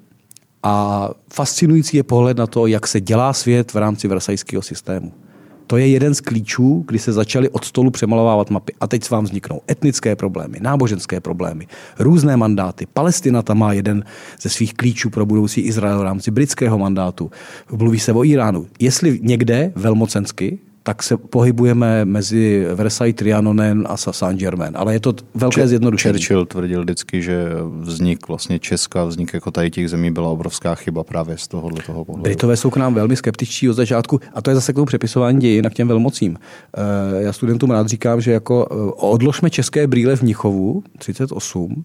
a 0.62 1.08
fascinující 1.32 1.96
je 1.96 2.02
pohled 2.02 2.36
na 2.36 2.46
to, 2.46 2.66
jak 2.66 2.86
se 2.86 3.00
dělá 3.00 3.32
svět 3.32 3.74
v 3.74 3.76
rámci 3.76 4.08
versajského 4.08 4.62
systému. 4.62 5.12
To 5.70 5.76
je 5.76 5.88
jeden 5.88 6.14
z 6.14 6.20
klíčů, 6.20 6.84
kdy 6.88 6.98
se 6.98 7.12
začaly 7.12 7.48
od 7.48 7.64
stolu 7.64 7.90
přemalovávat 7.90 8.50
mapy. 8.50 8.72
A 8.80 8.86
teď 8.86 9.10
vám 9.10 9.24
vzniknou 9.24 9.60
etnické 9.70 10.16
problémy, 10.16 10.58
náboženské 10.60 11.20
problémy, 11.20 11.66
různé 11.98 12.36
mandáty. 12.36 12.86
Palestina 12.86 13.42
tam 13.42 13.58
má 13.58 13.72
jeden 13.72 14.04
ze 14.40 14.48
svých 14.48 14.74
klíčů 14.74 15.10
pro 15.10 15.26
budoucí 15.26 15.60
Izrael 15.60 15.98
v 15.98 16.02
rámci 16.02 16.30
britského 16.30 16.78
mandátu. 16.78 17.30
Mluví 17.72 17.98
se 17.98 18.12
o 18.12 18.24
Iránu. 18.24 18.66
Jestli 18.78 19.20
někde 19.22 19.72
velmocensky 19.76 20.58
tak 20.90 21.02
se 21.02 21.16
pohybujeme 21.16 22.04
mezi 22.04 22.66
Versailles, 22.74 23.14
Trianonen 23.16 23.86
a 23.90 23.96
Saint-Germain. 23.96 24.72
Ale 24.74 24.92
je 24.92 25.00
to 25.00 25.14
velké 25.34 25.68
zjednodušení. 25.68 26.18
Churchill 26.18 26.46
tvrdil 26.46 26.82
vždycky, 26.82 27.22
že 27.22 27.48
vznik 27.80 28.28
vlastně 28.28 28.58
Česka, 28.58 29.04
vznik 29.04 29.34
jako 29.34 29.50
tady 29.50 29.70
těch 29.70 29.90
zemí 29.90 30.10
byla 30.10 30.28
obrovská 30.28 30.74
chyba 30.74 31.04
právě 31.04 31.38
z 31.38 31.48
tohohle 31.48 31.82
toho 31.86 32.04
pohledu. 32.04 32.22
Britové 32.22 32.56
jsou 32.56 32.70
k 32.70 32.76
nám 32.76 32.94
velmi 32.94 33.16
skeptičtí 33.16 33.70
od 33.70 33.72
začátku 33.72 34.20
a 34.34 34.42
to 34.42 34.50
je 34.50 34.54
zase 34.54 34.72
k 34.72 34.74
tomu 34.74 34.86
přepisování 34.86 35.40
dějin 35.40 35.66
a 35.66 35.70
k 35.70 35.74
těm 35.74 35.88
velmocím. 35.88 36.36
Eh, 36.76 37.22
já 37.22 37.32
studentům 37.32 37.70
rád 37.70 37.88
říkám, 37.88 38.20
že 38.20 38.32
jako 38.32 38.68
eh, 38.70 38.74
odložme 38.96 39.50
české 39.50 39.86
brýle 39.86 40.16
v 40.16 40.22
Nichovu 40.22 40.82
38 40.98 41.82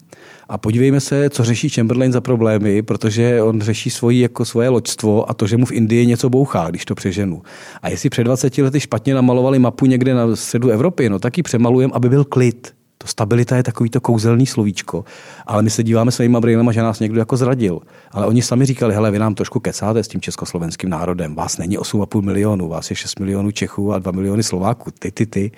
a 0.48 0.58
podívejme 0.58 1.00
se, 1.00 1.30
co 1.30 1.44
řeší 1.44 1.68
Chamberlain 1.68 2.12
za 2.12 2.20
problémy, 2.20 2.82
protože 2.82 3.42
on 3.42 3.60
řeší 3.60 3.90
svoji, 3.90 4.20
jako 4.20 4.44
svoje 4.44 4.68
loďstvo 4.68 5.30
a 5.30 5.34
to, 5.34 5.46
že 5.46 5.56
mu 5.56 5.66
v 5.66 5.72
Indii 5.72 6.06
něco 6.06 6.30
bouchá, 6.30 6.70
když 6.70 6.84
to 6.84 6.94
přeženu. 6.94 7.42
A 7.82 7.88
jestli 7.88 8.10
před 8.10 8.24
20 8.24 8.58
lety 8.58 8.80
špatně 8.96 9.14
namalovali 9.14 9.58
mapu 9.58 9.86
někde 9.86 10.14
na 10.14 10.36
středu 10.36 10.68
Evropy, 10.68 11.08
no 11.08 11.18
tak 11.18 11.36
ji 11.36 11.42
přemalujeme, 11.42 11.92
aby 11.94 12.08
byl 12.08 12.24
klid. 12.24 12.74
To 12.98 13.06
stabilita 13.06 13.56
je 13.56 13.62
takový 13.62 13.90
to 13.90 14.00
kouzelný 14.00 14.46
slovíčko. 14.46 15.04
Ale 15.46 15.62
my 15.62 15.70
se 15.70 15.82
díváme 15.82 16.12
svýma 16.12 16.40
brýlema, 16.40 16.72
že 16.72 16.82
nás 16.82 17.00
někdo 17.00 17.18
jako 17.18 17.36
zradil. 17.36 17.80
Ale 18.10 18.26
oni 18.26 18.42
sami 18.42 18.66
říkali, 18.66 18.94
hele, 18.94 19.10
vy 19.10 19.18
nám 19.18 19.34
trošku 19.34 19.60
kecáte 19.60 20.02
s 20.02 20.08
tím 20.08 20.20
československým 20.20 20.90
národem. 20.90 21.34
Vás 21.34 21.58
není 21.58 21.78
8,5 21.78 22.22
milionů, 22.22 22.68
vás 22.68 22.90
je 22.90 22.96
6 22.96 23.20
milionů 23.20 23.50
Čechů 23.50 23.92
a 23.92 23.98
2 23.98 24.12
miliony 24.12 24.42
Slováků. 24.42 24.90
Ty, 24.98 25.12
ty, 25.12 25.26
ty. 25.26 25.50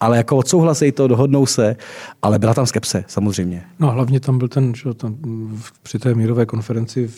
Ale 0.00 0.16
jako 0.16 0.36
odsouhlasej 0.36 0.92
to, 0.92 1.08
dohodnou 1.08 1.46
se, 1.46 1.76
ale 2.22 2.38
byla 2.38 2.54
tam 2.54 2.66
skepse, 2.66 3.04
samozřejmě. 3.06 3.64
No 3.78 3.90
hlavně 3.90 4.20
tam 4.20 4.38
byl 4.38 4.48
ten, 4.48 4.74
že 4.74 4.94
tam 4.94 5.16
při 5.82 5.98
té 5.98 6.14
mírové 6.14 6.46
konferenci 6.46 7.10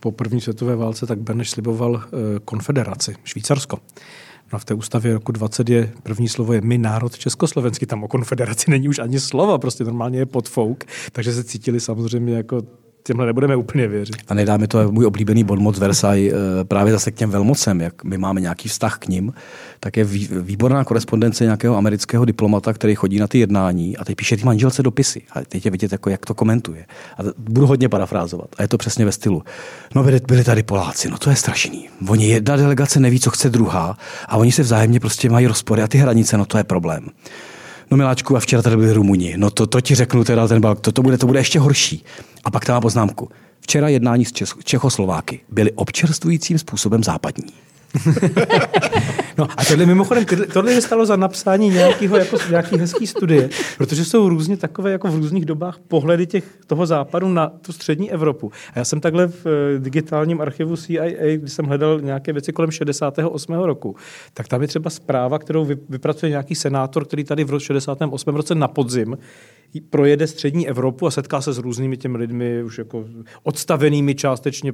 po 0.00 0.12
první 0.12 0.40
světové 0.40 0.76
válce, 0.76 1.06
tak 1.06 1.18
Beneš 1.18 1.50
sliboval 1.50 2.02
eh, 2.02 2.08
konfederaci, 2.44 3.14
Švýcarsko. 3.24 3.78
No 4.52 4.58
v 4.58 4.64
té 4.64 4.74
ústavě 4.74 5.12
roku 5.12 5.32
20 5.32 5.68
je 5.68 5.92
první 6.02 6.28
slovo 6.28 6.52
je 6.52 6.60
my 6.60 6.78
národ 6.78 7.18
československý, 7.18 7.86
tam 7.86 8.04
o 8.04 8.08
konfederaci 8.08 8.70
není 8.70 8.88
už 8.88 8.98
ani 8.98 9.20
slova, 9.20 9.58
prostě 9.58 9.84
normálně 9.84 10.18
je 10.18 10.26
podfouk, 10.26 10.84
takže 11.12 11.32
se 11.32 11.44
cítili 11.44 11.80
samozřejmě 11.80 12.34
jako 12.34 12.62
těmhle 13.02 13.26
nebudeme 13.26 13.56
úplně 13.56 13.88
věřit. 13.88 14.16
A 14.28 14.34
nedáme 14.34 14.66
to 14.68 14.92
můj 14.92 15.06
oblíbený 15.06 15.44
bod 15.44 15.58
moc 15.58 15.78
Versailles 15.78 16.32
eh, 16.32 16.64
právě 16.64 16.92
zase 16.92 17.10
k 17.10 17.14
těm 17.14 17.30
velmocem, 17.30 17.80
jak 17.80 18.04
my 18.04 18.18
máme 18.18 18.40
nějaký 18.40 18.68
vztah 18.68 18.98
k 18.98 19.08
ním, 19.08 19.32
tak 19.80 19.96
je 19.96 20.04
výborná 20.42 20.84
korespondence 20.84 21.44
nějakého 21.44 21.76
amerického 21.76 22.24
diplomata, 22.24 22.72
který 22.72 22.94
chodí 22.94 23.18
na 23.18 23.26
ty 23.26 23.38
jednání 23.38 23.96
a 23.96 24.04
teď 24.04 24.16
píše 24.16 24.36
ty 24.36 24.44
manželce 24.44 24.82
dopisy. 24.82 25.22
A 25.32 25.40
teď 25.40 25.64
je 25.64 25.70
vidět, 25.70 25.92
jako 25.92 26.10
jak 26.10 26.26
to 26.26 26.34
komentuje. 26.34 26.86
A 27.18 27.22
budu 27.38 27.66
hodně 27.66 27.88
parafrázovat. 27.88 28.48
A 28.58 28.62
je 28.62 28.68
to 28.68 28.78
přesně 28.78 29.04
ve 29.04 29.12
stylu. 29.12 29.42
No 29.94 30.04
byli 30.26 30.44
tady 30.44 30.62
Poláci, 30.62 31.10
no 31.10 31.18
to 31.18 31.30
je 31.30 31.36
strašný. 31.36 31.88
Oni 32.08 32.28
jedna 32.28 32.56
delegace 32.56 33.00
neví, 33.00 33.20
co 33.20 33.30
chce 33.30 33.50
druhá 33.50 33.96
a 34.28 34.36
oni 34.36 34.52
se 34.52 34.62
vzájemně 34.62 35.00
prostě 35.00 35.30
mají 35.30 35.46
rozpory 35.46 35.82
a 35.82 35.88
ty 35.88 35.98
hranice, 35.98 36.36
no 36.36 36.44
to 36.44 36.58
je 36.58 36.64
problém. 36.64 37.08
No 37.92 37.98
miláčku, 37.98 38.36
a 38.36 38.40
včera 38.40 38.62
tady 38.62 38.76
byli 38.76 38.92
Rumuni. 38.92 39.34
No 39.36 39.50
to, 39.50 39.66
to 39.66 39.80
ti 39.80 39.94
řeknu 39.94 40.24
teda 40.24 40.48
ten 40.48 40.60
balk, 40.60 40.80
to, 40.80 40.92
to, 40.92 41.02
bude, 41.02 41.18
to 41.18 41.26
bude 41.26 41.38
ještě 41.38 41.60
horší. 41.60 42.04
A 42.44 42.50
pak 42.50 42.64
tam 42.64 42.74
má 42.74 42.80
poznámku. 42.80 43.28
Včera 43.60 43.88
jednání 43.88 44.24
s 44.24 44.32
Čech, 44.32 44.48
Čechoslováky 44.64 45.40
byly 45.48 45.72
občerstvujícím 45.72 46.58
způsobem 46.58 47.04
západní. 47.04 47.52
no 49.38 49.48
a 49.56 49.64
tohle 49.64 49.86
mimochodem, 49.86 50.24
tohle 50.52 50.72
je 50.72 50.80
stalo 50.82 51.06
za 51.06 51.16
napsání 51.16 51.68
nějakého, 51.68 52.16
jako, 52.16 52.36
nějaký 52.50 52.78
hezký 52.78 53.06
studie, 53.06 53.50
protože 53.78 54.04
jsou 54.04 54.28
různě 54.28 54.56
takové 54.56 54.92
jako 54.92 55.08
v 55.08 55.14
různých 55.14 55.44
dobách 55.44 55.78
pohledy 55.88 56.26
těch, 56.26 56.44
toho 56.66 56.86
západu 56.86 57.28
na 57.28 57.46
tu 57.46 57.72
střední 57.72 58.12
Evropu. 58.12 58.52
A 58.74 58.78
já 58.78 58.84
jsem 58.84 59.00
takhle 59.00 59.26
v 59.26 59.46
eh, 59.46 59.78
digitálním 59.78 60.40
archivu 60.40 60.76
CIA, 60.76 61.36
když 61.36 61.52
jsem 61.52 61.64
hledal 61.64 62.00
nějaké 62.00 62.32
věci 62.32 62.52
kolem 62.52 62.70
68. 62.70 63.54
roku, 63.54 63.96
tak 64.34 64.48
tam 64.48 64.62
je 64.62 64.68
třeba 64.68 64.90
zpráva, 64.90 65.38
kterou 65.38 65.64
vypracuje 65.88 66.30
nějaký 66.30 66.54
senátor, 66.54 67.04
který 67.04 67.24
tady 67.24 67.44
v 67.44 67.58
68. 67.58 68.34
roce 68.34 68.54
na 68.54 68.68
podzim 68.68 69.16
projede 69.80 70.26
střední 70.26 70.68
Evropu 70.68 71.06
a 71.06 71.10
setká 71.10 71.40
se 71.40 71.52
s 71.52 71.58
různými 71.58 71.96
těmi 71.96 72.18
lidmi, 72.18 72.62
už 72.62 72.78
jako 72.78 73.04
odstavenými 73.42 74.14
částečně 74.14 74.72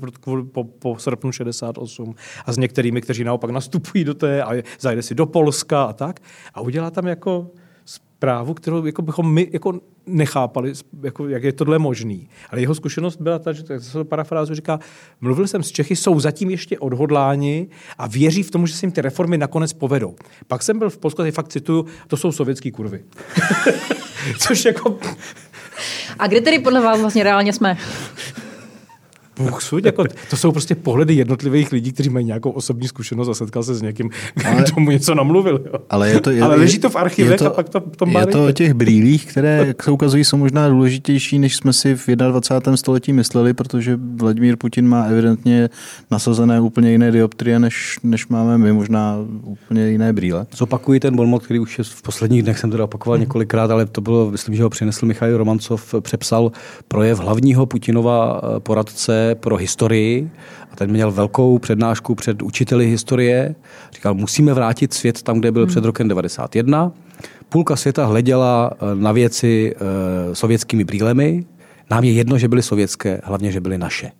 po, 0.53 0.65
po 0.65 0.99
srpnu 0.99 1.33
68 1.33 2.15
a 2.47 2.53
s 2.53 2.59
některými, 2.59 3.01
kteří 3.01 3.25
naopak 3.25 3.51
nastupují 3.51 4.05
do 4.05 4.15
té 4.15 4.43
a 4.43 4.63
zajde 4.81 5.03
si 5.03 5.15
do 5.15 5.27
Polska 5.27 5.85
a 5.85 5.93
tak. 5.93 6.21
A 6.55 6.61
udělá 6.61 6.91
tam 6.91 7.07
jako 7.07 7.51
zprávu, 7.85 8.55
kterou 8.55 8.87
jako 8.87 9.03
bychom 9.03 9.35
my 9.35 9.49
jako 9.53 9.81
nechápali, 10.09 10.73
jako, 11.03 11.29
jak 11.29 11.43
je 11.43 11.53
tohle 11.53 11.79
možný. 11.79 12.29
Ale 12.51 12.61
jeho 12.61 12.75
zkušenost 12.75 13.21
byla 13.21 13.39
ta, 13.39 13.53
že 13.53 13.63
tak 13.63 13.83
se 13.83 14.05
parafrázu 14.05 14.55
říká, 14.55 14.81
mluvil 15.21 15.47
jsem 15.47 15.63
s 15.63 15.73
Čechy, 15.73 15.97
jsou 15.97 16.21
zatím 16.21 16.51
ještě 16.51 16.79
odhodláni 16.79 17.69
a 17.99 18.07
věří 18.07 18.43
v 18.43 18.51
tomu, 18.51 18.67
že 18.67 18.75
se 18.75 18.87
jim 18.87 18.93
ty 18.93 19.01
reformy 19.01 19.39
nakonec 19.39 19.73
povedou. 19.73 20.17
Pak 20.47 20.63
jsem 20.63 20.79
byl 20.79 20.91
v 20.91 20.99
Polsku, 20.99 21.17
tady 21.17 21.31
fakt 21.31 21.49
cituju, 21.49 21.87
to 22.07 22.17
jsou 22.17 22.33
sovětský 22.33 22.71
kurvy. 22.71 23.05
Což 24.39 24.65
jako... 24.65 24.99
A 26.19 26.27
kde 26.27 26.41
tedy 26.41 26.59
podle 26.59 26.81
vás 26.81 27.01
vlastně 27.01 27.25
reálně 27.25 27.53
jsme? 27.53 27.79
Bůh 29.39 29.63
suď, 29.63 29.85
jako, 29.85 30.05
to 30.31 30.37
jsou 30.37 30.53
prostě 30.53 30.75
pohledy 30.75 31.15
jednotlivých 31.15 31.73
lidí, 31.73 31.93
kteří 31.93 32.11
mají 32.11 32.27
nějakou 32.27 32.51
osobní 32.51 32.89
zkušenost 32.89 33.29
a 33.29 33.35
setkal 33.35 33.63
se 33.63 33.75
s 33.75 33.83
někým, 33.83 34.11
kdo 34.35 34.49
ale, 34.49 34.65
tomu 34.75 34.91
něco 34.91 35.15
namluvil. 35.15 35.61
Jo. 35.67 35.79
Ale, 35.91 36.09
je 36.09 36.21
to, 36.21 36.31
je, 36.31 36.43
ale 36.43 36.57
leží 36.57 36.79
to 36.79 36.91
v 36.91 36.97
archivech 36.97 37.39
to, 37.39 37.47
a 37.47 37.51
pak 37.51 37.69
to 37.69 37.81
v 37.81 37.97
tom 37.97 38.17
Je 38.17 38.27
to 38.27 38.47
o 38.47 38.53
těch 38.53 38.75
brýlích, 38.75 39.27
které 39.27 39.75
se 39.83 39.91
ukazují, 39.91 40.25
jsou 40.25 40.37
možná 40.37 40.69
důležitější, 40.69 41.39
než 41.39 41.57
jsme 41.57 41.73
si 41.73 41.95
v 41.95 42.07
21. 42.09 42.77
století 42.77 43.13
mysleli, 43.13 43.55
protože 43.55 43.99
Vladimír 44.17 44.57
Putin 44.57 44.89
má 44.89 45.03
evidentně 45.03 45.71
nasazené 46.11 46.61
úplně 46.61 46.91
jiné 46.91 47.11
dioptrie, 47.11 47.59
než, 47.59 47.99
než 48.03 48.29
máme 48.29 48.59
my, 48.59 48.73
možná 48.73 49.17
úplně 49.43 49.89
jiné 49.89 50.13
brýle. 50.13 50.47
Zopakuji 50.57 51.01
ten 51.01 51.17
bonmot, 51.17 51.45
který 51.45 51.61
už 51.61 51.79
je 51.79 51.85
v 51.85 52.03
posledních 52.03 52.43
dnech 52.43 52.59
jsem 52.59 52.71
teda 52.71 52.85
opakoval 52.85 53.19
několikrát, 53.19 53.71
ale 53.71 53.87
to 53.87 54.01
bylo, 54.01 54.31
myslím, 54.31 54.55
že 54.55 54.63
ho 54.63 54.71
přinesl 54.71 55.07
Michal 55.07 55.37
Romancov, 55.37 55.95
přepsal 56.01 56.53
projev 56.89 57.19
hlavního 57.19 57.67
Putinova 57.67 58.41
eh, 58.43 58.61
pro 59.35 59.57
historii 59.57 60.31
a 60.73 60.77
ten 60.77 60.91
měl 60.91 61.13
velkou 61.13 61.59
přednášku 61.59 62.15
před 62.15 62.43
učiteli 62.43 62.87
historie. 62.87 63.55
Říkal, 63.93 64.15
musíme 64.15 64.55
vrátit 64.55 64.95
svět 64.95 65.23
tam, 65.23 65.39
kde 65.39 65.53
byl 65.53 65.63
hmm. 65.63 65.71
před 65.71 65.85
rokem 65.85 66.09
91. 66.09 66.93
Půlka 67.49 67.77
světa 67.77 68.07
hleděla 68.07 68.71
eh, 68.73 68.95
na 68.95 69.13
věci 69.13 69.75
e, 69.77 70.35
sovětskými 70.35 70.85
brýlemi. 70.85 71.45
Nám 71.91 72.05
je 72.05 72.13
jedno, 72.13 72.39
že 72.39 72.49
byly 72.49 72.63
sovětské, 72.63 73.21
hlavně, 73.25 73.53
že 73.53 73.61
byly 73.61 73.79
naše. 73.79 74.11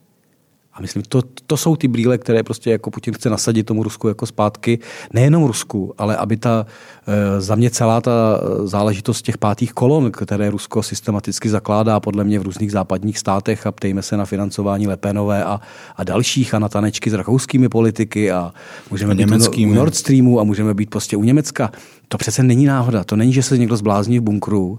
A 0.79 0.83
myslím, 0.83 1.03
to, 1.09 1.23
to 1.47 1.57
jsou 1.57 1.77
ty 1.77 1.89
brýle, 1.89 2.19
které 2.19 2.43
prostě 2.43 2.71
jako 2.71 2.91
Putin 2.91 3.15
chce 3.15 3.31
nasadit 3.31 3.63
tomu 3.63 3.83
Rusku 3.83 4.09
jako 4.09 4.27
zpátky. 4.27 4.79
Nejenom 5.13 5.45
Rusku, 5.45 5.95
ale 5.99 6.17
aby 6.17 6.37
ta 6.37 6.67
e, 7.07 7.41
za 7.41 7.55
mě 7.55 7.71
celá 7.71 8.01
ta 8.01 8.41
záležitost 8.65 9.23
těch 9.23 9.39
pátých 9.39 9.73
kolon, 9.73 10.11
které 10.11 10.51
Rusko 10.51 10.83
systematicky 10.83 11.49
zakládá 11.49 12.01
podle 12.01 12.25
mě 12.25 12.39
v 12.39 12.43
různých 12.43 12.73
západních 12.73 13.19
státech 13.19 13.67
a 13.67 13.73
ptejme 13.73 14.03
se 14.03 14.17
na 14.17 14.25
financování 14.25 14.87
Lepenové 14.87 15.45
a, 15.45 15.61
a 15.97 16.05
dalších 16.05 16.55
a 16.55 16.59
na 16.59 16.69
tanečky 16.69 17.11
s 17.11 17.15
rakouskými 17.15 17.69
politiky 17.69 18.33
a 18.33 18.53
můžeme 18.91 19.15
být 19.15 19.49
u 19.67 19.75
Nord 19.75 19.95
Streamu 19.95 20.41
a 20.41 20.45
můžeme 20.45 20.75
být 20.75 20.91
prostě 20.91 21.17
u 21.17 21.23
Německa. 21.23 21.71
To 22.09 22.19
přece 22.19 22.43
není 22.43 22.67
náhoda. 22.67 23.05
To 23.05 23.17
není, 23.17 23.33
že 23.33 23.43
se 23.43 23.59
někdo 23.59 23.77
zblázní 23.77 24.19
v 24.19 24.23
bunkru 24.23 24.79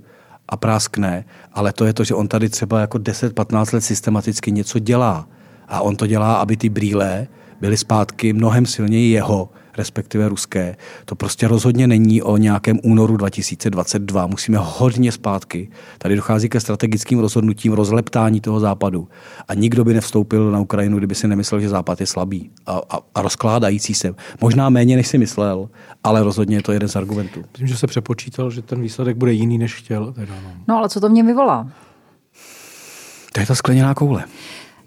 a 0.49 0.57
práskne, 0.57 1.25
ale 1.53 1.73
to 1.73 1.85
je 1.85 1.93
to, 1.93 2.03
že 2.03 2.15
on 2.15 2.27
tady 2.27 2.49
třeba 2.49 2.79
jako 2.79 2.97
10-15 2.97 3.73
let 3.73 3.81
systematicky 3.81 4.51
něco 4.51 4.79
dělá 4.79 5.27
a 5.69 5.81
on 5.81 5.95
to 5.95 6.07
dělá, 6.07 6.35
aby 6.35 6.57
ty 6.57 6.69
brýle 6.69 7.27
byly 7.61 7.77
zpátky 7.77 8.33
mnohem 8.33 8.65
silněji 8.65 9.11
jeho, 9.11 9.49
respektive 9.77 10.29
ruské. 10.29 10.75
To 11.05 11.15
prostě 11.15 11.47
rozhodně 11.47 11.87
není 11.87 12.21
o 12.21 12.37
nějakém 12.37 12.79
únoru 12.83 13.17
2022. 13.17 14.27
Musíme 14.27 14.57
hodně 14.61 15.11
zpátky. 15.11 15.69
Tady 15.97 16.15
dochází 16.15 16.49
ke 16.49 16.59
strategickým 16.59 17.19
rozhodnutím 17.19 17.73
rozleptání 17.73 18.41
toho 18.41 18.59
západu. 18.59 19.07
A 19.47 19.53
nikdo 19.53 19.83
by 19.85 19.93
nevstoupil 19.93 20.51
na 20.51 20.59
Ukrajinu, 20.59 20.97
kdyby 20.97 21.15
si 21.15 21.27
nemyslel, 21.27 21.61
že 21.61 21.69
západ 21.69 22.01
je 22.01 22.07
slabý 22.07 22.51
a, 22.65 22.81
a, 22.89 22.99
a 23.15 23.21
rozkládající 23.21 23.93
se. 23.93 24.15
Možná 24.41 24.69
méně, 24.69 24.95
než 24.95 25.07
si 25.07 25.17
myslel, 25.17 25.69
ale 26.03 26.23
rozhodně 26.23 26.57
je 26.57 26.63
to 26.63 26.71
jeden 26.71 26.89
z 26.89 26.95
argumentů. 26.95 27.43
Myslím, 27.51 27.67
že 27.67 27.77
se 27.77 27.87
přepočítal, 27.87 28.51
že 28.51 28.61
ten 28.61 28.81
výsledek 28.81 29.17
bude 29.17 29.33
jiný, 29.33 29.57
než 29.57 29.75
chtěl. 29.75 30.13
Teda 30.13 30.33
no. 30.43 30.51
no 30.67 30.77
ale 30.77 30.89
co 30.89 30.99
to 30.99 31.09
mě 31.09 31.23
vyvolá? 31.23 31.71
To 33.33 33.39
je 33.39 33.45
ta 33.45 33.55
skleněná 33.55 33.93
koule. 33.93 34.23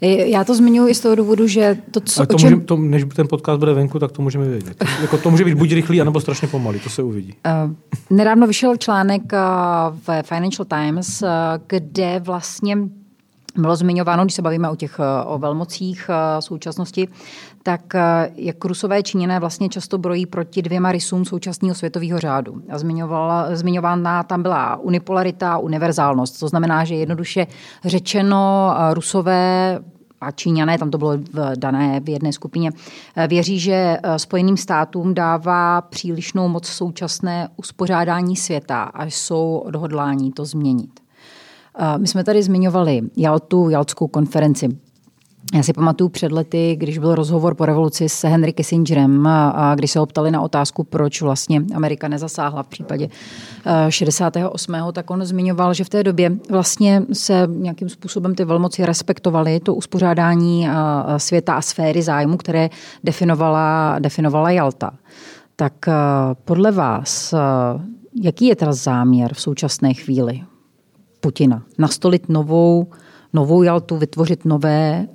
Já 0.03 0.43
to 0.43 0.55
zmiňuji 0.55 0.87
i 0.87 0.95
z 0.95 0.99
toho 0.99 1.15
důvodu, 1.15 1.47
že 1.47 1.77
to, 1.91 1.99
co... 1.99 2.25
to, 2.25 2.35
čem... 2.35 2.53
může, 2.53 2.65
to 2.65 2.77
než 2.77 3.05
ten 3.15 3.27
podcast 3.27 3.59
bude 3.59 3.73
venku, 3.73 3.99
tak 3.99 4.11
to 4.11 4.21
můžeme 4.21 4.49
vědět. 4.49 4.83
jako 5.01 5.17
to 5.17 5.31
může 5.31 5.45
být 5.45 5.57
buď 5.57 5.71
rychlý, 5.71 6.01
anebo 6.01 6.21
strašně 6.21 6.47
pomalý, 6.47 6.79
to 6.79 6.89
se 6.89 7.03
uvidí. 7.03 7.33
Uh, 7.65 7.73
nedávno 8.17 8.47
vyšel 8.47 8.77
článek 8.77 9.21
uh, 9.33 9.39
v 10.07 10.23
Financial 10.23 10.65
Times, 10.65 11.21
uh, 11.21 11.29
kde 11.67 12.19
vlastně 12.19 12.77
bylo 13.55 13.75
zmiňováno, 13.75 14.23
když 14.23 14.33
se 14.33 14.41
bavíme 14.41 14.69
o 14.69 14.75
těch 14.75 14.99
o 15.25 15.37
velmocích 15.37 16.09
současnosti, 16.39 17.07
tak 17.63 17.81
jak 18.35 18.65
rusové 18.65 19.03
činěné 19.03 19.39
vlastně 19.39 19.69
často 19.69 19.97
brojí 19.97 20.25
proti 20.25 20.61
dvěma 20.61 20.91
rysům 20.91 21.25
současného 21.25 21.75
světového 21.75 22.19
řádu. 22.19 22.61
A 22.69 22.77
zmiňována 23.55 24.23
tam 24.23 24.41
byla 24.41 24.75
unipolarita 24.75 25.53
a 25.53 25.57
univerzálnost. 25.57 26.39
To 26.39 26.47
znamená, 26.47 26.85
že 26.85 26.95
jednoduše 26.95 27.47
řečeno 27.85 28.73
rusové 28.93 29.79
a 30.23 30.31
Číňané, 30.31 30.77
tam 30.77 30.91
to 30.91 30.97
bylo 30.97 31.17
v 31.17 31.53
dané 31.55 31.99
v 31.99 32.09
jedné 32.09 32.33
skupině, 32.33 32.71
eh, 33.15 33.27
věří, 33.27 33.59
že 33.59 33.73
eh, 34.03 34.19
Spojeným 34.19 34.57
státům 34.57 35.13
dává 35.13 35.81
přílišnou 35.81 36.47
moc 36.47 36.67
současné 36.67 37.49
uspořádání 37.55 38.35
světa 38.35 38.83
a 38.83 39.05
jsou 39.05 39.63
odhodlání 39.65 40.31
to 40.31 40.45
změnit. 40.45 40.99
Eh, 41.79 41.97
my 41.97 42.07
jsme 42.07 42.23
tady 42.23 42.43
zmiňovali 42.43 43.01
Jaltu, 43.17 43.69
Jaltskou 43.69 44.07
konferenci. 44.07 44.69
Já 45.53 45.63
si 45.63 45.73
pamatuju 45.73 46.09
před 46.09 46.31
lety, 46.31 46.75
když 46.79 46.97
byl 46.97 47.15
rozhovor 47.15 47.55
po 47.55 47.65
revoluci 47.65 48.09
s 48.09 48.27
Henry 48.27 48.53
Kissingerem, 48.53 49.27
a 49.27 49.75
když 49.75 49.91
se 49.91 49.99
ho 49.99 50.05
ptali 50.05 50.31
na 50.31 50.41
otázku, 50.41 50.83
proč 50.83 51.21
vlastně 51.21 51.61
Amerika 51.75 52.07
nezasáhla 52.07 52.63
v 52.63 52.67
případě 52.67 53.09
68. 53.89 54.75
Eh, 54.75 54.91
tak 54.91 55.09
on 55.09 55.25
zmiňoval, 55.25 55.73
že 55.73 55.83
v 55.83 55.89
té 55.89 56.03
době 56.03 56.31
vlastně 56.49 57.01
se 57.13 57.47
nějakým 57.47 57.89
způsobem 57.89 58.35
ty 58.35 58.45
velmoci 58.45 58.85
respektovaly 58.85 59.59
to 59.59 59.75
uspořádání 59.75 60.67
eh, 60.67 60.73
světa 61.19 61.53
a 61.53 61.61
sféry 61.61 62.01
zájmu, 62.01 62.37
které 62.37 62.69
definovala, 63.03 63.99
definovala 63.99 64.51
Jalta. 64.51 64.91
Tak 65.55 65.87
eh, 65.87 65.93
podle 66.45 66.71
vás, 66.71 67.33
jaký 68.21 68.47
je 68.47 68.55
teda 68.55 68.73
záměr 68.73 69.33
v 69.33 69.41
současné 69.41 69.93
chvíli 69.93 70.41
Putina? 71.19 71.63
Nastolit 71.77 72.29
novou, 72.29 72.87
novou 73.33 73.63
Jaltu, 73.63 73.97
vytvořit 73.97 74.45
nové 74.45 75.07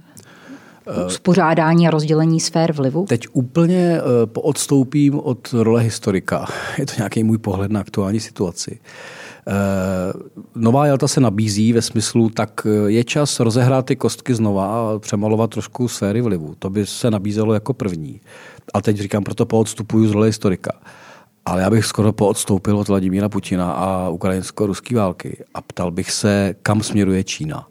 uspořádání 1.07 1.89
a 1.89 1.91
rozdělení 1.91 2.41
sfér 2.41 2.73
vlivu? 2.73 3.05
Teď 3.09 3.27
úplně 3.33 3.99
eh, 3.99 4.27
poodstoupím 4.27 5.19
od 5.19 5.53
role 5.53 5.83
historika. 5.83 6.47
Je 6.79 6.87
to 6.87 6.93
nějaký 6.99 7.25
můj 7.25 7.39
pohled 7.39 7.71
na 7.71 7.81
aktuální 7.81 8.21
situaci. 8.21 8.79
Eh, 9.49 10.13
nová 10.55 10.87
Jalta 10.87 11.09
se 11.09 11.21
nabízí 11.21 11.73
ve 11.73 11.83
smyslu, 11.83 12.29
tak 12.29 12.67
eh, 12.67 12.91
je 12.91 13.05
čas 13.05 13.41
rozehrát 13.41 13.87
ty 13.87 13.97
kostky 13.97 14.35
znova 14.35 14.67
a 14.67 14.99
přemalovat 14.99 15.51
trošku 15.51 15.89
sféry 15.89 16.21
vlivu. 16.21 16.55
To 16.59 16.71
by 16.71 16.87
se 16.87 17.11
nabízelo 17.11 17.55
jako 17.55 17.75
první. 17.75 18.21
A 18.75 18.81
teď 18.83 18.97
říkám, 18.97 19.25
proto 19.25 19.47
poodstupuju 19.47 20.09
z 20.09 20.13
role 20.13 20.27
historika. 20.27 20.73
Ale 21.47 21.63
já 21.63 21.71
bych 21.71 21.85
skoro 21.85 22.13
poodstoupil 22.13 22.79
od 22.79 22.89
Vladimíra 22.89 23.29
Putina 23.29 23.73
a 23.73 24.09
ukrajinsko-ruské 24.09 24.97
války 24.97 25.45
a 25.55 25.61
ptal 25.63 25.91
bych 25.91 26.11
se, 26.11 26.55
kam 26.63 26.83
směruje 26.83 27.25
Čína. 27.25 27.67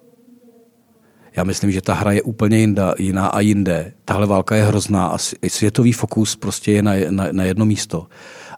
Já 1.38 1.44
myslím, 1.44 1.72
že 1.72 1.82
ta 1.82 1.94
hra 1.94 2.12
je 2.12 2.22
úplně 2.22 2.58
jinda, 2.58 2.94
jiná 3.00 3.28
a 3.28 3.40
jinde. 3.40 3.94
Tahle 4.06 4.28
válka 4.28 4.56
je 4.56 4.64
hrozná 4.64 5.08
a 5.08 5.18
světový 5.48 5.94
fokus 5.94 6.36
prostě 6.36 6.72
je 6.72 6.82
na, 6.82 6.94
na, 7.10 7.28
na 7.32 7.44
jedno 7.44 7.66
místo. 7.66 8.08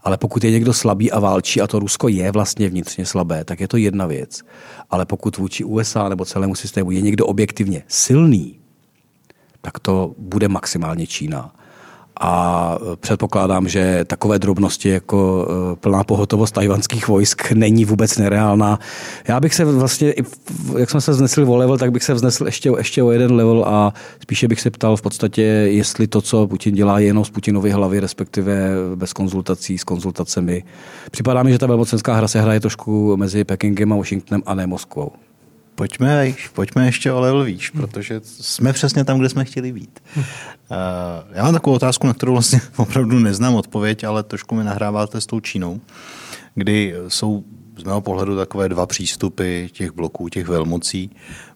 Ale 0.04 0.18
pokud 0.18 0.44
je 0.44 0.52
někdo 0.52 0.74
slabý 0.74 1.12
a 1.12 1.20
válčí, 1.20 1.62
a 1.62 1.68
to 1.68 1.80
Rusko 1.80 2.08
je 2.08 2.32
vlastně 2.32 2.70
vnitřně 2.70 3.06
slabé, 3.06 3.44
tak 3.44 3.60
je 3.60 3.68
to 3.68 3.78
jedna 3.78 4.06
věc. 4.06 4.42
Ale 4.90 5.06
pokud 5.06 5.38
vůči 5.38 5.64
USA 5.64 6.10
nebo 6.10 6.26
celému 6.26 6.56
systému 6.56 6.92
je 6.92 7.02
někdo 7.02 7.26
objektivně 7.26 7.84
silný, 7.88 8.60
tak 9.62 9.80
to 9.80 10.16
bude 10.18 10.48
maximálně 10.48 11.08
Čína 11.08 11.56
a 12.20 12.78
předpokládám, 13.00 13.68
že 13.68 14.06
takové 14.06 14.40
drobnosti 14.40 14.90
jako 14.90 15.48
e, 15.50 15.76
plná 15.76 16.04
pohotovost 16.04 16.54
tajvanských 16.54 17.08
vojsk 17.08 17.52
není 17.52 17.86
vůbec 17.86 18.18
nereálná. 18.18 18.80
Já 19.28 19.40
bych 19.40 19.56
se 19.56 19.66
vlastně, 19.66 20.14
jak 20.78 20.90
jsme 20.90 21.02
se 21.02 21.12
vznesli 21.12 21.44
o 21.44 21.56
level, 21.56 21.78
tak 21.78 21.92
bych 21.92 22.04
se 22.04 22.14
vznesl 22.14 22.46
ještě, 22.46 22.72
ještě 22.78 23.04
o 23.04 23.12
jeden 23.12 23.32
level 23.32 23.66
a 23.68 23.94
spíše 24.22 24.48
bych 24.48 24.62
se 24.62 24.70
ptal 24.70 24.98
v 24.98 25.02
podstatě, 25.02 25.42
jestli 25.42 26.08
to, 26.08 26.22
co 26.22 26.48
Putin 26.48 26.76
dělá, 26.76 27.00
je 27.00 27.06
jenom 27.06 27.26
z 27.26 27.30
Putinovy 27.30 27.72
hlavy, 27.72 28.00
respektive 28.00 28.70
bez 28.96 29.14
konzultací, 29.14 29.78
s 29.78 29.84
konzultacemi. 29.84 30.64
Připadá 31.12 31.44
mi, 31.44 31.52
že 31.52 31.60
ta 31.60 31.68
velmocenská 31.68 32.14
hra 32.16 32.28
se 32.28 32.42
hraje 32.42 32.60
trošku 32.60 33.18
mezi 33.18 33.44
Pekingem 33.44 33.94
a 33.94 33.96
Washingtonem 33.96 34.44
a 34.46 34.56
ne 34.56 34.68
Moskvou. 34.68 35.12
Pojďme, 35.80 36.34
pojďme 36.54 36.86
ještě 36.86 37.12
o 37.12 37.20
level 37.20 37.44
výš, 37.44 37.70
protože 37.70 38.22
jsme 38.24 38.74
přesně 38.74 39.06
tam, 39.06 39.20
kde 39.20 39.30
jsme 39.30 39.46
chtěli 39.46 39.72
být. 39.72 40.00
Uh, 40.16 40.24
já 41.32 41.44
mám 41.44 41.54
takovou 41.54 41.76
otázku, 41.76 42.08
na 42.08 42.14
kterou 42.14 42.34
vlastně 42.34 42.62
opravdu 42.76 43.20
neznám 43.20 43.56
odpověď, 43.56 44.04
ale 44.04 44.24
trošku 44.24 44.56
mi 44.56 44.64
nahráváte 44.64 45.22
s 45.22 45.26
tou 45.26 45.40
Čínou, 45.40 45.82
kdy 46.56 46.96
jsou 47.08 47.44
z 47.78 47.84
mého 47.84 48.02
pohledu 48.02 48.38
takové 48.38 48.70
dva 48.70 48.86
přístupy 48.86 49.66
těch 49.72 49.92
bloků, 49.92 50.30
těch 50.30 50.48
velmocí. 50.48 51.12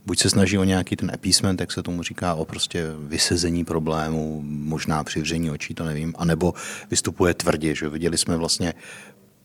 Buď 0.05 0.19
se 0.19 0.29
snaží 0.29 0.57
o 0.57 0.63
nějaký 0.63 0.95
ten 0.95 1.11
appeasement, 1.13 1.59
jak 1.59 1.71
se 1.71 1.83
tomu 1.83 2.03
říká, 2.03 2.33
o 2.33 2.45
prostě 2.45 2.85
vysezení 2.99 3.65
problému, 3.65 4.41
možná 4.45 5.03
přivření 5.03 5.51
očí, 5.51 5.73
to 5.73 5.83
nevím, 5.83 6.13
anebo 6.17 6.53
vystupuje 6.91 7.33
tvrdě, 7.33 7.75
že 7.75 7.89
viděli 7.89 8.17
jsme 8.17 8.37
vlastně 8.37 8.73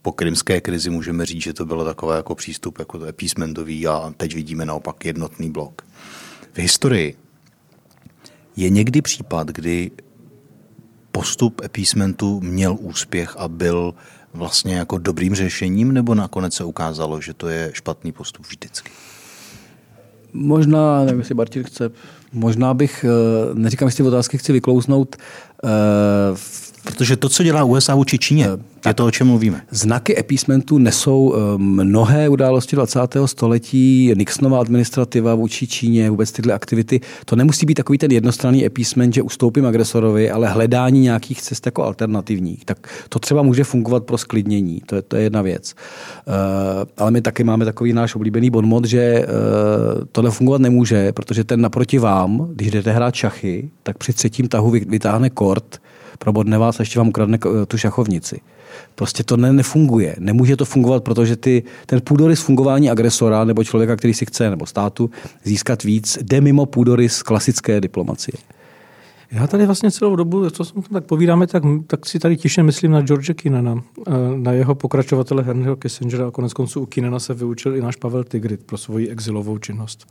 po 0.09 0.13
krymské 0.13 0.61
krizi 0.61 0.91
můžeme 0.91 1.27
říct, 1.27 1.43
že 1.43 1.53
to 1.53 1.65
bylo 1.65 1.85
takové 1.85 2.17
jako 2.17 2.35
přístup 2.35 2.79
jako 2.79 3.01
appeasementový 3.09 3.87
a 3.87 4.15
teď 4.17 4.35
vidíme 4.35 4.65
naopak 4.65 5.05
jednotný 5.05 5.51
blok. 5.51 5.83
V 6.53 6.59
historii 6.59 7.17
je 8.57 8.71
někdy 8.71 9.03
případ, 9.03 9.49
kdy 9.49 9.91
postup 11.13 11.61
appeasementu 11.65 12.41
měl 12.41 12.77
úspěch 12.81 13.37
a 13.39 13.49
byl 13.49 13.95
vlastně 14.35 14.75
jako 14.75 14.99
dobrým 14.99 15.35
řešením, 15.35 15.93
nebo 15.93 16.15
nakonec 16.15 16.55
se 16.55 16.65
ukázalo, 16.65 17.21
že 17.21 17.35
to 17.35 17.49
je 17.49 17.71
špatný 17.75 18.13
postup 18.13 18.47
vždycky? 18.47 18.91
Možná, 20.33 21.05
nevím, 21.05 21.19
jestli 21.19 21.35
Bartil 21.35 21.65
chce, 21.65 21.91
možná 22.33 22.75
bych, 22.75 23.05
eh, 23.05 23.55
neříkám, 23.55 23.89
jestli 23.89 24.05
otázky 24.05 24.39
chci 24.39 24.53
vyklouznout, 24.53 25.17
Protože 26.85 27.17
to, 27.17 27.29
co 27.29 27.43
dělá 27.43 27.65
USA 27.65 27.95
vůči 27.95 28.19
Číně, 28.19 28.49
je 28.87 28.95
to, 28.95 29.07
o 29.07 29.11
čem 29.11 29.27
mluvíme. 29.27 29.63
Znaky 29.71 30.19
epísmentu 30.19 30.79
nesou 30.79 31.35
eh, 31.35 31.39
mnohé 31.59 32.29
události 32.29 32.77
20. 32.77 33.01
století, 33.27 34.13
Nixonova 34.17 34.61
administrativa 34.61 35.35
vůči 35.35 35.67
Číně, 35.67 36.11
vůbec 36.11 36.33
tyhle 36.33 36.55
aktivity. 36.55 37.01
To 37.25 37.37
nemusí 37.37 37.67
být 37.67 37.75
takový 37.75 37.99
ten 37.99 38.11
jednostranný 38.11 38.67
epísment, 38.67 39.15
že 39.15 39.23
ustoupím 39.23 39.67
agresorovi, 39.67 40.31
ale 40.31 40.49
hledání 40.49 41.01
nějakých 41.01 41.43
cest 41.43 41.67
jako 41.67 41.85
alternativních. 41.85 42.65
Tak 42.65 42.89
to 43.09 43.19
třeba 43.19 43.43
může 43.43 43.65
fungovat 43.65 44.05
pro 44.05 44.19
sklidnění, 44.19 44.83
to 44.87 44.97
je, 44.97 45.03
to 45.03 45.17
je 45.17 45.23
jedna 45.23 45.43
věc. 45.43 45.75
Uh, 46.27 46.35
ale 46.97 47.11
my 47.11 47.21
taky 47.21 47.45
máme 47.45 47.65
takový 47.65 47.93
náš 47.93 48.15
oblíbený 48.15 48.51
bonmot, 48.51 48.85
že 48.85 49.27
uh, 49.27 50.05
tohle 50.13 50.31
fungovat 50.31 50.61
nemůže, 50.61 51.13
protože 51.13 51.45
ten 51.45 51.61
naproti 51.61 51.99
vám, 51.99 52.49
když 52.55 52.71
jdete 52.71 52.93
hrát 52.93 53.15
šachy, 53.15 53.71
tak 53.83 53.99
při 53.99 54.13
třetím 54.13 54.49
tahu 54.49 54.71
vytáhne 54.71 55.31
kort, 55.31 55.81
probodne 56.19 56.59
vás 56.59 56.81
a 56.81 56.83
ještě 56.83 56.99
vám 56.99 57.09
ukradne 57.09 57.39
tu 57.69 57.79
šachovnici. 57.79 58.41
Prostě 58.95 59.25
to 59.25 59.37
ne, 59.37 59.53
nefunguje. 59.53 60.17
Nemůže 60.19 60.57
to 60.57 60.65
fungovat, 60.65 61.05
protože 61.05 61.37
ty, 61.37 61.63
ten 61.87 62.01
půdorys 62.01 62.41
fungování 62.41 62.91
agresora 62.91 63.45
nebo 63.45 63.65
člověka, 63.65 63.97
který 63.97 64.15
si 64.15 64.27
chce, 64.27 64.51
nebo 64.51 64.67
státu 64.67 65.11
získat 65.45 65.83
víc, 65.83 66.19
jde 66.23 66.41
mimo 66.41 66.67
půdorys 66.67 67.23
klasické 67.23 67.81
diplomacie. 67.81 68.35
Já 69.31 69.47
tady 69.47 69.67
vlastně 69.67 69.91
celou 69.91 70.17
dobu, 70.17 70.51
co 70.51 70.65
jsem 70.65 70.83
tak 70.83 71.05
povídáme, 71.05 71.47
tak, 71.47 71.63
tak 71.87 72.07
si 72.07 72.19
tady 72.19 72.37
tiše 72.37 72.63
myslím 72.63 72.93
na 72.93 73.03
George 73.03 73.31
Kinana, 73.35 73.83
eh, 74.07 74.13
na 74.37 74.53
jeho 74.53 74.75
pokračovatele 74.75 75.43
Henryho 75.43 75.77
Kissingera 75.77 76.29
a 76.29 76.31
konec 76.31 76.53
konců 76.53 76.81
u 76.81 76.87
Kinana 76.87 77.19
se 77.19 77.35
vyučil 77.35 77.77
i 77.77 77.81
náš 77.81 77.97
Pavel 77.97 78.25
Tigrit 78.25 78.65
pro 78.67 78.79
svoji 78.79 79.09
exilovou 79.09 79.59
činnost. 79.59 80.07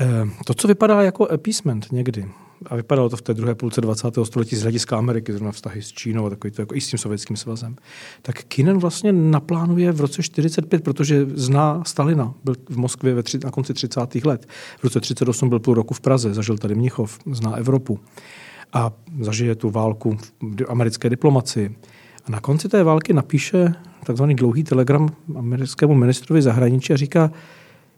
Eh, 0.00 0.28
to, 0.44 0.54
co 0.54 0.68
vypadá 0.68 1.02
jako 1.02 1.32
appeasement 1.32 1.92
někdy, 1.92 2.26
a 2.66 2.76
vypadalo 2.76 3.08
to 3.08 3.16
v 3.16 3.22
té 3.22 3.34
druhé 3.34 3.54
půlce 3.54 3.80
20. 3.80 4.18
století 4.24 4.56
z 4.56 4.62
hlediska 4.62 4.98
Ameriky, 4.98 5.32
zrovna 5.32 5.52
vztahy 5.52 5.82
s 5.82 5.92
Čínou 5.92 6.26
a 6.26 6.30
takový 6.30 6.50
to 6.50 6.62
jako 6.62 6.74
i 6.74 6.80
s 6.80 6.88
tím 6.88 6.98
sovětským 6.98 7.36
svazem, 7.36 7.76
tak 8.22 8.44
Kinen 8.44 8.78
vlastně 8.78 9.12
naplánuje 9.12 9.92
v 9.92 10.00
roce 10.00 10.22
45, 10.22 10.84
protože 10.84 11.26
zná 11.34 11.82
Stalina, 11.86 12.34
byl 12.44 12.54
v 12.68 12.76
Moskvě 12.76 13.14
ve 13.14 13.22
tři, 13.22 13.38
na 13.44 13.50
konci 13.50 13.74
30. 13.74 14.00
let. 14.24 14.46
V 14.78 14.84
roce 14.84 15.00
38 15.00 15.48
byl 15.48 15.58
půl 15.58 15.74
roku 15.74 15.94
v 15.94 16.00
Praze, 16.00 16.34
zažil 16.34 16.58
tady 16.58 16.74
Mnichov, 16.74 17.18
zná 17.26 17.56
Evropu 17.56 18.00
a 18.72 18.92
zažije 19.20 19.54
tu 19.54 19.70
válku 19.70 20.18
v 20.40 20.64
americké 20.68 21.10
diplomaci. 21.10 21.76
A 22.24 22.30
na 22.30 22.40
konci 22.40 22.68
té 22.68 22.84
války 22.84 23.12
napíše 23.12 23.74
takzvaný 24.04 24.34
dlouhý 24.34 24.64
telegram 24.64 25.08
americkému 25.36 25.94
ministrovi 25.94 26.42
zahraničí 26.42 26.92
a 26.92 26.96
říká, 26.96 27.30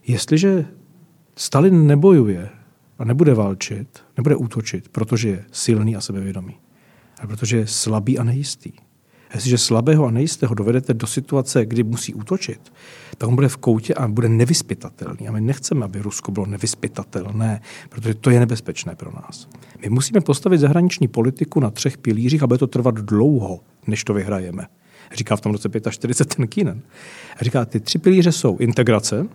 jestliže 0.07 0.65
Stalin 1.35 1.87
nebojuje 1.87 2.49
a 3.01 3.05
nebude 3.05 3.33
válčit, 3.33 4.03
nebude 4.17 4.35
útočit, 4.35 4.89
protože 4.89 5.29
je 5.29 5.45
silný 5.51 5.95
a 5.95 6.01
sebevědomý, 6.01 6.57
ale 7.19 7.27
protože 7.27 7.57
je 7.57 7.67
slabý 7.67 8.19
a 8.19 8.23
nejistý. 8.23 8.71
A 9.29 9.33
jestliže 9.33 9.57
slabého 9.57 10.05
a 10.05 10.11
nejistého 10.11 10.55
dovedete 10.55 10.93
do 10.93 11.07
situace, 11.07 11.65
kdy 11.65 11.83
musí 11.83 12.13
útočit, 12.13 12.73
tak 13.17 13.29
on 13.29 13.35
bude 13.35 13.47
v 13.47 13.57
koutě 13.57 13.93
a 13.93 14.07
bude 14.07 14.29
nevyspytatelný. 14.29 15.27
A 15.27 15.31
my 15.31 15.41
nechceme, 15.41 15.85
aby 15.85 15.99
Rusko 15.99 16.31
bylo 16.31 16.45
nevyspytatelné, 16.45 17.61
protože 17.89 18.13
to 18.13 18.29
je 18.29 18.39
nebezpečné 18.39 18.95
pro 18.95 19.11
nás. 19.11 19.47
My 19.81 19.89
musíme 19.89 20.21
postavit 20.21 20.57
zahraniční 20.57 21.07
politiku 21.07 21.59
na 21.59 21.69
třech 21.71 21.97
pilířích 21.97 22.43
a 22.43 22.47
bude 22.47 22.57
to 22.57 22.67
trvat 22.67 22.95
dlouho, 22.95 23.59
než 23.87 24.03
to 24.03 24.13
vyhrajeme. 24.13 24.67
Říká 25.13 25.35
v 25.35 25.41
tom 25.41 25.51
roce 25.51 25.69
45 25.89 26.49
ten. 26.49 26.81
A 27.39 27.43
říká, 27.43 27.65
ty 27.65 27.79
tři 27.79 27.99
pilíře 27.99 28.31
jsou 28.31 28.57
integrace, 28.57 29.27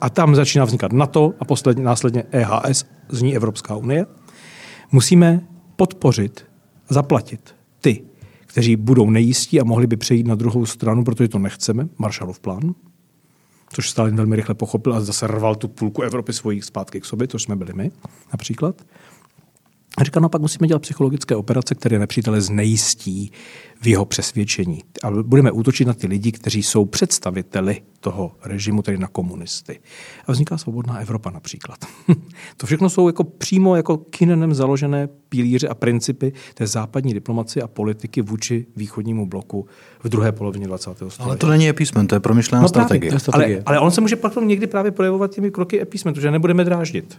a 0.00 0.10
tam 0.10 0.34
začíná 0.34 0.64
vznikat 0.64 0.92
NATO 0.92 1.34
a 1.40 1.44
posledně, 1.44 1.84
následně 1.84 2.24
EHS, 2.30 2.84
zní 3.08 3.36
Evropská 3.36 3.76
unie, 3.76 4.06
musíme 4.92 5.40
podpořit, 5.76 6.46
zaplatit 6.88 7.54
ty, 7.80 8.02
kteří 8.40 8.76
budou 8.76 9.10
nejistí 9.10 9.60
a 9.60 9.64
mohli 9.64 9.86
by 9.86 9.96
přejít 9.96 10.26
na 10.26 10.34
druhou 10.34 10.66
stranu, 10.66 11.04
protože 11.04 11.28
to 11.28 11.38
nechceme, 11.38 11.88
Marshallův 11.98 12.40
plán, 12.40 12.74
což 13.72 13.90
Stalin 13.90 14.16
velmi 14.16 14.36
rychle 14.36 14.54
pochopil 14.54 14.94
a 14.94 15.00
zase 15.00 15.26
rval 15.26 15.54
tu 15.54 15.68
půlku 15.68 16.02
Evropy 16.02 16.32
svojich 16.32 16.64
zpátky 16.64 17.00
k 17.00 17.04
sobě, 17.04 17.28
což 17.28 17.42
jsme 17.42 17.56
byli 17.56 17.72
my 17.72 17.90
například. 18.32 18.82
A 19.98 20.04
říká, 20.04 20.20
no 20.20 20.28
pak 20.28 20.40
musíme 20.40 20.68
dělat 20.68 20.82
psychologické 20.82 21.36
operace, 21.36 21.74
které 21.74 21.98
nepřítele 21.98 22.40
znejistí 22.40 23.32
v 23.80 23.86
jeho 23.86 24.04
přesvědčení. 24.04 24.82
A 25.02 25.10
budeme 25.10 25.52
útočit 25.52 25.84
na 25.84 25.94
ty 25.94 26.06
lidi, 26.06 26.32
kteří 26.32 26.62
jsou 26.62 26.84
představiteli 26.84 27.82
toho 28.00 28.32
režimu, 28.44 28.82
tedy 28.82 28.98
na 28.98 29.08
komunisty. 29.08 29.80
A 30.26 30.32
vzniká 30.32 30.58
svobodná 30.58 30.98
Evropa 30.98 31.30
například. 31.30 31.78
to 32.56 32.66
všechno 32.66 32.90
jsou 32.90 33.06
jako 33.06 33.24
přímo 33.24 33.76
jako 33.76 33.96
kinenem 33.96 34.54
založené 34.54 35.08
pilíře 35.28 35.68
a 35.68 35.74
principy 35.74 36.32
té 36.54 36.66
západní 36.66 37.14
diplomacie 37.14 37.62
a 37.62 37.66
politiky 37.66 38.22
vůči 38.22 38.66
východnímu 38.76 39.26
bloku 39.26 39.66
v 40.02 40.08
druhé 40.08 40.32
polovině 40.32 40.66
20. 40.66 40.90
století. 40.96 41.16
Ale 41.20 41.36
to 41.36 41.46
není 41.46 41.68
epísmen, 41.68 42.06
to 42.06 42.14
je 42.14 42.20
promyšlená 42.20 42.62
no 42.62 42.68
strategie. 42.68 43.10
Právě, 43.10 43.20
strategie. 43.20 43.62
Ale, 43.66 43.76
ale 43.76 43.86
on 43.86 43.90
se 43.90 44.00
může 44.00 44.16
pak 44.16 44.36
někdy 44.36 44.66
právě 44.66 44.90
projevovat 44.90 45.30
těmi 45.30 45.50
kroky 45.50 45.80
epísmentu, 45.80 46.20
že 46.20 46.30
nebudeme 46.30 46.64
dráždit. 46.64 47.18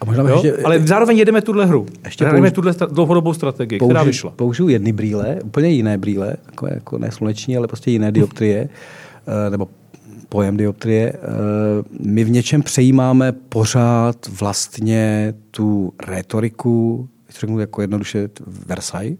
A 0.00 0.04
možná 0.04 0.28
jo? 0.28 0.34
ještě, 0.34 0.62
ale 0.62 0.80
zároveň 0.80 1.18
jedeme 1.18 1.42
tuhle 1.42 1.66
hru. 1.66 1.86
Ještě 2.04 2.24
použ... 2.24 2.52
tuhle 2.52 2.74
dlouhodobou 2.90 3.34
strategii, 3.34 3.78
použi, 3.78 3.90
která 3.90 4.02
vyšla. 4.02 4.30
Použiju 4.30 4.68
jedny 4.68 4.92
brýle, 4.92 5.38
úplně 5.44 5.68
jiné 5.68 5.91
brýle, 5.98 6.36
jako, 6.46 6.66
jako 6.66 6.98
ne 6.98 7.10
sluneční, 7.10 7.56
ale 7.56 7.68
prostě 7.68 7.90
jiné 7.90 8.12
dioptrie, 8.12 8.68
eh, 9.26 9.50
nebo 9.50 9.68
pojem 10.28 10.56
dioptrie. 10.56 11.12
Eh, 11.12 11.18
my 12.00 12.24
v 12.24 12.30
něčem 12.30 12.62
přejímáme 12.62 13.32
pořád 13.32 14.28
vlastně 14.40 15.34
tu 15.50 15.92
retoriku, 16.06 17.08
řeknu 17.40 17.58
jako 17.58 17.80
jednoduše 17.80 18.28
Versailles. 18.66 19.18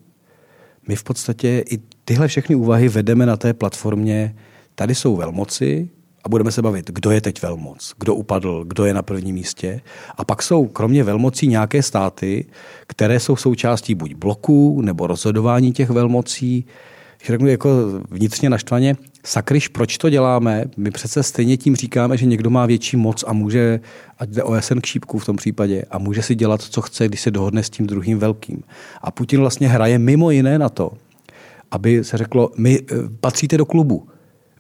My 0.89 0.97
v 0.97 1.05
podstatě 1.05 1.65
i 1.71 1.79
tyhle 2.05 2.29
všechny 2.29 2.55
úvahy 2.55 2.89
vedeme 2.89 3.27
na 3.27 3.37
té 3.37 3.55
platformě, 3.55 4.35
tady 4.75 4.95
jsou 4.95 5.17
velmoci, 5.17 5.89
a 6.25 6.29
budeme 6.29 6.53
se 6.53 6.63
bavit, 6.63 6.91
kdo 6.91 7.11
je 7.11 7.21
teď 7.21 7.43
velmoc, 7.43 7.95
kdo 7.99 8.15
upadl, 8.15 8.65
kdo 8.65 8.85
je 8.85 8.95
na 8.95 9.03
prvním 9.03 9.35
místě. 9.35 9.81
A 10.17 10.25
pak 10.25 10.43
jsou 10.43 10.67
kromě 10.67 11.05
velmocí 11.05 11.49
nějaké 11.49 11.83
státy, 11.83 12.45
které 12.87 13.21
jsou 13.21 13.37
součástí 13.37 13.95
buď 13.95 14.15
bloků 14.15 14.81
nebo 14.83 15.07
rozhodování 15.07 15.73
těch 15.73 15.91
velmocí, 15.91 16.65
řeknu 17.27 17.49
jako 17.49 17.69
vnitřně 18.11 18.51
naštvaně, 18.51 18.97
sakryš, 19.25 19.69
proč 19.69 19.99
to 19.99 20.11
děláme? 20.11 20.65
My 20.77 20.91
přece 20.91 21.23
stejně 21.23 21.57
tím 21.57 21.77
říkáme, 21.77 22.17
že 22.17 22.27
někdo 22.27 22.51
má 22.51 22.67
větší 22.67 22.97
moc 22.97 23.25
a 23.27 23.33
může, 23.33 23.81
ať 24.19 24.29
jde 24.29 24.43
OSN 24.43 24.79
k 24.79 24.87
šípku 24.87 25.19
v 25.19 25.25
tom 25.25 25.37
případě, 25.37 25.85
a 25.91 25.99
může 25.99 26.23
si 26.23 26.35
dělat, 26.35 26.63
co 26.63 26.83
chce, 26.83 27.09
když 27.09 27.21
se 27.21 27.31
dohodne 27.31 27.63
s 27.63 27.71
tím 27.71 27.87
druhým 27.87 28.19
velkým. 28.19 28.63
A 29.01 29.11
Putin 29.11 29.41
vlastně 29.41 29.69
hraje 29.69 29.99
mimo 29.99 30.31
jiné 30.31 30.59
na 30.59 30.69
to, 30.69 30.93
aby 31.71 32.05
se 32.05 32.17
řeklo, 32.17 32.51
my 32.57 32.81
eh, 32.81 32.95
patříte 33.21 33.57
do 33.57 33.67
klubu. 33.67 34.09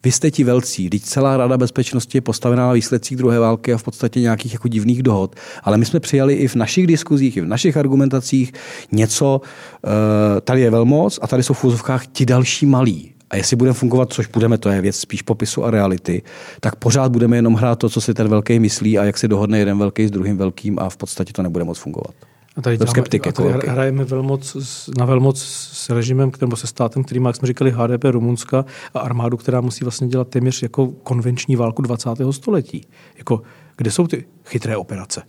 Vy 0.04 0.12
jste 0.12 0.30
ti 0.30 0.44
velcí, 0.44 0.90
teď 0.90 1.02
celá 1.02 1.36
Rada 1.36 1.58
bezpečnosti 1.58 2.18
je 2.18 2.22
postavená 2.22 2.66
na 2.66 2.72
výsledcích 2.72 3.16
druhé 3.16 3.38
války 3.38 3.72
a 3.72 3.78
v 3.78 3.82
podstatě 3.82 4.20
nějakých 4.20 4.52
jako 4.52 4.68
divných 4.68 5.02
dohod. 5.02 5.36
Ale 5.62 5.78
my 5.78 5.84
jsme 5.84 6.00
přijali 6.00 6.34
i 6.34 6.48
v 6.48 6.54
našich 6.54 6.86
diskuzích, 6.86 7.36
i 7.36 7.40
v 7.40 7.46
našich 7.46 7.76
argumentacích 7.76 8.52
něco, 8.92 9.40
eh, 9.86 10.40
tady 10.40 10.60
je 10.60 10.70
velmoc 10.70 11.18
a 11.22 11.26
tady 11.26 11.42
jsou 11.42 11.54
v 11.54 11.64
úzovkách 11.64 12.06
ti 12.06 12.26
další 12.26 12.66
malí. 12.66 13.12
A 13.30 13.36
jestli 13.36 13.56
budeme 13.56 13.74
fungovat, 13.74 14.12
což 14.12 14.26
budeme, 14.26 14.58
to 14.58 14.68
je 14.68 14.80
věc 14.80 14.96
spíš 14.96 15.22
popisu 15.22 15.64
a 15.64 15.70
reality, 15.70 16.22
tak 16.60 16.76
pořád 16.76 17.12
budeme 17.12 17.36
jenom 17.36 17.54
hrát 17.54 17.78
to, 17.78 17.88
co 17.88 18.00
si 18.00 18.14
ten 18.14 18.28
velký 18.28 18.58
myslí 18.58 18.98
a 18.98 19.04
jak 19.04 19.18
si 19.18 19.28
dohodne 19.28 19.58
jeden 19.58 19.78
velký 19.78 20.06
s 20.06 20.10
druhým 20.10 20.36
velkým 20.36 20.78
a 20.78 20.88
v 20.88 20.96
podstatě 20.96 21.32
to 21.32 21.42
nebude 21.42 21.64
moc 21.64 21.78
fungovat. 21.78 22.14
A 22.56 22.62
tady, 22.62 22.76
děláme, 22.76 22.90
skeptik, 22.90 23.26
a 23.26 23.32
tady 23.32 23.48
jako 23.48 23.70
hrajeme 23.70 24.04
velmoc, 24.04 24.56
na 24.98 25.04
velmoc 25.04 25.42
s 25.42 25.90
režimem, 25.90 26.30
nebo 26.40 26.56
se 26.56 26.66
státem, 26.66 27.04
který 27.04 27.20
má, 27.20 27.28
jak 27.28 27.36
jsme 27.36 27.48
říkali, 27.48 27.70
HDP 27.70 28.04
Rumunska 28.04 28.64
a 28.94 28.98
armádu, 28.98 29.36
která 29.36 29.60
musí 29.60 29.84
vlastně 29.84 30.08
dělat 30.08 30.28
téměř 30.28 30.62
jako 30.62 30.86
konvenční 30.88 31.56
válku 31.56 31.82
20. 31.82 32.08
století. 32.30 32.86
Jako, 33.18 33.42
kde 33.76 33.90
jsou 33.90 34.06
ty 34.06 34.24
chytré 34.44 34.76
operace? 34.76 35.22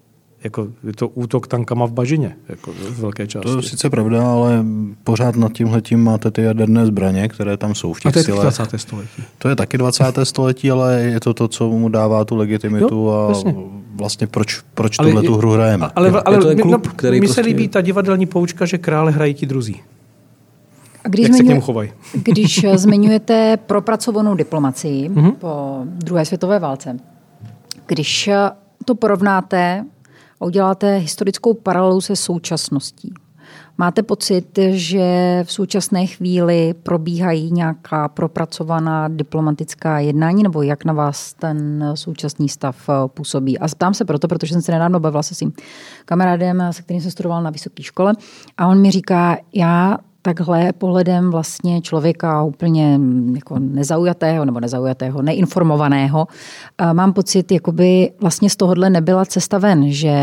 Jako 0.44 0.68
je 0.84 0.94
to 0.94 1.08
útok 1.08 1.48
tankama 1.48 1.86
v 1.86 1.92
bažině, 1.92 2.36
jako 2.50 2.72
v 2.72 3.00
velké 3.00 3.28
části. 3.28 3.50
To 3.50 3.58
je 3.58 3.64
sice 3.64 3.90
pravda, 3.90 4.32
ale 4.32 4.66
pořád 5.04 5.36
nad 5.36 5.54
tímhletím 5.54 6.04
máte 6.04 6.32
ty 6.32 6.42
jaderné 6.42 6.86
zbraně, 6.86 7.28
které 7.28 7.58
tam 7.58 7.76
jsou 7.76 7.94
v 7.94 8.00
těch 8.00 8.10
A 8.10 8.12
to 8.12 8.20
je 8.20 8.24
silách. 8.24 8.42
20. 8.42 8.80
století. 8.80 9.24
To 9.38 9.50
je 9.50 9.56
taky 9.56 9.78
20. 9.78 10.04
století, 10.24 10.72
ale 10.72 11.02
je 11.02 11.20
to 11.20 11.34
to, 11.34 11.48
co 11.48 11.70
mu 11.70 11.90
dává 11.90 12.26
tu 12.26 12.36
legitimitu 12.36 12.96
jo, 12.96 13.10
a 13.10 13.30
jasně. 13.30 13.56
vlastně 13.96 14.28
proč, 14.28 14.62
proč 14.74 14.98
tuhle 14.98 15.24
tu 15.24 15.36
hru 15.36 15.52
hrajeme. 15.52 15.88
Ale, 15.96 16.10
ale, 16.10 16.22
ale 16.22 16.36
je 16.36 16.56
to 16.56 16.62
klub, 16.62 16.86
no, 16.86 16.94
který 16.96 17.20
mi 17.20 17.28
prostě... 17.28 17.42
se 17.42 17.48
líbí 17.48 17.68
ta 17.68 17.82
divadelní 17.82 18.26
poučka, 18.26 18.66
že 18.66 18.78
krále 18.78 19.12
hrají 19.12 19.34
ti 19.34 19.46
druzí. 19.46 19.82
A 21.04 21.10
když 21.10 21.24
Jak 21.24 21.34
zmiňuje, 21.34 21.38
se 21.38 21.44
k 21.44 21.48
němu 21.48 21.62
chovají? 21.62 21.92
Když 22.24 22.66
zmiňujete 22.76 23.58
propracovanou 23.58 24.36
diplomacii 24.36 25.10
mm-hmm. 25.10 25.32
po 25.32 25.82
druhé 25.86 26.26
světové 26.26 26.60
válce, 26.60 26.98
když 27.86 28.30
to 28.86 28.96
porovnáte 28.96 29.86
a 30.44 30.46
uděláte 30.46 30.98
historickou 30.98 31.54
paralelu 31.54 32.02
se 32.02 32.16
současností, 32.16 33.14
Máte 33.78 34.04
pocit, 34.04 34.60
že 34.72 35.40
v 35.44 35.52
současné 35.52 36.08
chvíli 36.08 36.74
probíhají 36.84 37.52
nějaká 37.52 38.08
propracovaná 38.08 39.08
diplomatická 39.08 40.00
jednání, 40.00 40.44
nebo 40.44 40.62
jak 40.62 40.86
na 40.86 40.94
vás 40.94 41.34
ten 41.34 41.92
současný 41.96 42.50
stav 42.50 42.90
působí? 43.08 43.60
A 43.60 43.68
ptám 43.68 43.94
se 43.94 44.06
proto, 44.06 44.28
protože 44.28 44.54
jsem 44.54 44.62
se 44.62 44.72
nedávno 44.72 45.00
bavila 45.00 45.24
se 45.24 45.36
svým 45.36 45.54
kamarádem, 46.06 46.64
se 46.72 46.82
kterým 46.82 47.02
jsem 47.02 47.12
studoval 47.12 47.44
na 47.44 47.50
vysoké 47.50 47.84
škole, 47.84 48.14
a 48.58 48.68
on 48.68 48.82
mi 48.82 48.92
říká, 48.92 49.38
já 49.54 49.98
takhle 50.24 50.74
pohledem 50.74 51.32
vlastně 51.32 51.82
člověka 51.82 52.44
úplně 52.44 52.98
mm, 52.98 53.36
jako 53.36 53.60
nezaujatého 53.60 54.46
nebo 54.46 54.60
nezaujatého, 54.60 55.22
neinformovaného, 55.22 56.28
mám 56.94 57.14
pocit, 57.14 57.52
jakoby 57.52 58.12
vlastně 58.22 58.50
z 58.50 58.56
tohohle 58.56 58.90
nebyla 58.90 59.26
cesta 59.26 59.58
ven, 59.58 59.92
že 59.92 60.16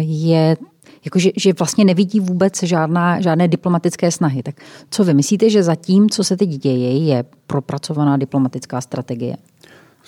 je 0.00 0.56
jako 1.04 1.18
že, 1.36 1.52
vlastně 1.58 1.84
nevidí 1.84 2.20
vůbec 2.20 2.62
žádná, 2.62 3.20
žádné 3.20 3.48
diplomatické 3.48 4.10
snahy. 4.10 4.42
Tak 4.42 4.54
co 4.90 5.04
vy 5.04 5.14
myslíte, 5.14 5.50
že 5.50 5.62
zatím, 5.62 6.10
co 6.10 6.24
se 6.24 6.36
teď 6.36 6.48
děje, 6.48 6.98
je 6.98 7.24
propracovaná 7.46 8.16
diplomatická 8.16 8.80
strategie? 8.80 9.36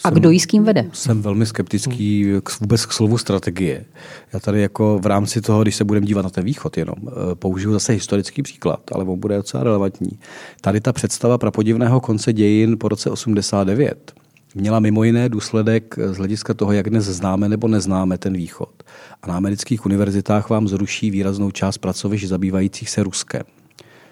A 0.05 0.11
kdo 0.11 0.31
ji 0.31 0.41
s 0.41 0.47
kým 0.47 0.65
vede? 0.65 0.91
Jsem 0.93 1.23
velmi 1.23 1.47
skeptický 1.47 2.27
k, 2.43 2.61
vůbec 2.61 2.87
k 2.87 2.93
slovu 2.93 3.19
strategie. 3.19 3.85
Já 4.33 4.41
tady 4.41 4.61
jako 4.61 4.99
v 4.99 5.07
rámci 5.07 5.41
toho, 5.41 5.63
když 5.63 5.77
se 5.77 5.85
budeme 5.85 6.07
dívat 6.07 6.23
na 6.23 6.31
ten 6.31 6.45
východ 6.45 6.79
jenom, 6.79 6.95
eh, 7.07 7.35
použiju 7.35 7.73
zase 7.73 7.93
historický 7.93 8.43
příklad, 8.43 8.81
ale 8.93 9.05
on 9.05 9.21
bude 9.21 9.37
docela 9.37 9.65
relevantní. 9.65 10.19
Tady 10.61 10.81
ta 10.81 10.93
představa 10.93 11.39
prapodivného 11.39 12.01
konce 12.01 12.33
dějin 12.33 12.79
po 12.79 12.89
roce 12.89 13.11
89 13.11 14.13
měla 14.55 14.81
mimo 14.81 15.05
jiné 15.05 15.29
důsledek 15.29 15.95
z 16.07 16.17
hlediska 16.17 16.55
toho, 16.55 16.73
jak 16.73 16.91
dnes 16.91 17.05
známe 17.05 17.49
nebo 17.49 17.69
neznáme 17.69 18.19
ten 18.19 18.33
východ. 18.33 18.83
A 19.23 19.29
na 19.29 19.37
amerických 19.37 19.87
univerzitách 19.87 20.51
vám 20.51 20.69
zruší 20.69 21.11
výraznou 21.11 21.51
část 21.51 21.79
pracovišť 21.79 22.27
zabývajících 22.27 22.91
se 22.91 23.03
Ruskem 23.03 23.43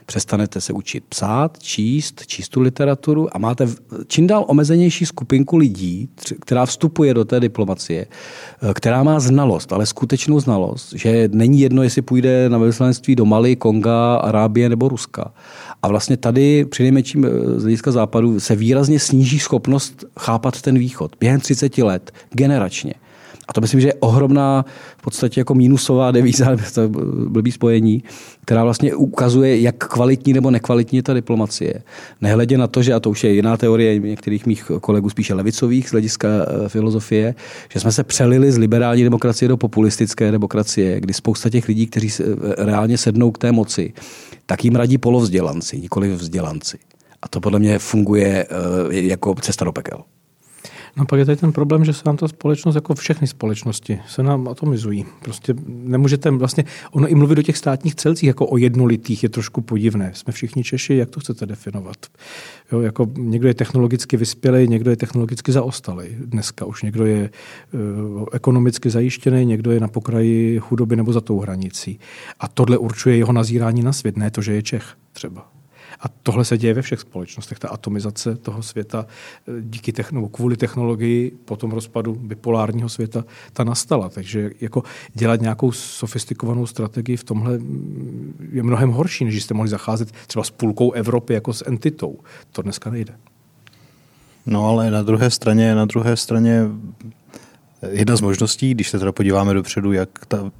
přestanete 0.09 0.61
se 0.61 0.73
učit 0.73 1.05
psát, 1.09 1.59
číst, 1.59 2.27
číst 2.27 2.49
tu 2.49 2.61
literaturu 2.61 3.37
a 3.37 3.39
máte 3.39 3.69
čím 4.07 4.27
dál 4.27 4.45
omezenější 4.49 5.07
skupinku 5.07 5.57
lidí, 5.57 6.09
která 6.41 6.67
vstupuje 6.67 7.15
do 7.15 7.25
té 7.25 7.41
diplomacie, 7.41 8.07
eh, 8.07 8.75
která 8.75 9.03
má 9.03 9.21
znalost, 9.21 9.73
ale 9.73 9.87
skutečnou 9.87 10.41
znalost, 10.41 10.93
že 10.97 11.29
není 11.33 11.61
jedno, 11.61 11.83
jestli 11.83 12.03
půjde 12.03 12.49
na 12.49 12.59
velvyslanectví 12.59 13.17
do 13.17 13.25
Mali, 13.25 13.57
Konga, 13.57 14.17
Arábie 14.17 14.69
nebo 14.69 14.89
Ruska. 14.89 15.33
A 15.83 15.89
vlastně 15.89 16.17
tady 16.17 16.65
při 16.65 16.83
nejmenším 16.83 17.25
eh, 17.25 17.61
z 17.61 17.63
hlediska 17.63 17.91
západu 17.93 18.41
se 18.41 18.57
výrazně 18.57 19.01
sníží 19.01 19.39
schopnost 19.39 20.05
chápat 20.21 20.63
ten 20.63 20.79
východ 20.79 21.17
během 21.21 21.41
30 21.41 21.79
let, 21.79 22.13
generačně. 22.31 22.95
A 23.49 23.53
to 23.53 23.61
myslím, 23.61 23.81
že 23.81 23.89
je 23.89 23.95
ohromná, 23.95 24.65
v 24.99 25.03
podstatě 25.03 25.41
jako 25.41 25.55
mínusová 25.55 26.11
devíza, 26.11 26.57
to 26.75 26.89
blbý 27.29 27.53
spojení, 27.53 28.03
která 28.45 28.65
vlastně 28.65 28.95
ukazuje, 28.95 29.61
jak 29.61 29.77
kvalitní 29.77 30.33
nebo 30.33 30.51
nekvalitní 30.51 30.97
je 30.97 31.03
ta 31.03 31.15
diplomacie. 31.15 31.75
Nehledě 32.21 32.59
na 32.59 32.67
to, 32.67 32.83
že, 32.83 32.95
a 32.95 33.01
to 33.01 33.11
už 33.11 33.25
je 33.25 33.33
jiná 33.33 33.57
teorie 33.57 33.99
některých 33.99 34.47
mých 34.47 34.71
kolegů 34.81 35.11
spíše 35.11 35.35
levicových 35.35 35.89
z 35.89 35.93
hlediska 35.93 36.29
eh, 36.29 36.69
filozofie, 36.69 37.35
že 37.73 37.81
jsme 37.81 37.93
se 37.93 38.05
přelili 38.05 38.53
z 38.53 38.59
liberální 38.59 39.03
demokracie 39.03 39.49
do 39.49 39.57
populistické 39.57 40.31
demokracie, 40.31 41.01
kdy 41.01 41.15
spousta 41.15 41.51
těch 41.51 41.69
lidí, 41.69 41.87
kteří 41.87 42.09
eh, 42.21 42.25
reálně 42.65 42.99
sednou 42.99 43.31
k 43.31 43.39
té 43.39 43.53
moci, 43.53 43.93
tak 44.47 44.65
jim 44.65 44.77
radí 44.77 44.99
polovzdělanci, 44.99 45.81
nikoli 45.81 46.13
vzdělanci. 46.13 46.79
A 47.23 47.29
to 47.29 47.41
podle 47.41 47.59
mě 47.59 47.79
funguje 47.79 48.47
eh, 48.51 48.95
jako 48.95 49.35
cesta 49.35 49.65
do 49.65 49.73
pekel. 49.73 50.05
No 50.99 51.07
pak 51.07 51.19
je 51.19 51.25
tady 51.25 51.37
ten 51.37 51.53
problém, 51.53 51.85
že 51.85 51.93
se 51.93 52.03
nám 52.07 52.17
ta 52.17 52.29
společnost, 52.29 52.75
jako 52.75 52.95
všechny 52.95 53.27
společnosti, 53.27 53.99
se 54.09 54.23
nám 54.23 54.49
atomizují. 54.49 55.07
Prostě 55.23 55.55
nemůžete 55.67 56.31
vlastně, 56.31 56.65
ono 56.91 57.09
i 57.09 57.15
mluvit 57.15 57.39
o 57.39 57.43
těch 57.43 57.57
státních 57.57 57.95
celcích 57.95 58.27
jako 58.27 58.47
o 58.47 58.57
jednolitých 58.57 59.23
je 59.23 59.29
trošku 59.29 59.61
podivné. 59.61 60.11
Jsme 60.15 60.33
všichni 60.33 60.65
Češi, 60.65 60.95
jak 60.95 61.11
to 61.11 61.21
chcete 61.21 61.47
definovat? 61.47 61.97
Jo, 62.73 62.81
jako 62.81 63.07
někdo 63.17 63.49
je 63.49 63.55
technologicky 63.55 64.17
vyspělý, 64.17 64.69
někdo 64.69 64.91
je 64.91 64.97
technologicky 64.97 65.53
zaostalý. 65.53 66.07
Dneska 66.19 66.65
už 66.65 66.83
někdo 66.83 67.07
je 67.07 67.31
uh, 67.73 68.25
ekonomicky 68.33 68.91
zajištěný, 68.91 69.47
někdo 69.47 69.71
je 69.71 69.81
na 69.81 69.89
pokraji 69.89 70.59
chudoby 70.59 70.97
nebo 70.97 71.13
za 71.13 71.21
tou 71.21 71.41
hranicí. 71.41 72.01
A 72.41 72.49
tohle 72.49 72.79
určuje 72.79 73.17
jeho 73.17 73.33
nazírání 73.33 73.83
na 73.83 73.93
svět, 73.93 74.17
ne 74.17 74.31
to, 74.31 74.43
že 74.43 74.53
je 74.53 74.63
Čech 74.63 74.85
třeba. 75.13 75.58
A 76.01 76.09
tohle 76.23 76.45
se 76.45 76.59
děje 76.59 76.75
ve 76.75 76.83
všech 76.83 77.01
společnostech. 77.01 77.59
Ta 77.59 77.69
atomizace 77.69 78.37
toho 78.37 78.63
světa 78.63 79.07
eh, 79.07 79.53
díky 79.61 79.93
techno, 79.93 80.29
kvůli 80.29 80.57
technologii 80.57 81.39
po 81.45 81.57
tom 81.57 81.71
rozpadu 81.71 82.15
bipolárního 82.15 82.89
světa 82.89 83.25
ta 83.53 83.65
nastala. 83.65 84.09
Takže 84.09 84.51
jako 84.61 84.83
dělat 85.15 85.41
nějakou 85.41 85.73
sofistikovanou 85.73 86.67
strategii 86.67 87.17
v 87.17 87.25
tomhle 87.25 87.59
mm, 87.59 88.49
je 88.53 88.63
mnohem 88.63 88.91
horší, 88.91 89.25
než 89.25 89.43
jste 89.45 89.55
mohli 89.55 89.71
zacházet 89.71 90.13
třeba 90.27 90.45
s 90.45 90.51
půlkou 90.51 90.93
Evropy 90.93 91.35
jako 91.35 91.53
s 91.53 91.65
entitou. 91.67 92.19
To 92.53 92.63
dneska 92.63 92.91
nejde. 92.91 93.15
No 94.47 94.67
ale 94.67 94.91
na 94.91 95.03
druhé 95.03 95.31
straně, 95.31 95.75
na 95.75 95.85
druhé 95.85 96.17
straně 96.17 96.63
jedna 97.91 98.17
z 98.17 98.21
možností, 98.21 98.75
když 98.75 98.91
se 98.91 98.99
teda 98.99 99.13
podíváme 99.13 99.55
dopředu, 99.55 99.93
jak 99.93 100.27
ta 100.29 100.51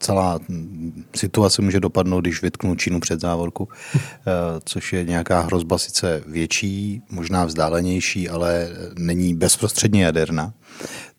celá 0.00 0.38
situace 1.16 1.62
může 1.62 1.80
dopadnout, 1.80 2.20
když 2.20 2.42
vytknu 2.42 2.74
Čínu 2.74 3.00
před 3.00 3.20
závorku, 3.20 3.68
eh, 3.94 4.00
což 4.64 4.92
je 4.92 5.04
nějaká 5.04 5.40
hrozba 5.40 5.78
sice 5.78 6.22
větší, 6.26 7.02
možná 7.10 7.44
vzdálenější, 7.44 8.28
ale 8.28 8.68
není 8.98 9.34
bezprostředně 9.34 10.04
jaderná, 10.04 10.52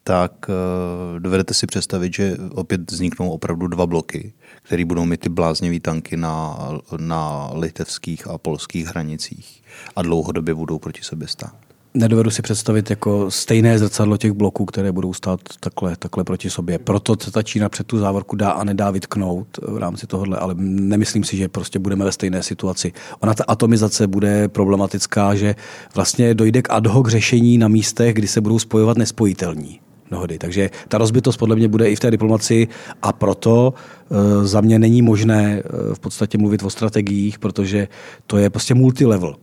tak 0.04 0.32
eh, 0.50 1.20
dovedete 1.20 1.54
si 1.54 1.68
představit, 1.68 2.14
že 2.14 2.38
opět 2.52 2.92
vzniknou 2.92 3.30
opravdu 3.30 3.68
dva 3.68 3.88
bloky, 3.88 4.34
které 4.64 4.86
budou 4.86 5.06
mít 5.06 5.20
ty 5.20 5.30
bláznivé 5.30 5.80
tanky 5.80 6.18
na, 6.18 6.58
na 6.98 7.50
litevských 7.54 8.28
a 8.28 8.38
polských 8.38 8.88
hranicích 8.88 9.64
a 9.96 10.02
dlouhodobě 10.02 10.54
budou 10.54 10.80
proti 10.80 11.02
sobě 11.04 11.28
stát. 11.28 11.69
Nedovedu 11.94 12.30
si 12.30 12.42
představit 12.42 12.90
jako 12.90 13.32
stejné 13.32 13.80
zrcadlo 13.80 14.18
těch 14.18 14.32
bloků, 14.32 14.66
které 14.66 14.92
budou 14.92 15.14
stát 15.14 15.40
takhle, 15.60 15.96
takhle 15.96 16.24
proti 16.24 16.50
sobě. 16.50 16.80
Proto 16.80 17.16
se 17.22 17.32
ta 17.32 17.44
Čína 17.44 17.70
před 17.70 17.88
tu 17.88 17.98
závorku 17.98 18.36
dá 18.36 18.52
a 18.52 18.64
nedá 18.64 18.92
vytknout 18.92 19.48
v 19.62 19.78
rámci 19.78 20.08
tohohle, 20.08 20.38
ale 20.38 20.54
nemyslím 20.58 21.24
si, 21.24 21.38
že 21.38 21.48
prostě 21.48 21.80
budeme 21.80 22.06
ve 22.06 22.12
stejné 22.12 22.44
situaci. 22.44 22.94
Ona 23.20 23.34
ta 23.34 23.44
atomizace 23.48 24.08
bude 24.08 24.48
problematická, 24.48 25.36
že 25.36 25.56
vlastně 25.96 26.34
dojde 26.34 26.62
k 26.62 26.70
ad 26.70 26.88
hoc 26.88 27.08
řešení 27.08 27.58
na 27.58 27.68
místech, 27.68 28.14
kdy 28.14 28.28
se 28.28 28.42
budou 28.42 28.60
spojovat 28.60 28.98
nespojitelní 28.98 29.80
dohody. 30.12 30.38
Takže 30.38 30.70
ta 30.88 30.98
rozbitost 30.98 31.40
podle 31.40 31.56
mě 31.56 31.68
bude 31.68 31.90
i 31.90 31.96
v 31.96 32.00
té 32.00 32.12
diplomaci 32.12 32.68
a 33.02 33.14
proto 33.14 33.74
e, 34.12 34.46
za 34.46 34.62
mě 34.62 34.80
není 34.80 35.02
možné 35.02 35.60
e, 35.60 35.64
v 35.96 36.00
podstatě 36.00 36.38
mluvit 36.38 36.64
o 36.64 36.70
strategiích, 36.70 37.40
protože 37.40 37.88
to 38.28 38.38
je 38.38 38.50
prostě 38.50 38.74
multilevel 38.74 39.36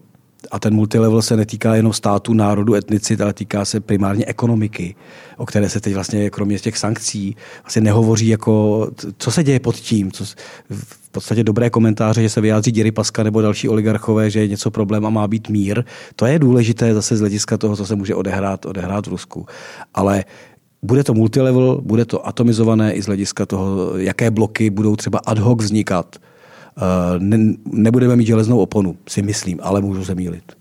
a 0.51 0.59
ten 0.59 0.75
multilevel 0.75 1.23
se 1.23 1.37
netýká 1.37 1.75
jenom 1.75 1.93
státu, 1.93 2.35
národu, 2.35 2.75
etnicit, 2.75 3.21
ale 3.21 3.33
týká 3.33 3.65
se 3.65 3.81
primárně 3.81 4.25
ekonomiky, 4.25 4.95
o 5.37 5.47
které 5.47 5.69
se 5.69 5.81
teď 5.81 5.95
vlastně 5.95 6.31
kromě 6.31 6.59
těch 6.59 6.79
sankcí 6.79 7.37
vlastně 7.63 7.83
nehovoří 7.83 8.29
jako, 8.29 8.89
co 9.19 9.31
se 9.31 9.45
děje 9.45 9.61
pod 9.61 9.77
tím, 9.77 10.13
co, 10.13 10.25
v 10.71 11.11
podstatě 11.11 11.45
dobré 11.45 11.71
komentáře, 11.71 12.23
že 12.23 12.29
se 12.29 12.41
vyjádří 12.41 12.71
Děry 12.71 12.93
Paska 12.93 13.23
nebo 13.23 13.43
další 13.43 13.69
oligarchové, 13.69 14.31
že 14.31 14.41
je 14.41 14.49
něco 14.49 14.71
problém 14.71 15.07
a 15.07 15.11
má 15.11 15.29
být 15.29 15.49
mír. 15.49 15.85
To 16.17 16.27
je 16.27 16.39
důležité 16.39 16.95
zase 16.95 17.17
z 17.17 17.21
hlediska 17.21 17.59
toho, 17.59 17.77
co 17.77 17.87
se 17.87 17.97
může 17.97 18.15
odehrát, 18.15 18.67
odehrát 18.67 19.07
v 19.07 19.11
Rusku. 19.11 19.47
Ale 19.95 20.25
bude 20.83 21.05
to 21.05 21.15
multilevel, 21.15 21.81
bude 21.83 22.05
to 22.05 22.27
atomizované 22.27 22.93
i 22.93 23.03
z 23.03 23.07
hlediska 23.07 23.47
toho, 23.47 23.97
jaké 23.97 24.31
bloky 24.31 24.71
budou 24.71 24.97
třeba 24.97 25.19
ad 25.27 25.39
hoc 25.39 25.63
vznikat 25.63 26.17
ne, 27.19 27.55
nebudeme 27.65 28.17
mít 28.17 28.27
železnou 28.27 28.59
oponu, 28.59 28.97
si 29.09 29.23
myslím, 29.23 29.59
ale 29.63 29.81
můžu 29.81 30.05
se 30.05 30.15
mýlit. 30.15 30.53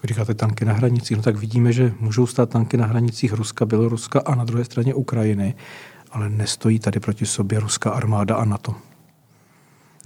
Když 0.00 0.14
říkáte 0.16 0.34
tanky 0.34 0.64
na 0.64 0.72
hranicích, 0.72 1.16
no 1.16 1.22
tak 1.22 1.36
vidíme, 1.36 1.72
že 1.72 1.92
můžou 2.00 2.26
stát 2.26 2.50
tanky 2.50 2.76
na 2.76 2.86
hranicích 2.86 3.32
Ruska, 3.32 3.66
Běloruska 3.66 4.20
a 4.20 4.34
na 4.34 4.44
druhé 4.44 4.64
straně 4.64 4.94
Ukrajiny, 4.94 5.54
ale 6.10 6.28
nestojí 6.28 6.78
tady 6.78 7.00
proti 7.00 7.26
sobě 7.26 7.60
ruská 7.60 7.90
armáda 7.90 8.34
a 8.34 8.44
NATO. 8.44 8.74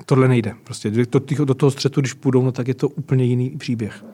Tohle 0.07 0.29
nejde. 0.29 0.55
Prostě 0.65 0.91
do 1.45 1.55
toho 1.55 1.71
střetu, 1.71 2.01
když 2.01 2.13
půjdou, 2.13 2.43
no 2.43 2.53
tak 2.53 2.69
je 2.69 2.75
to 2.75 2.89
úplně 2.89 3.25
jiný 3.25 3.51
příběh. 3.51 4.05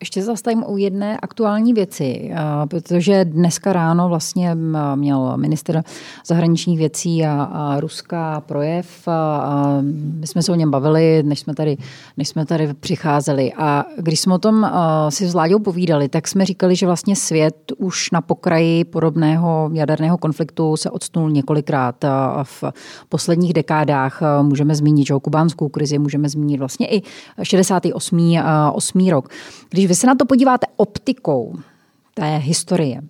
Ještě 0.00 0.22
zastavím 0.22 0.64
u 0.66 0.76
jedné 0.76 1.18
aktuální 1.18 1.72
věci, 1.72 2.30
protože 2.68 3.24
dneska 3.24 3.72
ráno 3.72 4.08
vlastně 4.08 4.56
měl 4.94 5.36
minister 5.36 5.82
zahraničních 6.26 6.78
věcí 6.78 7.26
a, 7.26 7.42
a 7.42 7.80
Ruska 7.80 8.40
projev 8.40 9.08
a 9.08 9.78
my 10.20 10.26
jsme 10.26 10.42
se 10.42 10.52
o 10.52 10.54
něm 10.54 10.70
bavili, 10.70 11.22
než 11.22 11.40
jsme 11.40 11.54
tady, 11.54 11.76
než 12.16 12.28
jsme 12.28 12.46
tady 12.46 12.74
přicházeli. 12.74 13.52
A 13.56 13.84
když 13.98 14.20
jsme 14.20 14.34
o 14.34 14.38
tom 14.38 14.70
si 15.08 15.28
s 15.28 15.32
Vláďou 15.32 15.58
povídali, 15.58 16.08
tak 16.08 16.28
jsme 16.28 16.44
říkali, 16.44 16.76
že 16.76 16.86
vlastně 16.86 17.16
svět 17.16 17.72
už 17.78 18.10
na 18.10 18.20
pokraji 18.20 18.84
podobného 18.84 19.70
jaderného 19.72 20.18
konfliktu 20.18 20.76
se 20.76 20.90
odstnul 20.90 21.30
několikrát 21.30 22.04
v 22.42 22.64
posledních 23.08 23.52
dekádách. 23.52 24.22
Můžeme 24.42 24.74
zmínit 24.74 25.06
že 25.06 25.14
kubánskou 25.22 25.68
krizi, 25.68 25.98
můžeme 25.98 26.28
zmínit 26.28 26.58
vlastně 26.58 26.86
i 26.86 27.02
68. 27.42 28.38
8. 28.72 29.08
rok. 29.08 29.28
Když 29.70 29.89
vy 29.90 29.94
se 29.94 30.06
na 30.06 30.14
to 30.14 30.26
podíváte 30.26 30.66
optikou 30.76 31.54
té 32.14 32.36
historie 32.36 33.02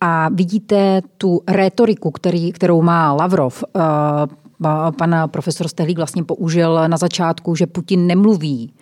a 0.00 0.28
vidíte 0.28 1.02
tu 1.18 1.42
rétoriku, 1.48 2.10
kterou 2.52 2.82
má 2.82 3.12
Lavrov, 3.12 3.64
uh, 3.76 3.82
pan 4.98 5.16
profesor 5.26 5.68
Stehlík 5.68 5.96
vlastně 5.96 6.24
použil 6.24 6.88
na 6.88 6.96
začátku, 6.96 7.54
že 7.54 7.66
Putin 7.66 8.06
nemluví 8.06 8.72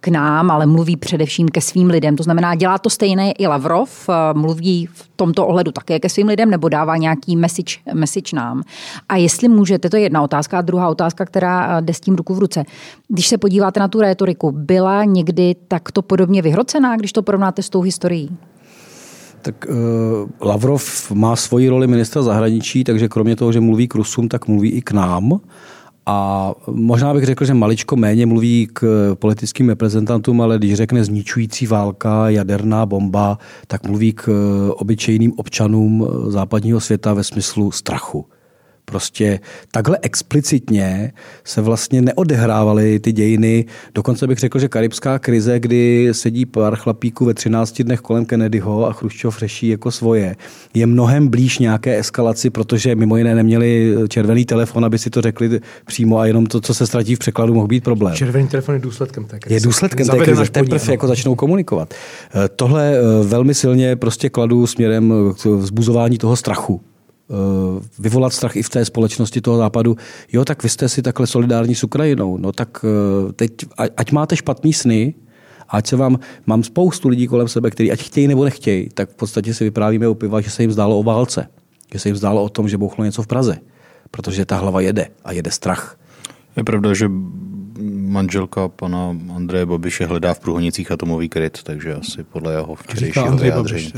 k 0.00 0.08
nám, 0.08 0.50
ale 0.50 0.66
mluví 0.66 0.96
především 0.96 1.48
ke 1.48 1.60
svým 1.60 1.90
lidem. 1.90 2.16
To 2.16 2.22
znamená, 2.22 2.54
dělá 2.54 2.78
to 2.78 2.90
stejné 2.90 3.32
i 3.32 3.46
Lavrov, 3.46 4.08
mluví 4.32 4.86
v 4.86 5.10
tomto 5.16 5.46
ohledu 5.46 5.72
také 5.72 6.00
ke 6.00 6.08
svým 6.08 6.26
lidem 6.26 6.50
nebo 6.50 6.68
dává 6.68 6.96
nějaký 6.96 7.36
message, 7.36 7.76
message 7.92 8.36
nám. 8.36 8.62
A 9.08 9.16
jestli 9.16 9.48
můžete, 9.48 9.90
to 9.90 9.96
je 9.96 10.02
jedna 10.02 10.22
otázka. 10.22 10.58
A 10.58 10.62
druhá 10.62 10.88
otázka, 10.88 11.24
která 11.24 11.80
jde 11.80 11.94
s 11.94 12.00
tím 12.00 12.14
ruku 12.14 12.34
v 12.34 12.38
ruce. 12.38 12.64
Když 13.08 13.26
se 13.26 13.38
podíváte 13.38 13.80
na 13.80 13.88
tu 13.88 14.00
rétoriku, 14.00 14.52
byla 14.52 15.04
někdy 15.04 15.56
takto 15.68 16.02
podobně 16.02 16.42
vyhrocená, 16.42 16.96
když 16.96 17.12
to 17.12 17.22
porovnáte 17.22 17.62
s 17.62 17.70
tou 17.70 17.80
historií? 17.80 18.36
Tak 19.42 19.66
uh, 19.68 20.48
Lavrov 20.48 21.12
má 21.12 21.36
svoji 21.36 21.68
roli 21.68 21.86
ministra 21.86 22.22
zahraničí, 22.22 22.84
takže 22.84 23.08
kromě 23.08 23.36
toho, 23.36 23.52
že 23.52 23.60
mluví 23.60 23.88
k 23.88 23.94
Rusům, 23.94 24.28
tak 24.28 24.48
mluví 24.48 24.70
i 24.70 24.82
k 24.82 24.92
nám. 24.92 25.40
A 26.06 26.52
možná 26.66 27.14
bych 27.14 27.24
řekl, 27.24 27.44
že 27.44 27.54
maličko 27.54 27.96
méně 27.96 28.26
mluví 28.26 28.68
k 28.72 29.10
politickým 29.14 29.68
reprezentantům, 29.68 30.40
ale 30.40 30.58
když 30.58 30.74
řekne 30.74 31.04
zničující 31.04 31.66
válka, 31.66 32.30
jaderná 32.30 32.86
bomba, 32.86 33.38
tak 33.66 33.86
mluví 33.86 34.12
k 34.12 34.28
obyčejným 34.76 35.32
občanům 35.36 36.08
západního 36.28 36.80
světa 36.80 37.14
ve 37.14 37.24
smyslu 37.24 37.70
strachu. 37.70 38.26
Prostě 38.84 39.40
takhle 39.70 39.98
explicitně 40.02 41.12
se 41.44 41.60
vlastně 41.60 42.02
neodehrávaly 42.02 43.00
ty 43.00 43.12
dějiny. 43.12 43.64
Dokonce 43.94 44.26
bych 44.26 44.38
řekl, 44.38 44.58
že 44.58 44.68
karibská 44.68 45.18
krize, 45.18 45.60
kdy 45.60 46.08
sedí 46.12 46.46
pár 46.46 46.76
chlapíků 46.76 47.24
ve 47.24 47.34
13 47.34 47.82
dnech 47.82 48.00
kolem 48.00 48.24
Kennedyho 48.24 48.86
a 48.86 48.92
Chruščov 48.92 49.38
řeší 49.38 49.68
jako 49.68 49.90
svoje, 49.90 50.36
je 50.74 50.86
mnohem 50.86 51.28
blíž 51.28 51.58
nějaké 51.58 51.98
eskalaci, 51.98 52.50
protože 52.50 52.94
mimo 52.94 53.16
jiné 53.16 53.34
neměli 53.34 53.94
červený 54.08 54.44
telefon, 54.44 54.84
aby 54.84 54.98
si 54.98 55.10
to 55.10 55.20
řekli 55.20 55.60
přímo 55.86 56.18
a 56.18 56.26
jenom 56.26 56.46
to, 56.46 56.60
co 56.60 56.74
se 56.74 56.86
ztratí 56.86 57.14
v 57.14 57.18
překladu, 57.18 57.54
mohl 57.54 57.66
být 57.66 57.84
problém. 57.84 58.14
Červený 58.14 58.48
telefon 58.48 58.74
je 58.74 58.80
důsledkem 58.80 59.24
té 59.24 59.38
krize. 59.38 59.56
Je 59.56 59.60
důsledkem 59.60 60.06
té 60.06 60.18
krize, 60.18 60.44
teprve 60.44 60.92
jako 60.92 61.06
začnou 61.06 61.34
komunikovat. 61.34 61.94
Eh, 61.94 62.48
tohle 62.56 62.94
eh, 62.96 63.26
velmi 63.26 63.54
silně 63.54 63.96
prostě 63.96 64.30
kladu 64.30 64.66
směrem 64.66 65.14
k 65.42 65.44
vzbuzování 65.44 66.18
toho 66.18 66.36
strachu 66.36 66.80
vyvolat 67.98 68.32
strach 68.32 68.56
i 68.56 68.62
v 68.62 68.68
té 68.68 68.84
společnosti 68.84 69.40
toho 69.40 69.56
západu. 69.56 69.96
Jo, 70.32 70.44
tak 70.44 70.62
vy 70.62 70.68
jste 70.68 70.88
si 70.88 71.02
takhle 71.02 71.26
solidární 71.26 71.74
s 71.74 71.84
Ukrajinou. 71.84 72.36
No 72.36 72.52
tak 72.52 72.84
eh, 72.84 73.32
teď, 73.32 73.52
ať 73.96 74.12
máte 74.12 74.36
špatný 74.36 74.72
sny, 74.72 75.14
ať 75.68 75.86
se 75.86 75.96
vám, 75.96 76.18
mám 76.46 76.62
spoustu 76.62 77.08
lidí 77.08 77.26
kolem 77.26 77.48
sebe, 77.48 77.70
kteří 77.70 77.92
ať 77.92 78.02
chtějí 78.02 78.28
nebo 78.28 78.44
nechtějí, 78.44 78.88
tak 78.94 79.10
v 79.10 79.14
podstatě 79.14 79.54
si 79.54 79.64
vyprávíme 79.64 80.08
u 80.08 80.14
piva, 80.14 80.40
že 80.40 80.50
se 80.50 80.62
jim 80.62 80.72
zdálo 80.72 80.98
o 80.98 81.02
válce. 81.02 81.48
Že 81.92 81.98
se 81.98 82.08
jim 82.08 82.16
zdálo 82.16 82.44
o 82.44 82.48
tom, 82.48 82.68
že 82.68 82.78
bouchlo 82.78 83.04
něco 83.04 83.22
v 83.22 83.26
Praze. 83.26 83.56
Protože 84.10 84.44
ta 84.44 84.56
hlava 84.56 84.80
jede 84.80 85.08
a 85.24 85.32
jede 85.32 85.50
strach. 85.50 85.96
Je 86.56 86.64
pravda, 86.64 86.94
že 86.94 87.08
manželka 88.12 88.68
pana 88.68 89.16
Andreje 89.36 89.66
Babiše 89.66 90.06
hledá 90.06 90.34
v 90.34 90.40
Průhonicích 90.40 90.92
atomový 90.92 91.28
kryt, 91.28 91.62
takže 91.62 91.94
asi 91.94 92.24
podle 92.24 92.52
jeho 92.52 92.74
včerejšího 92.74 93.36
vyjádření. 93.36 93.92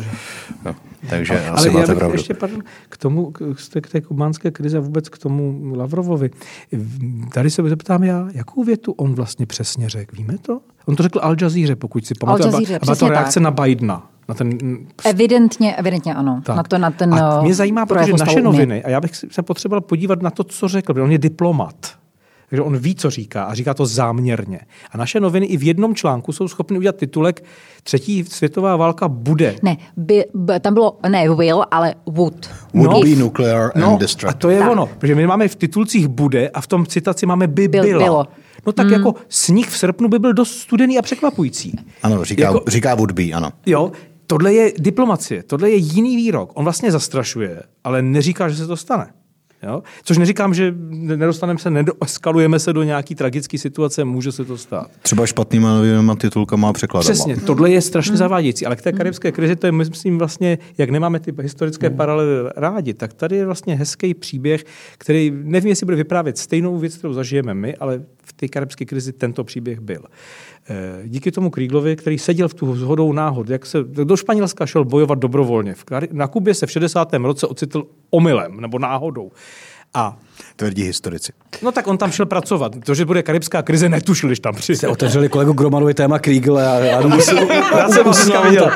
Jo, 0.67 0.75
takže 1.11 1.41
ale, 1.41 1.51
asi 1.51 1.69
ale 1.69 1.81
máte 1.81 1.93
já 1.93 1.99
pravdu. 1.99 2.17
Ještě 2.17 2.35
pardon, 2.35 2.63
k 2.89 2.97
tomu, 2.97 3.33
k 3.81 3.89
té 3.93 4.01
kubánské 4.01 4.51
krize 4.51 4.79
a 4.79 4.81
vůbec 4.81 5.09
k 5.09 5.19
tomu 5.19 5.73
Lavrovovi. 5.77 6.31
Tady 7.33 7.51
se 7.51 7.63
zeptám 7.63 8.03
já, 8.03 8.29
jakou 8.33 8.65
větu 8.65 8.93
on 8.93 9.15
vlastně 9.15 9.47
přesně 9.47 9.89
řekl, 9.89 10.17
víme 10.17 10.39
to? 10.39 10.61
On 10.87 10.97
to 10.97 11.03
řekl 11.03 11.21
Al 11.23 11.37
Jazeera, 11.41 11.77
pokud 11.77 12.07
si 12.07 12.15
pamatujete. 12.21 12.77
A 12.77 12.85
byla 12.85 12.97
to 12.97 13.09
reakce 13.09 13.41
tak. 13.41 13.43
na 13.43 13.51
Bidena. 13.51 14.11
Na 14.29 14.35
ten... 14.35 14.59
Evidentně, 15.05 15.77
evidentně 15.77 16.15
ano. 16.15 16.41
Tak. 16.45 16.57
Na 16.57 16.63
to, 16.63 16.79
na 16.79 16.91
ten 16.91 17.15
a 17.15 17.43
mě 17.43 17.55
zajímá, 17.55 17.87
protože 17.87 18.13
naše 18.13 18.43
noviny, 18.43 18.85
a 18.85 18.91
já 18.91 19.01
bych 19.01 19.17
se 19.17 19.43
potřeboval 19.43 19.81
podívat 19.81 20.23
na 20.23 20.31
to, 20.31 20.45
co 20.45 20.69
řekl, 20.69 20.95
protože 20.95 21.03
on 21.03 21.13
je 21.13 21.19
diplomat. 21.19 22.04
Takže 22.49 22.63
on 22.63 22.77
ví, 22.77 22.95
co 22.95 23.11
říká 23.11 23.45
a 23.45 23.55
říká 23.55 23.75
to 23.75 23.87
záměrně. 23.87 24.61
A 24.91 24.99
naše 24.99 25.21
noviny 25.21 25.47
i 25.47 25.57
v 25.57 25.63
jednom 25.63 25.95
článku 25.95 26.33
jsou 26.33 26.49
schopny 26.49 26.79
udělat 26.79 26.97
titulek 26.97 27.45
Třetí 27.85 28.25
světová 28.25 28.77
válka 28.77 29.09
bude. 29.09 29.57
Ne, 29.63 29.77
by, 29.97 30.25
by, 30.35 30.61
tam 30.61 30.75
bylo 30.75 30.99
ne 31.09 31.29
will, 31.29 31.65
ale 31.71 31.95
would. 32.07 32.51
Would 32.75 32.91
no, 32.91 33.01
be 33.01 33.09
nuclear 33.09 33.73
no, 33.77 33.87
and 33.87 33.99
destructive. 33.99 34.31
A 34.31 34.41
to 34.41 34.51
je 34.51 34.59
tak. 34.59 34.71
ono, 34.71 34.87
protože 34.87 35.15
my 35.15 35.27
máme 35.27 35.49
v 35.49 35.57
titulcích 35.57 36.09
bude 36.09 36.49
a 36.49 36.61
v 36.61 36.67
tom 36.67 36.87
citaci 36.87 37.27
máme 37.27 37.47
by 37.47 37.69
Byl, 37.69 37.83
byla. 37.83 38.05
Bylo. 38.05 38.27
No 38.67 38.73
tak 38.73 38.87
hmm. 38.87 38.93
jako 38.93 39.15
sníh 39.29 39.69
v 39.69 39.79
srpnu 39.79 40.09
by 40.09 40.19
byl 40.19 40.33
dost 40.33 40.59
studený 40.59 40.99
a 40.99 41.03
překvapující. 41.03 41.79
Ano, 42.03 42.25
říká, 42.25 42.43
jako, 42.43 42.61
říká 42.69 42.95
would 42.95 43.13
be, 43.13 43.23
ano. 43.23 43.51
Jo, 43.67 43.93
tohle 44.27 44.55
je 44.55 44.73
diplomacie, 44.79 45.43
tohle 45.43 45.71
je 45.71 45.77
jiný 45.77 46.17
výrok. 46.17 46.51
On 46.55 46.65
vlastně 46.65 46.93
zastrašuje, 46.93 47.63
ale 47.85 48.03
neříká, 48.03 48.49
že 48.49 48.57
se 48.57 48.67
to 48.67 48.77
stane. 48.77 49.07
Jo? 49.67 49.83
Což 50.05 50.19
neříkám, 50.19 50.55
že 50.55 50.75
nedostaneme 50.91 51.59
se, 51.59 51.71
nedoeskalujeme 51.71 52.59
se 52.59 52.73
do 52.73 52.83
nějaký 52.83 53.15
tragické 53.15 53.59
situace, 53.59 54.05
může 54.05 54.33
se 54.33 54.45
to 54.45 54.59
stát. 54.59 54.91
Třeba 55.03 55.27
špatnýma 55.27 55.81
titulkama 56.19 56.69
a 56.69 56.73
překladama. 56.73 57.13
Přesně, 57.13 57.37
tohle 57.37 57.71
je 57.71 57.81
strašně 57.81 58.11
hmm. 58.11 58.19
zavádějící, 58.19 58.67
ale 58.67 58.77
k 58.77 58.83
té 58.83 58.93
karibské 58.93 59.33
krizi 59.33 59.57
to 59.57 59.67
je, 59.67 59.73
myslím, 59.73 60.19
vlastně, 60.19 60.59
jak 60.79 60.91
nemáme 60.91 61.21
ty 61.21 61.35
historické 61.43 61.89
hmm. 61.89 61.97
paralely 61.97 62.51
rádi, 62.57 62.95
tak 62.95 63.13
tady 63.13 63.37
je 63.37 63.47
vlastně 63.47 63.77
hezký 63.77 64.15
příběh, 64.15 64.65
který 64.99 65.33
nevím, 65.35 65.69
jestli 65.69 65.85
bude 65.85 65.97
vyprávět 65.97 66.39
stejnou 66.39 66.79
věc, 66.79 66.97
kterou 66.97 67.13
zažijeme 67.13 67.55
my, 67.55 67.77
ale 67.77 68.03
v 68.25 68.33
té 68.33 68.49
karibské 68.49 68.85
krizi 68.85 69.13
tento 69.13 69.45
příběh 69.45 69.81
byl. 69.81 70.01
Eh, 70.69 71.09
díky 71.09 71.33
tomu 71.33 71.51
Kríglovi, 71.51 71.97
který 71.97 72.19
seděl 72.19 72.49
v 72.49 72.55
tu 72.55 72.77
zhodou 72.77 73.13
náhod, 73.13 73.49
jak 73.49 73.67
se 73.67 73.83
do 73.83 74.17
Španělska 74.17 74.67
šel 74.67 74.85
bojovat 74.85 75.19
dobrovolně. 75.19 75.75
Na 76.13 76.27
Kubě 76.27 76.55
se 76.55 76.67
v 76.67 76.71
60. 76.71 77.15
roce 77.15 77.47
ocitl 77.47 77.87
omylem 78.11 78.61
nebo 78.61 78.79
náhodou. 78.79 79.31
A 79.95 80.17
Tvrdí 80.57 80.83
historici. 80.83 81.33
No 81.63 81.73
tak 81.73 81.87
on 81.87 81.99
tam 81.99 82.11
šel 82.11 82.27
pracovat. 82.27 82.73
To, 82.85 82.95
že 82.95 83.05
bude 83.05 83.23
karibská 83.23 83.63
krize, 83.63 83.89
netušil, 83.89 84.29
když 84.29 84.41
tam 84.41 84.55
přijde. 84.55 84.79
Se 84.79 84.89
otevřeli 84.89 85.29
kolegu 85.29 85.53
Gromanovi 85.53 85.95
téma 85.95 86.19
Kriegel 86.19 86.59
a 86.59 86.61
já, 86.61 87.01
já 87.01 87.89
jsem 87.89 88.07
ho 88.07 88.43
viděl. 88.43 88.71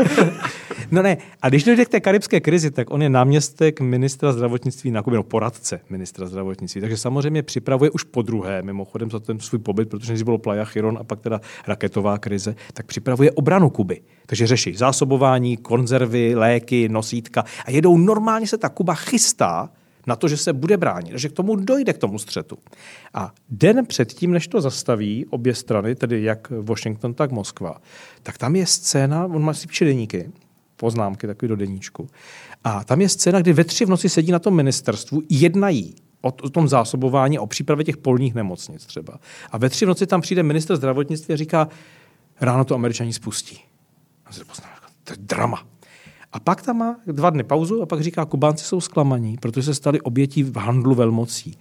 No 0.90 1.02
ne, 1.02 1.16
a 1.42 1.48
když 1.48 1.64
dojde 1.64 1.84
k 1.84 1.88
té 1.88 2.00
karibské 2.00 2.40
krizi, 2.40 2.70
tak 2.70 2.90
on 2.90 3.02
je 3.02 3.08
náměstek 3.08 3.80
ministra 3.80 4.32
zdravotnictví 4.32 4.90
na 4.90 5.02
Kubě, 5.02 5.16
no 5.16 5.22
poradce 5.22 5.80
ministra 5.90 6.26
zdravotnictví. 6.26 6.80
Takže 6.80 6.96
samozřejmě 6.96 7.42
připravuje 7.42 7.90
už 7.90 8.02
po 8.02 8.22
druhé, 8.22 8.62
mimochodem 8.62 9.10
za 9.10 9.18
ten 9.20 9.40
svůj 9.40 9.58
pobyt, 9.58 9.88
protože 9.88 10.12
než 10.12 10.22
bylo 10.22 10.38
Playa 10.38 10.64
Chiron 10.64 10.98
a 11.00 11.04
pak 11.04 11.20
teda 11.20 11.40
raketová 11.66 12.18
krize, 12.18 12.56
tak 12.72 12.86
připravuje 12.86 13.32
obranu 13.32 13.70
Kuby. 13.70 14.00
Takže 14.26 14.46
řeší 14.46 14.74
zásobování, 14.74 15.56
konzervy, 15.56 16.34
léky, 16.34 16.88
nosítka 16.88 17.44
a 17.64 17.70
jedou 17.70 17.98
normálně 17.98 18.46
se 18.46 18.58
ta 18.58 18.68
Kuba 18.68 18.94
chystá 18.94 19.70
na 20.06 20.16
to, 20.16 20.28
že 20.28 20.36
se 20.36 20.52
bude 20.52 20.76
bránit, 20.76 21.12
že 21.18 21.28
k 21.28 21.32
tomu 21.32 21.56
dojde 21.56 21.92
k 21.92 21.98
tomu 21.98 22.18
střetu. 22.18 22.58
A 23.14 23.32
den 23.50 23.86
předtím, 23.86 24.30
než 24.30 24.48
to 24.48 24.60
zastaví 24.60 25.26
obě 25.30 25.54
strany, 25.54 25.94
tedy 25.94 26.22
jak 26.22 26.52
Washington, 26.62 27.14
tak 27.14 27.30
Moskva, 27.30 27.80
tak 28.22 28.38
tam 28.38 28.56
je 28.56 28.66
scéna, 28.66 29.24
on 29.24 29.42
má 29.42 29.54
si 29.54 29.66
píše 29.66 29.84
deníky, 29.84 30.30
poznámky 30.78 31.26
takový 31.26 31.48
do 31.48 31.56
deníčku. 31.56 32.08
A 32.64 32.84
tam 32.84 33.00
je 33.00 33.08
scéna, 33.08 33.40
kdy 33.40 33.52
ve 33.52 33.64
tři 33.64 33.84
v 33.84 33.88
noci 33.88 34.08
sedí 34.08 34.32
na 34.32 34.38
tom 34.38 34.54
ministerstvu, 34.54 35.22
jednají 35.28 35.94
o, 36.20 36.30
tom 36.30 36.68
zásobování, 36.68 37.38
o 37.38 37.46
přípravě 37.46 37.84
těch 37.84 37.96
polních 37.96 38.34
nemocnic 38.34 38.86
třeba. 38.86 39.18
A 39.50 39.58
ve 39.58 39.68
tři 39.68 39.84
v 39.84 39.88
noci 39.88 40.06
tam 40.06 40.20
přijde 40.20 40.42
minister 40.42 40.76
zdravotnictví 40.76 41.34
a 41.34 41.36
říká, 41.36 41.68
ráno 42.40 42.64
to 42.64 42.74
američani 42.74 43.12
spustí. 43.12 43.58
A 44.26 44.32
se 44.32 44.44
to 45.04 45.12
je 45.12 45.16
drama. 45.20 45.66
A 46.32 46.40
pak 46.40 46.62
tam 46.62 46.76
má 46.76 46.96
dva 47.06 47.30
dny 47.30 47.42
pauzu 47.42 47.82
a 47.82 47.86
pak 47.86 48.00
říká, 48.00 48.24
Kubánci 48.24 48.64
jsou 48.64 48.80
zklamaní, 48.80 49.36
protože 49.36 49.62
se 49.62 49.74
stali 49.74 50.00
obětí 50.00 50.42
v 50.42 50.56
handlu 50.56 50.94
velmocí. 50.94 51.58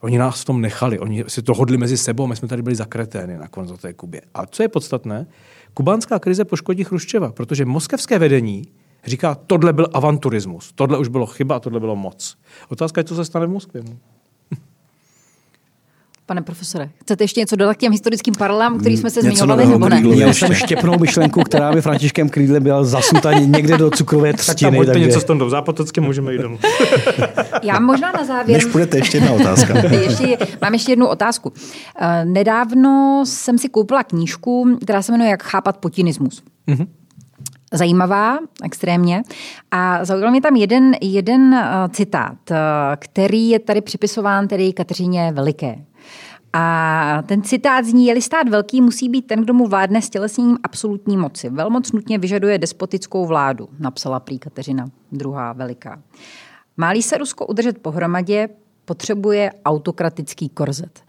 Oni 0.00 0.18
nás 0.18 0.40
v 0.40 0.44
tom 0.44 0.60
nechali, 0.60 0.98
oni 0.98 1.24
si 1.28 1.42
to 1.42 1.54
hodli 1.54 1.76
mezi 1.76 1.96
sebou, 1.96 2.26
my 2.26 2.36
jsme 2.36 2.48
tady 2.48 2.62
byli 2.62 2.76
zakretény 2.76 3.38
nakonec 3.38 3.70
o 3.70 3.76
té 3.76 3.92
Kubě. 3.92 4.22
A 4.34 4.46
co 4.46 4.62
je 4.62 4.68
podstatné, 4.68 5.26
kubánská 5.74 6.18
krize 6.18 6.44
poškodí 6.44 6.84
Chruščeva, 6.84 7.32
protože 7.32 7.64
moskevské 7.64 8.18
vedení 8.18 8.64
říká, 9.04 9.34
tohle 9.34 9.72
byl 9.72 9.88
avanturismus, 9.92 10.72
tohle 10.74 10.98
už 10.98 11.08
bylo 11.08 11.26
chyba 11.26 11.56
a 11.56 11.60
tohle 11.60 11.80
bylo 11.80 11.96
moc. 11.96 12.36
Otázka 12.68 13.00
je, 13.00 13.04
co 13.04 13.16
se 13.16 13.24
stane 13.24 13.46
v 13.46 13.50
Moskvě. 13.50 13.82
Pane 16.26 16.42
profesore, 16.42 16.90
chcete 17.00 17.24
ještě 17.24 17.40
něco 17.40 17.56
dodat 17.56 17.74
k 17.74 17.76
těm 17.76 17.92
historickým 17.92 18.34
paralelám, 18.38 18.78
který 18.78 18.96
jsme 18.96 19.10
se 19.10 19.22
něco 19.22 19.36
zmiňovali, 19.36 19.66
nebo 19.66 19.88
ne? 19.88 20.00
Měl 20.00 20.34
jsem 20.34 20.54
štěpnou 20.54 20.98
myšlenku, 20.98 21.42
která 21.42 21.72
by 21.72 21.82
Františkem 21.82 22.28
Krídlem 22.28 22.62
byla 22.62 22.84
zasuta 22.84 23.32
někde 23.32 23.78
do 23.78 23.90
cukrové 23.90 24.32
třtiny. 24.32 24.78
Tak 24.78 24.86
tam 24.86 25.02
něco 25.02 25.20
s 25.20 25.24
tom 25.24 25.50
Zápotocky 25.50 26.00
můžeme 26.00 26.32
jít 26.32 26.40
domů. 26.42 26.58
Já 27.62 27.80
možná 27.80 28.12
na 28.12 28.24
závěr... 28.24 28.62
Než 28.62 28.72
půjdete, 28.72 28.98
ještě 28.98 29.16
jedna 29.16 29.32
otázka. 29.32 29.78
ještě, 29.90 30.38
mám 30.62 30.72
ještě 30.72 30.92
jednu 30.92 31.06
otázku. 31.06 31.52
Eh, 32.00 32.24
nedávno 32.24 33.22
jsem 33.26 33.58
si 33.58 33.68
koupila 33.68 34.02
knížku, 34.02 34.78
která 34.82 35.02
se 35.02 35.12
jmenuje 35.12 35.30
Jak 35.30 35.42
chápat 35.42 35.76
putinismus. 35.76 36.42
Mm-hmm 36.68 36.86
zajímavá, 37.74 38.38
extrémně. 38.64 39.22
A 39.70 40.04
zaujal 40.04 40.30
mě 40.30 40.40
tam 40.40 40.56
jeden, 40.56 40.96
jeden 41.00 41.42
uh, 41.42 41.60
citát, 41.90 42.50
uh, 42.50 42.56
který 42.98 43.48
je 43.48 43.58
tady 43.58 43.80
připisován 43.80 44.48
tedy 44.48 44.72
Kateřině 44.72 45.32
Veliké. 45.32 45.84
A 46.56 47.22
ten 47.26 47.42
citát 47.42 47.84
zní, 47.84 48.06
je-li 48.06 48.22
stát 48.22 48.48
velký, 48.48 48.80
musí 48.80 49.08
být 49.08 49.26
ten, 49.26 49.40
kdo 49.40 49.54
mu 49.54 49.66
vládne 49.66 50.02
s 50.02 50.10
tělesněním 50.10 50.58
absolutní 50.62 51.16
moci. 51.16 51.50
Velmoc 51.50 51.92
nutně 51.92 52.18
vyžaduje 52.18 52.58
despotickou 52.58 53.26
vládu, 53.26 53.68
napsala 53.78 54.20
prý 54.20 54.38
Kateřina 54.38 54.90
druhá 55.12 55.52
veliká. 55.52 56.02
Málí 56.76 57.02
se 57.02 57.18
Rusko 57.18 57.46
udržet 57.46 57.78
pohromadě, 57.78 58.48
potřebuje 58.84 59.50
autokratický 59.64 60.48
korzet. 60.48 61.02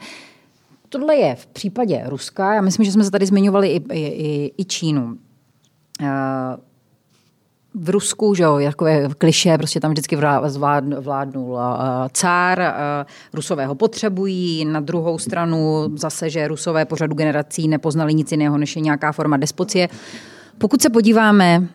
Tohle 0.90 1.16
je 1.16 1.36
v 1.36 1.48
případě 1.48 2.04
Ruska, 2.06 2.54
já 2.54 2.62
myslím, 2.62 2.86
že 2.86 2.92
jsme 2.92 3.04
se 3.04 3.12
tady 3.12 3.26
zmiňovali 3.26 3.70
i, 3.70 3.84
i, 3.94 4.54
i 4.58 4.66
Čínu. 4.66 5.18
Uh, 6.02 6.08
v 7.78 7.90
Rusku, 7.90 8.36
že 8.36 8.44
jo, 8.44 8.60
takové 8.66 9.10
kliše, 9.18 9.58
prostě 9.58 9.80
tam 9.80 9.92
vždycky 9.92 10.18
vládnul 11.00 11.60
cár, 12.12 12.76
Rusové 13.34 13.66
ho 13.66 13.76
potřebují, 13.76 14.66
na 14.66 14.80
druhou 14.80 15.20
stranu 15.20 15.90
zase, 15.96 16.30
že 16.30 16.48
Rusové 16.48 16.86
po 16.86 16.96
řadu 16.96 17.16
generací 17.16 17.68
nepoznali 17.68 18.14
nic 18.14 18.32
jiného, 18.32 18.58
než 18.58 18.76
je 18.76 18.82
nějaká 18.82 19.12
forma 19.12 19.38
despocie. 19.38 19.90
Pokud 20.58 20.82
se 20.82 20.90
podíváme 20.90 21.68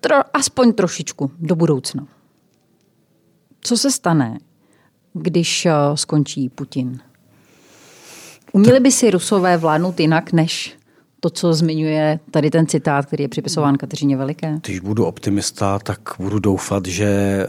tro, 0.00 0.16
aspoň 0.32 0.72
trošičku 0.72 1.30
do 1.38 1.56
budoucna, 1.56 2.06
co 3.60 3.76
se 3.76 3.90
stane, 3.90 4.38
když 5.12 5.68
skončí 5.94 6.48
Putin? 6.48 7.00
Uměli 8.52 8.80
by 8.80 8.92
si 8.92 9.10
Rusové 9.10 9.56
vládnout 9.56 10.00
jinak, 10.00 10.32
než 10.32 10.76
to, 11.24 11.30
co 11.30 11.54
zmiňuje 11.54 12.20
tady 12.30 12.50
ten 12.50 12.66
citát, 12.66 13.06
který 13.06 13.24
je 13.24 13.28
připisován 13.28 13.76
Kateřině 13.76 14.16
Veliké? 14.16 14.58
Když 14.64 14.80
budu 14.80 15.04
optimista, 15.04 15.78
tak 15.78 15.98
budu 16.18 16.38
doufat, 16.38 16.86
že 16.86 17.06
eh, 17.06 17.46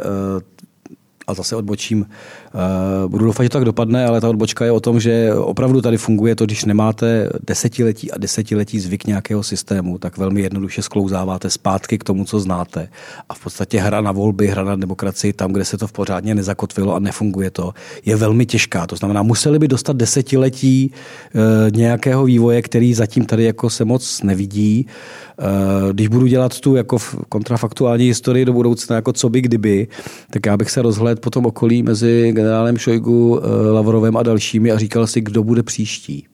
a 1.28 1.34
zase 1.34 1.56
odbočím, 1.56 2.02
uh, 2.02 3.12
budu 3.12 3.26
doufat, 3.26 3.44
že 3.44 3.50
to 3.50 3.58
tak 3.58 3.66
dopadne, 3.66 4.06
ale 4.06 4.22
ta 4.22 4.30
odbočka 4.30 4.66
je 4.66 4.72
o 4.72 4.80
tom, 4.80 5.00
že 5.00 5.34
opravdu 5.34 5.82
tady 5.82 5.98
funguje 5.98 6.36
to, 6.36 6.46
když 6.46 6.66
nemáte 6.66 7.30
desetiletí 7.48 8.12
a 8.12 8.18
desetiletí 8.18 8.80
zvyk 8.80 9.08
nějakého 9.08 9.44
systému, 9.44 9.98
tak 9.98 10.18
velmi 10.18 10.42
jednoduše 10.42 10.82
sklouzáváte 10.82 11.50
zpátky 11.50 11.98
k 11.98 12.04
tomu, 12.04 12.26
co 12.26 12.40
znáte. 12.40 12.90
A 13.30 13.34
v 13.34 13.44
podstatě 13.44 13.80
hra 13.80 14.02
na 14.02 14.12
volby, 14.12 14.48
hra 14.48 14.64
na 14.64 14.76
demokracii, 14.76 15.34
tam, 15.34 15.54
kde 15.54 15.66
se 15.66 15.78
to 15.78 15.88
v 15.88 15.92
pořádně 15.92 16.36
nezakotvilo 16.36 16.96
a 16.96 17.00
nefunguje 17.00 17.52
to, 17.52 17.74
je 18.06 18.16
velmi 18.16 18.46
těžká. 18.46 18.88
To 18.88 18.96
znamená, 18.96 19.24
museli 19.24 19.60
by 19.60 19.68
dostat 19.68 19.98
desetiletí 19.98 20.92
uh, 20.92 21.42
nějakého 21.78 22.26
vývoje, 22.26 22.62
který 22.62 22.94
zatím 22.94 23.26
tady 23.26 23.44
jako 23.44 23.70
se 23.70 23.86
moc 23.86 24.24
nevidí. 24.24 24.88
Uh, 25.40 25.92
když 25.92 26.08
budu 26.08 26.28
dělat 26.28 26.60
tu 26.60 26.76
jako 26.76 26.98
kontrafaktuální 27.30 28.06
historii 28.06 28.46
do 28.46 28.54
budoucna, 28.54 28.96
jako 28.96 29.14
co 29.14 29.30
by 29.30 29.42
kdyby, 29.42 29.88
tak 30.32 30.46
já 30.46 30.58
bych 30.58 30.72
se 30.72 30.82
rozhledl 30.82 31.15
let 31.16 31.22
po 31.22 31.30
tom 31.30 31.46
okolí 31.46 31.84
mezi 31.84 32.32
generálem 32.36 32.78
Šojgu, 32.78 33.40
eh, 33.40 33.72
Lavrovem 33.72 34.18
a 34.18 34.24
dalšími 34.24 34.72
a 34.72 34.78
říkal 34.78 35.08
si, 35.08 35.22
kdo 35.22 35.44
bude 35.44 35.64
příští. 35.64 36.28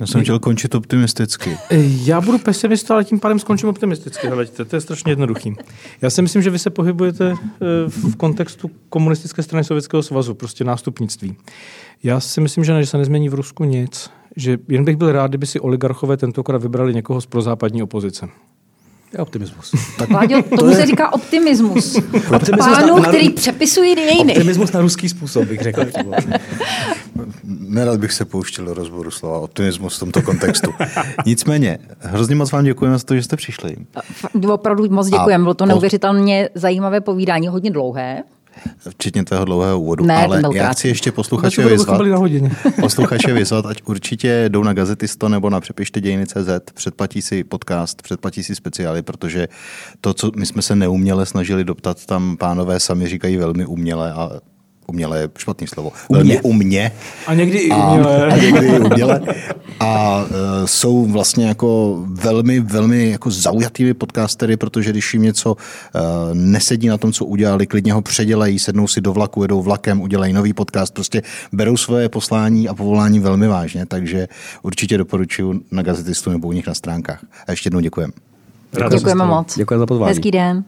Já 0.00 0.06
jsem 0.06 0.22
chtěl 0.22 0.38
končit 0.38 0.74
optimisticky. 0.74 1.56
Eh, 1.70 1.76
já 2.04 2.20
budu 2.20 2.38
pesimista, 2.38 2.94
ale 2.94 3.04
tím 3.04 3.20
pádem 3.20 3.38
skončím 3.38 3.68
optimisticky. 3.68 4.28
Hleďte, 4.28 4.64
to 4.64 4.76
je 4.76 4.80
strašně 4.80 5.12
jednoduchý. 5.12 5.54
Já 6.02 6.10
si 6.10 6.22
myslím, 6.22 6.42
že 6.42 6.50
vy 6.50 6.58
se 6.58 6.70
pohybujete 6.70 7.32
eh, 7.32 7.66
v 7.88 8.16
kontextu 8.16 8.70
komunistické 8.88 9.42
strany 9.42 9.64
Sovětského 9.64 10.02
svazu, 10.02 10.34
prostě 10.34 10.64
nástupnictví. 10.64 11.36
Já 12.02 12.20
si 12.20 12.40
myslím, 12.40 12.64
že, 12.64 12.72
ne, 12.72 12.82
že 12.82 12.86
se 12.86 12.98
nezmění 12.98 13.28
v 13.28 13.34
Rusku 13.34 13.64
nic, 13.64 14.10
že 14.36 14.58
jen 14.68 14.84
bych 14.84 14.96
byl 14.96 15.12
rád, 15.12 15.26
kdyby 15.26 15.46
si 15.46 15.60
oligarchové 15.60 16.16
tentokrát 16.16 16.62
vybrali 16.62 16.94
někoho 16.94 17.20
z 17.20 17.26
prozápadní 17.26 17.82
opozice. 17.82 18.28
Je 19.12 19.18
optimismus. 19.18 19.70
Tak 19.98 20.08
tomu 20.08 20.42
to 20.58 20.68
je... 20.68 20.76
se 20.76 20.86
říká 20.86 21.12
optimismus. 21.12 21.96
Od 22.34 22.50
pánů, 22.58 22.98
na, 22.98 23.08
který 23.08 23.30
přepisují 23.30 23.94
dějiny. 23.94 24.32
Optimismus 24.32 24.72
na 24.72 24.80
ruský 24.80 25.08
způsob, 25.08 25.44
bych 25.44 25.60
řekl. 25.60 25.84
Nerad 27.44 28.00
bych 28.00 28.12
se 28.12 28.24
pouštěl 28.24 28.64
do 28.64 28.74
rozboru 28.74 29.10
slova 29.10 29.38
optimismus 29.38 29.96
v 29.96 30.00
tomto 30.00 30.22
kontextu. 30.22 30.70
Nicméně, 31.26 31.78
hrozně 31.98 32.34
moc 32.34 32.52
vám 32.52 32.64
děkujeme 32.64 32.98
za 32.98 33.04
to, 33.04 33.14
že 33.14 33.22
jste 33.22 33.36
přišli. 33.36 33.76
Opravdu 34.48 34.90
moc 34.90 35.08
děkujeme, 35.08 35.42
bylo 35.42 35.54
to 35.54 35.66
neuvěřitelně 35.66 36.48
zajímavé 36.54 37.00
povídání, 37.00 37.48
hodně 37.48 37.70
dlouhé. 37.70 38.22
Včetně 38.90 39.24
tvého 39.24 39.44
dlouhého 39.44 39.80
úvodu. 39.80 40.04
Ne, 40.04 40.24
Ale 40.24 40.42
já 40.54 40.72
chci 40.72 40.88
ještě 40.88 41.12
posluchače 41.12 41.64
vyzvat, 41.64 42.00
posluchače 42.80 43.32
vyzvat, 43.32 43.66
ať 43.66 43.82
určitě 43.84 44.44
jdou 44.48 44.62
na 44.62 44.72
Gazetisto 44.72 45.28
nebo 45.28 45.50
na 45.50 45.60
přepište 45.60 46.00
dějiny.cz, 46.00 46.72
předplatí 46.74 47.22
si 47.22 47.44
podcast, 47.44 48.02
předplatí 48.02 48.42
si 48.42 48.54
speciály, 48.54 49.02
protože 49.02 49.48
to, 50.00 50.14
co 50.14 50.30
my 50.36 50.46
jsme 50.46 50.62
se 50.62 50.76
neuměle 50.76 51.26
snažili 51.26 51.64
doptat, 51.64 52.06
tam 52.06 52.36
pánové 52.36 52.80
sami 52.80 53.08
říkají 53.08 53.36
velmi 53.36 53.66
uměle 53.66 54.12
a 54.12 54.30
uměle 54.90 55.20
je 55.20 55.28
špatný 55.38 55.66
slovo, 55.66 55.92
velmi 56.10 56.40
umě. 56.40 56.92
A 57.26 57.34
někdy 57.34 57.58
i 57.58 57.70
uměle. 57.70 58.26
A, 58.26 58.32
a 58.32 58.36
někdy 58.36 58.66
i 58.66 58.78
uměle. 58.80 59.20
A 59.80 60.22
uh, 60.22 60.26
jsou 60.64 61.06
vlastně 61.06 61.46
jako 61.46 61.98
velmi, 62.08 62.60
velmi 62.60 63.10
jako 63.10 63.30
zaujatými 63.30 63.94
podcastery, 63.94 64.56
protože 64.56 64.90
když 64.90 65.14
jim 65.14 65.22
něco 65.22 65.52
uh, 65.52 66.00
nesedí 66.34 66.88
na 66.88 66.98
tom, 66.98 67.12
co 67.12 67.24
udělali, 67.24 67.66
klidně 67.66 67.92
ho 67.92 68.02
předělají, 68.02 68.58
sednou 68.58 68.88
si 68.88 69.00
do 69.00 69.12
vlaku, 69.12 69.42
jedou 69.42 69.62
vlakem, 69.62 70.00
udělají 70.00 70.32
nový 70.32 70.52
podcast, 70.52 70.94
prostě 70.94 71.22
berou 71.52 71.76
svoje 71.76 72.08
poslání 72.08 72.68
a 72.68 72.74
povolání 72.74 73.20
velmi 73.20 73.48
vážně, 73.48 73.86
takže 73.86 74.28
určitě 74.62 74.98
doporučuji 74.98 75.60
na 75.70 75.82
gazetistu 75.82 76.30
nebo 76.30 76.48
u 76.48 76.52
nich 76.52 76.66
na 76.66 76.74
stránkách. 76.74 77.24
A 77.46 77.50
ještě 77.50 77.66
jednou 77.66 77.80
děkujeme. 77.80 78.12
Děkujeme 78.90 79.24
moc. 79.24 79.56
Děkujeme 79.56 79.80
za 79.80 79.86
pozvání. 79.86 80.08
Hezký 80.08 80.30
den. 80.30 80.64